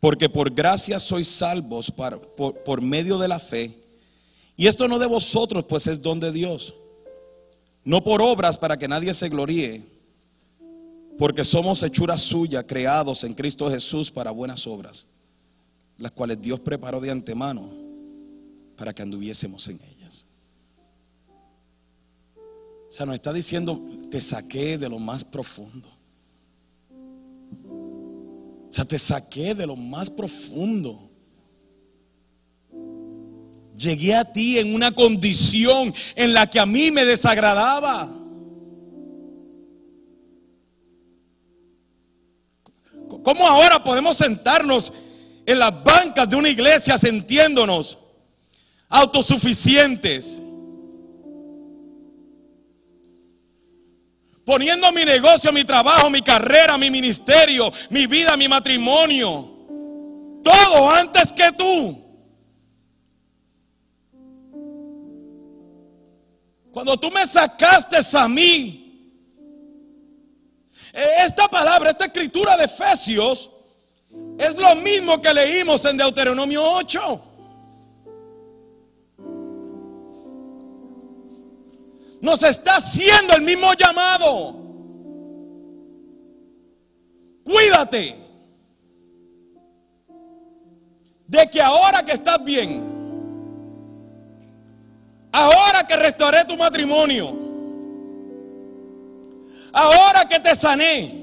porque 0.00 0.28
por 0.28 0.52
gracia 0.52 0.98
sois 0.98 1.28
salvos 1.28 1.90
por, 1.90 2.80
medio 2.82 3.18
de 3.18 3.28
la 3.28 3.38
fe. 3.38 3.78
Y 4.56 4.66
esto 4.66 4.88
no 4.88 4.98
de 4.98 5.06
vosotros, 5.06 5.64
pues 5.68 5.86
es 5.86 6.00
don 6.00 6.20
de 6.20 6.32
Dios 6.32 6.74
no 7.84 8.02
por 8.02 8.20
obras 8.20 8.58
para 8.58 8.78
que 8.78 8.88
nadie 8.88 9.12
se 9.14 9.28
gloríe, 9.28 9.84
porque 11.18 11.44
somos 11.44 11.82
hechura 11.82 12.16
suya, 12.18 12.66
creados 12.66 13.24
en 13.24 13.34
Cristo 13.34 13.70
Jesús 13.70 14.10
para 14.10 14.30
buenas 14.30 14.66
obras, 14.66 15.06
las 15.98 16.12
cuales 16.12 16.40
Dios 16.40 16.60
preparó 16.60 17.00
de 17.00 17.10
antemano 17.10 17.68
para 18.76 18.94
que 18.94 19.02
anduviésemos 19.02 19.66
en 19.68 19.80
ellas. 19.96 20.26
O 22.88 22.92
sea, 22.92 23.06
nos 23.06 23.14
está 23.14 23.32
diciendo, 23.32 23.80
te 24.10 24.20
saqué 24.20 24.76
de 24.76 24.88
lo 24.88 24.98
más 24.98 25.24
profundo. 25.24 25.88
O 28.68 28.72
sea, 28.72 28.84
te 28.84 28.98
saqué 28.98 29.54
de 29.54 29.66
lo 29.66 29.76
más 29.76 30.10
profundo 30.10 31.10
llegué 33.80 34.14
a 34.14 34.30
ti 34.30 34.58
en 34.58 34.74
una 34.74 34.92
condición 34.92 35.92
en 36.14 36.34
la 36.34 36.46
que 36.48 36.60
a 36.60 36.66
mí 36.66 36.90
me 36.90 37.04
desagradaba. 37.04 38.08
¿Cómo 43.24 43.46
ahora 43.46 43.82
podemos 43.82 44.16
sentarnos 44.16 44.92
en 45.44 45.58
las 45.58 45.82
bancas 45.82 46.28
de 46.28 46.36
una 46.36 46.48
iglesia 46.48 46.96
sintiéndonos 46.96 47.98
autosuficientes? 48.88 50.42
Poniendo 54.44 54.90
mi 54.92 55.04
negocio, 55.04 55.52
mi 55.52 55.64
trabajo, 55.64 56.10
mi 56.10 56.22
carrera, 56.22 56.78
mi 56.78 56.90
ministerio, 56.90 57.70
mi 57.90 58.06
vida, 58.06 58.36
mi 58.36 58.48
matrimonio. 58.48 59.48
Todo 60.42 60.90
antes 60.90 61.32
que 61.32 61.52
tú. 61.52 62.10
Cuando 66.72 66.96
tú 66.96 67.10
me 67.10 67.26
sacaste 67.26 67.98
a 68.16 68.28
mí, 68.28 68.80
e, 70.92 71.24
esta 71.24 71.48
palabra, 71.48 71.90
esta 71.90 72.06
escritura 72.06 72.56
de 72.56 72.64
Efesios, 72.64 73.50
es 74.38 74.56
lo 74.56 74.74
mismo 74.76 75.20
que 75.20 75.32
leímos 75.34 75.84
en 75.84 75.96
Deuteronomio 75.96 76.62
8. 76.62 77.29
Nos 82.20 82.42
está 82.42 82.76
haciendo 82.76 83.34
el 83.34 83.42
mismo 83.42 83.72
llamado. 83.74 84.56
Cuídate 87.44 88.16
de 91.26 91.50
que 91.50 91.62
ahora 91.62 92.04
que 92.04 92.12
estás 92.12 92.44
bien, 92.44 92.90
Ahora 95.32 95.86
que 95.86 95.96
restauré 95.96 96.44
tu 96.44 96.56
matrimonio. 96.56 97.36
Ahora 99.72 100.24
que 100.28 100.40
te 100.40 100.54
sané. 100.54 101.18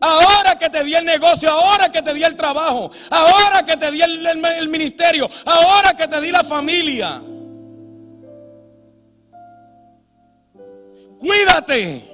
Ahora 0.00 0.56
que 0.58 0.68
te 0.68 0.84
di 0.84 0.94
el 0.94 1.04
negocio, 1.04 1.50
ahora 1.50 1.90
que 1.90 2.02
te 2.02 2.14
di 2.14 2.22
el 2.22 2.36
trabajo, 2.36 2.88
ahora 3.10 3.64
que 3.64 3.76
te 3.76 3.90
di 3.90 4.00
el, 4.00 4.68
ministerio, 4.68 5.28
ahora 5.44 5.92
que 5.94 6.06
te 6.06 6.20
di 6.20 6.30
la 6.30 6.44
familia. 6.44 7.20
Cuídate 11.18 12.04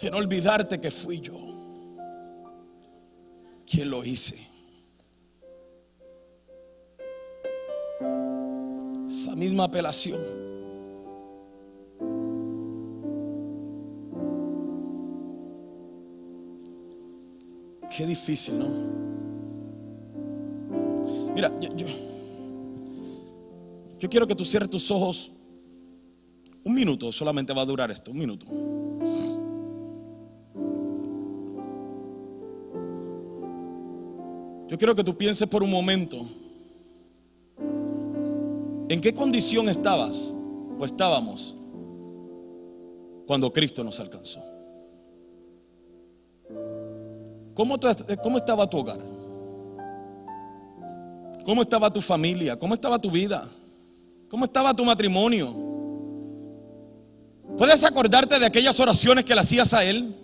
de 0.00 0.10
no 0.10 0.18
olvidarte 0.18 0.80
que 0.80 0.90
fui 0.90 1.20
yo 1.20 1.38
quien 3.64 3.90
lo 3.90 4.04
hice. 4.04 4.56
esa 9.26 9.34
misma 9.34 9.64
apelación. 9.64 10.20
Qué 17.96 18.04
difícil, 18.06 18.58
¿no? 18.58 18.68
Mira, 21.34 21.50
yo, 21.60 21.70
yo, 23.98 24.08
quiero 24.08 24.26
que 24.26 24.34
tú 24.34 24.44
cierres 24.44 24.68
tus 24.68 24.90
ojos. 24.90 25.32
Minuto 26.76 27.10
solamente 27.10 27.54
va 27.54 27.62
a 27.62 27.64
durar 27.64 27.90
esto, 27.90 28.10
un 28.10 28.18
minuto. 28.18 28.44
Yo 34.68 34.76
quiero 34.76 34.94
que 34.94 35.02
tú 35.02 35.16
pienses 35.16 35.48
por 35.48 35.62
un 35.62 35.70
momento. 35.70 36.18
¿En 38.90 39.00
qué 39.00 39.14
condición 39.14 39.70
estabas 39.70 40.34
o 40.78 40.84
estábamos 40.84 41.54
cuando 43.26 43.50
Cristo 43.50 43.82
nos 43.82 43.98
alcanzó? 43.98 44.42
¿Cómo, 47.54 47.76
¿Cómo 48.22 48.36
estaba 48.36 48.68
tu 48.68 48.76
hogar? 48.76 49.00
¿Cómo 51.42 51.62
estaba 51.62 51.90
tu 51.90 52.02
familia? 52.02 52.58
¿Cómo 52.58 52.74
estaba 52.74 52.98
tu 52.98 53.10
vida? 53.10 53.48
¿Cómo 54.28 54.44
estaba 54.44 54.74
tu 54.74 54.84
matrimonio? 54.84 55.65
¿Puedes 57.56 57.84
acordarte 57.84 58.38
de 58.38 58.46
aquellas 58.46 58.78
oraciones 58.80 59.24
que 59.24 59.34
le 59.34 59.40
hacías 59.40 59.72
a 59.72 59.82
Él? 59.84 60.14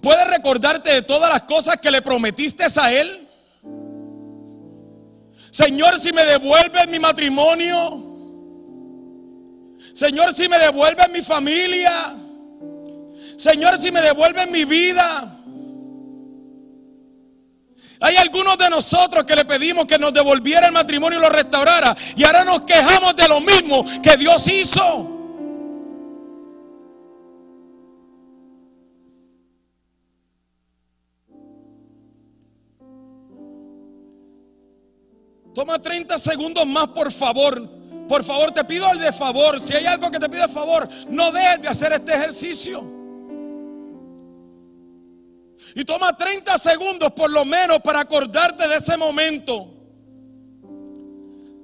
¿Puedes 0.00 0.28
recordarte 0.28 0.94
de 0.94 1.02
todas 1.02 1.30
las 1.30 1.42
cosas 1.42 1.78
que 1.78 1.90
le 1.90 2.02
prometiste 2.02 2.64
a 2.76 2.92
Él? 2.92 3.26
Señor, 5.50 5.98
si 5.98 6.12
me 6.12 6.24
devuelves 6.24 6.88
mi 6.88 6.98
matrimonio. 6.98 8.10
Señor, 9.92 10.32
si 10.32 10.48
me 10.48 10.58
devuelves 10.58 11.10
mi 11.10 11.22
familia. 11.22 12.14
Señor, 13.36 13.78
si 13.78 13.90
me 13.90 14.00
devuelves 14.00 14.48
mi 14.50 14.64
vida. 14.64 15.39
Hay 18.00 18.16
algunos 18.16 18.56
de 18.56 18.70
nosotros 18.70 19.24
que 19.24 19.34
le 19.34 19.44
pedimos 19.44 19.84
que 19.84 19.98
nos 19.98 20.12
devolviera 20.12 20.66
el 20.66 20.72
matrimonio 20.72 21.18
y 21.18 21.22
lo 21.22 21.28
restaurara. 21.28 21.94
Y 22.16 22.24
ahora 22.24 22.44
nos 22.44 22.62
quejamos 22.62 23.14
de 23.14 23.28
lo 23.28 23.40
mismo 23.40 23.84
que 24.02 24.16
Dios 24.16 24.48
hizo. 24.48 25.18
Toma 35.54 35.82
30 35.82 36.18
segundos 36.18 36.66
más, 36.66 36.88
por 36.88 37.12
favor. 37.12 37.68
Por 38.08 38.24
favor, 38.24 38.50
te 38.52 38.64
pido 38.64 38.90
el 38.90 38.98
de 38.98 39.12
favor. 39.12 39.60
Si 39.60 39.74
hay 39.74 39.84
algo 39.84 40.10
que 40.10 40.18
te 40.18 40.28
pide 40.28 40.48
favor, 40.48 40.88
no 41.08 41.30
dejes 41.32 41.62
de 41.62 41.68
hacer 41.68 41.92
este 41.92 42.14
ejercicio. 42.14 42.99
Y 45.74 45.84
toma 45.84 46.16
30 46.16 46.58
segundos 46.58 47.12
por 47.12 47.30
lo 47.30 47.44
menos 47.44 47.80
para 47.80 48.00
acordarte 48.00 48.66
de 48.66 48.76
ese 48.76 48.96
momento. 48.96 49.68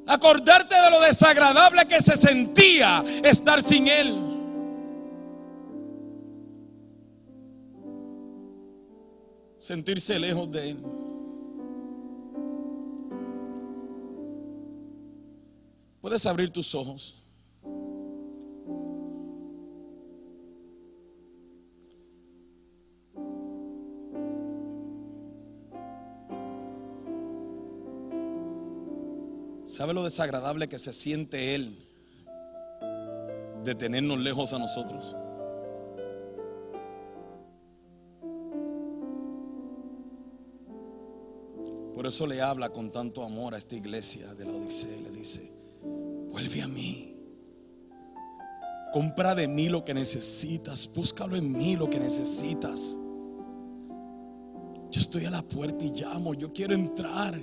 Acordarte 0.06 0.74
de 0.74 0.90
lo 0.90 1.00
desagradable 1.00 1.86
que 1.86 2.00
se 2.00 2.16
sentía 2.16 3.02
estar 3.24 3.60
sin 3.62 3.88
Él. 3.88 4.22
Sentirse 9.58 10.18
lejos 10.18 10.50
de 10.50 10.70
Él. 10.70 10.82
Puedes 16.00 16.24
abrir 16.24 16.50
tus 16.50 16.72
ojos. 16.72 17.25
¿Sabe 29.76 29.92
lo 29.92 30.04
desagradable 30.04 30.68
que 30.68 30.78
se 30.78 30.90
siente 30.90 31.54
Él 31.54 31.76
de 33.62 33.74
tenernos 33.74 34.18
lejos 34.18 34.54
a 34.54 34.58
nosotros? 34.58 35.14
Por 41.92 42.06
eso 42.06 42.26
le 42.26 42.40
habla 42.40 42.70
con 42.70 42.88
tanto 42.88 43.22
amor 43.22 43.54
a 43.54 43.58
esta 43.58 43.76
iglesia 43.76 44.34
de 44.34 44.46
la 44.46 44.52
Odisea 44.52 44.96
y 44.96 45.02
le 45.02 45.10
dice, 45.10 45.52
Vuelve 46.30 46.62
a 46.62 46.68
mí. 46.68 47.14
Compra 48.94 49.34
de 49.34 49.46
mí 49.46 49.68
lo 49.68 49.84
que 49.84 49.92
necesitas. 49.92 50.90
Búscalo 50.90 51.36
en 51.36 51.52
mí 51.52 51.76
lo 51.76 51.90
que 51.90 52.00
necesitas. 52.00 52.96
Yo 54.90 55.00
estoy 55.02 55.26
a 55.26 55.30
la 55.30 55.42
puerta 55.42 55.84
y 55.84 55.90
llamo. 55.90 56.32
Yo 56.32 56.50
quiero 56.50 56.72
entrar. 56.72 57.38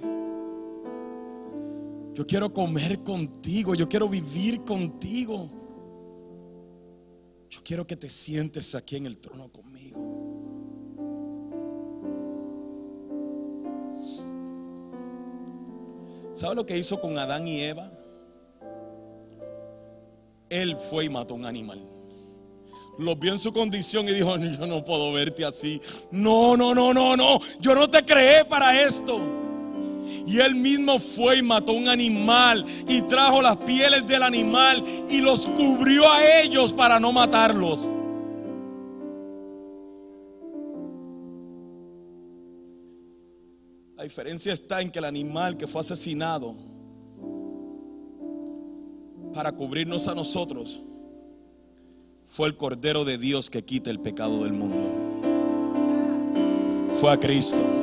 Yo 2.13 2.25
quiero 2.27 2.53
comer 2.53 3.01
contigo. 3.03 3.75
Yo 3.75 3.89
quiero 3.89 4.07
vivir 4.07 4.63
contigo. 4.63 5.49
Yo 7.49 7.61
quiero 7.63 7.85
que 7.85 7.95
te 7.95 8.09
sientes 8.09 8.75
aquí 8.75 8.95
en 8.95 9.05
el 9.05 9.17
trono 9.17 9.51
conmigo. 9.51 10.23
¿Sabe 16.33 16.55
lo 16.55 16.65
que 16.65 16.77
hizo 16.77 16.99
con 16.99 17.17
Adán 17.17 17.47
y 17.47 17.61
Eva? 17.61 17.91
Él 20.49 20.77
fue 20.77 21.05
y 21.05 21.09
mató 21.09 21.35
un 21.35 21.45
animal. 21.45 21.81
Lo 22.99 23.15
vio 23.15 23.31
en 23.31 23.39
su 23.39 23.51
condición 23.51 24.07
y 24.07 24.13
dijo, 24.13 24.37
yo 24.37 24.67
no 24.67 24.83
puedo 24.83 25.13
verte 25.13 25.45
así. 25.45 25.81
No, 26.11 26.55
no, 26.55 26.75
no, 26.75 26.93
no, 26.93 27.17
no. 27.17 27.39
Yo 27.59 27.73
no 27.73 27.89
te 27.89 28.03
creé 28.03 28.45
para 28.45 28.83
esto. 28.83 29.19
Y 30.25 30.39
él 30.39 30.55
mismo 30.55 30.99
fue 30.99 31.39
y 31.39 31.41
mató 31.41 31.73
un 31.73 31.87
animal 31.87 32.65
y 32.87 33.01
trajo 33.03 33.41
las 33.41 33.57
pieles 33.57 34.05
del 34.05 34.23
animal 34.23 34.83
y 35.09 35.21
los 35.21 35.47
cubrió 35.47 36.11
a 36.11 36.41
ellos 36.41 36.73
para 36.73 36.99
no 36.99 37.11
matarlos. 37.11 37.87
La 43.95 44.03
diferencia 44.03 44.51
está 44.51 44.81
en 44.81 44.91
que 44.91 44.99
el 44.99 45.05
animal 45.05 45.55
que 45.55 45.65
fue 45.65 45.81
asesinado 45.81 46.55
para 49.33 49.51
cubrirnos 49.51 50.07
a 50.07 50.15
nosotros 50.15 50.81
fue 52.25 52.47
el 52.47 52.57
Cordero 52.57 53.05
de 53.05 53.17
Dios 53.17 53.49
que 53.49 53.63
quita 53.63 53.89
el 53.89 53.99
pecado 53.99 54.43
del 54.43 54.53
mundo. 54.53 54.89
Fue 56.99 57.11
a 57.11 57.19
Cristo. 57.19 57.82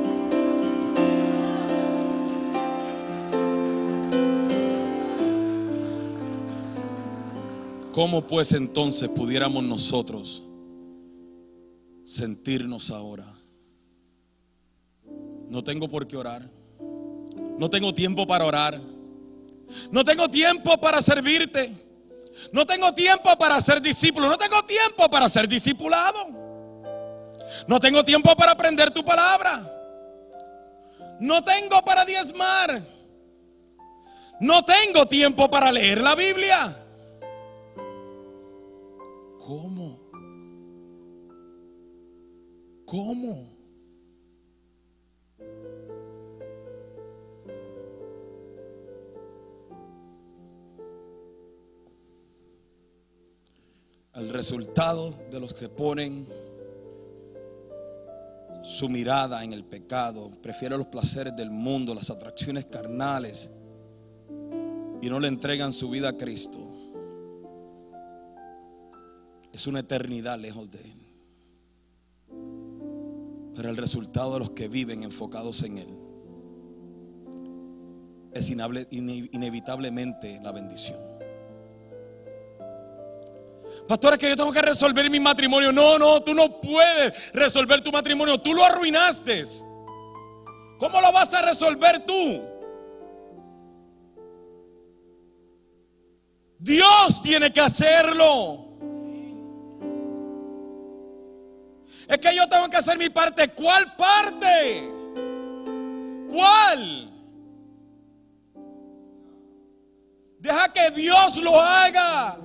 ¿Cómo 7.91 8.25
pues 8.25 8.53
entonces 8.53 9.09
pudiéramos 9.09 9.63
nosotros 9.63 10.43
sentirnos 12.05 12.89
ahora? 12.89 13.25
No 15.49 15.61
tengo 15.61 15.89
por 15.89 16.07
qué 16.07 16.15
orar. 16.15 16.49
No 17.57 17.69
tengo 17.69 17.93
tiempo 17.93 18.25
para 18.25 18.45
orar. 18.45 18.79
No 19.91 20.05
tengo 20.05 20.29
tiempo 20.29 20.79
para 20.79 21.01
servirte. 21.01 21.75
No 22.53 22.65
tengo 22.65 22.93
tiempo 22.93 23.37
para 23.37 23.59
ser 23.59 23.81
discípulo. 23.81 24.29
No 24.29 24.37
tengo 24.37 24.63
tiempo 24.63 25.09
para 25.09 25.27
ser 25.27 25.49
discipulado. 25.49 26.29
No 27.67 27.79
tengo 27.79 28.05
tiempo 28.05 28.33
para 28.37 28.53
aprender 28.53 28.91
tu 28.91 29.03
palabra. 29.03 29.69
No 31.19 31.43
tengo 31.43 31.83
para 31.83 32.05
diezmar. 32.05 32.81
No 34.39 34.63
tengo 34.63 35.05
tiempo 35.07 35.51
para 35.51 35.71
leer 35.73 35.99
la 35.99 36.15
Biblia. 36.15 36.80
¿Cómo? 39.45 39.99
¿Cómo? 42.85 43.61
el 54.13 54.29
resultado 54.29 55.15
de 55.31 55.39
los 55.39 55.53
que 55.53 55.67
ponen 55.67 56.27
su 58.61 58.87
mirada 58.87 59.43
en 59.43 59.53
el 59.53 59.63
pecado, 59.63 60.29
prefieren 60.41 60.77
los 60.77 60.87
placeres 60.87 61.35
del 61.35 61.49
mundo, 61.49 61.95
las 61.95 62.11
atracciones 62.11 62.65
carnales 62.65 63.51
y 65.01 65.09
no 65.09 65.19
le 65.19 65.27
entregan 65.27 65.73
su 65.73 65.89
vida 65.89 66.09
a 66.09 66.17
Cristo. 66.17 66.70
Es 69.53 69.67
una 69.67 69.81
eternidad 69.81 70.39
lejos 70.39 70.71
de 70.71 70.79
Él. 70.79 71.01
Pero 73.55 73.69
el 73.69 73.77
resultado 73.77 74.33
de 74.33 74.39
los 74.39 74.51
que 74.51 74.67
viven 74.67 75.03
enfocados 75.03 75.61
en 75.63 75.77
Él 75.77 75.97
es 78.33 78.49
inevitablemente 78.49 80.39
la 80.41 80.51
bendición. 80.51 80.99
Pastor, 83.87 84.13
es 84.13 84.19
que 84.19 84.29
yo 84.29 84.37
tengo 84.37 84.51
que 84.51 84.61
resolver 84.61 85.09
mi 85.09 85.19
matrimonio. 85.19 85.71
No, 85.71 85.97
no, 85.99 86.21
tú 86.21 86.33
no 86.33 86.61
puedes 86.61 87.33
resolver 87.33 87.81
tu 87.81 87.91
matrimonio. 87.91 88.37
Tú 88.37 88.53
lo 88.53 88.63
arruinaste. 88.63 89.43
¿Cómo 90.77 91.01
lo 91.01 91.11
vas 91.11 91.33
a 91.33 91.41
resolver 91.41 92.05
tú? 92.05 92.41
Dios 96.57 97.21
tiene 97.21 97.51
que 97.51 97.59
hacerlo. 97.59 98.70
Es 102.07 102.17
que 102.17 102.35
yo 102.35 102.47
tengo 102.47 102.69
que 102.69 102.77
hacer 102.77 102.97
mi 102.97 103.09
parte. 103.09 103.49
¿Cuál 103.49 103.95
parte? 103.95 104.89
¿Cuál? 106.29 107.11
Deja 110.39 110.73
que 110.73 110.89
Dios 110.91 111.37
lo 111.41 111.59
haga. 111.59 112.39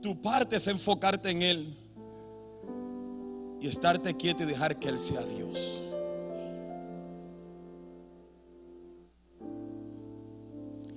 Tu 0.00 0.20
parte 0.20 0.56
es 0.56 0.66
enfocarte 0.66 1.30
en 1.30 1.42
Él 1.42 1.78
y 3.60 3.68
estarte 3.68 4.14
quieto 4.16 4.42
y 4.42 4.46
dejar 4.46 4.76
que 4.80 4.88
Él 4.88 4.98
sea 4.98 5.22
Dios. 5.22 5.80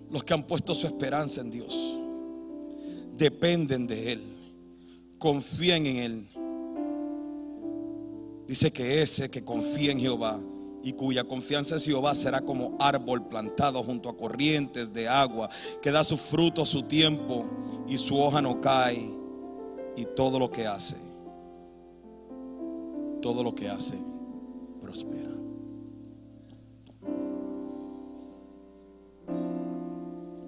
Los 0.09 0.23
que 0.23 0.33
han 0.33 0.43
puesto 0.43 0.73
su 0.73 0.88
esperanza 0.88 1.41
en 1.41 1.51
Dios 1.51 1.99
dependen 3.15 3.86
de 3.86 4.13
Él, 4.13 4.23
confían 5.18 5.86
en 5.86 5.97
Él. 5.97 6.30
Dice 8.47 8.72
que 8.72 9.01
ese 9.01 9.30
que 9.30 9.43
confía 9.43 9.91
en 9.91 9.99
Jehová 9.99 10.39
y 10.84 10.93
cuya 10.93 11.24
confianza 11.24 11.76
en 11.76 11.82
Jehová 11.82 12.13
será 12.13 12.41
como 12.41 12.78
árbol 12.80 13.28
plantado 13.28 13.82
junto 13.84 14.07
a 14.07 14.16
corrientes 14.16 14.93
de 14.93 15.07
agua, 15.07 15.49
que 15.82 15.91
da 15.91 16.03
su 16.03 16.16
fruto 16.16 16.61
a 16.61 16.66
su 16.66 16.84
tiempo 16.84 17.45
y 17.88 17.97
su 17.97 18.20
hoja 18.20 18.41
no 18.41 18.61
cae 18.61 19.03
y 19.95 20.05
todo 20.16 20.38
lo 20.38 20.51
que 20.51 20.68
hace, 20.68 20.95
todo 23.22 23.43
lo 23.43 23.55
que 23.55 23.68
hace 23.68 23.97
prospera. 24.80 25.32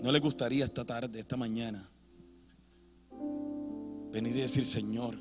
¿No 0.04 0.12
le 0.12 0.20
gustaría 0.20 0.66
esta 0.66 0.86
tarde, 0.86 1.20
esta 1.20 1.36
mañana, 1.36 1.90
venir 4.18 4.38
y 4.38 4.42
decir, 4.42 4.66
Señor, 4.66 5.16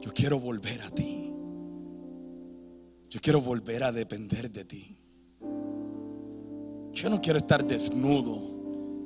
yo 0.00 0.12
quiero 0.14 0.38
volver 0.38 0.80
a 0.82 0.90
ti? 0.90 1.34
Yo 3.10 3.20
quiero 3.20 3.40
volver 3.40 3.82
a 3.82 3.90
depender 3.90 4.48
de 4.52 4.64
ti. 4.64 4.96
Yo 6.92 7.10
no 7.10 7.20
quiero 7.20 7.38
estar 7.38 7.66
desnudo, 7.66 8.38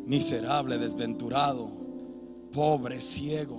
miserable, 0.05 0.77
desventurado, 0.77 1.71
pobre, 2.53 3.01
ciego. 3.01 3.59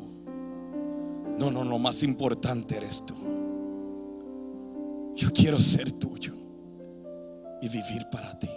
No, 1.39 1.49
no, 1.49 1.64
lo 1.64 1.80
más 1.80 2.04
importante 2.04 2.78
eres 2.78 3.04
tú. 3.04 3.16
Yo 5.16 5.32
quiero 5.34 5.60
ser 5.60 5.91
tuyo 5.93 6.34
y 7.60 7.70
vivir 7.70 8.06
para 8.12 8.38
ti. 8.38 8.49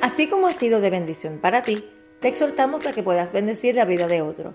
Así 0.00 0.26
como 0.26 0.46
ha 0.46 0.54
sido 0.54 0.80
de 0.80 0.88
bendición 0.88 1.38
para 1.38 1.60
ti, 1.60 1.84
te 2.22 2.28
exhortamos 2.28 2.86
a 2.86 2.92
que 2.92 3.02
puedas 3.02 3.30
bendecir 3.30 3.74
la 3.74 3.84
vida 3.84 4.06
de 4.06 4.22
otro. 4.22 4.54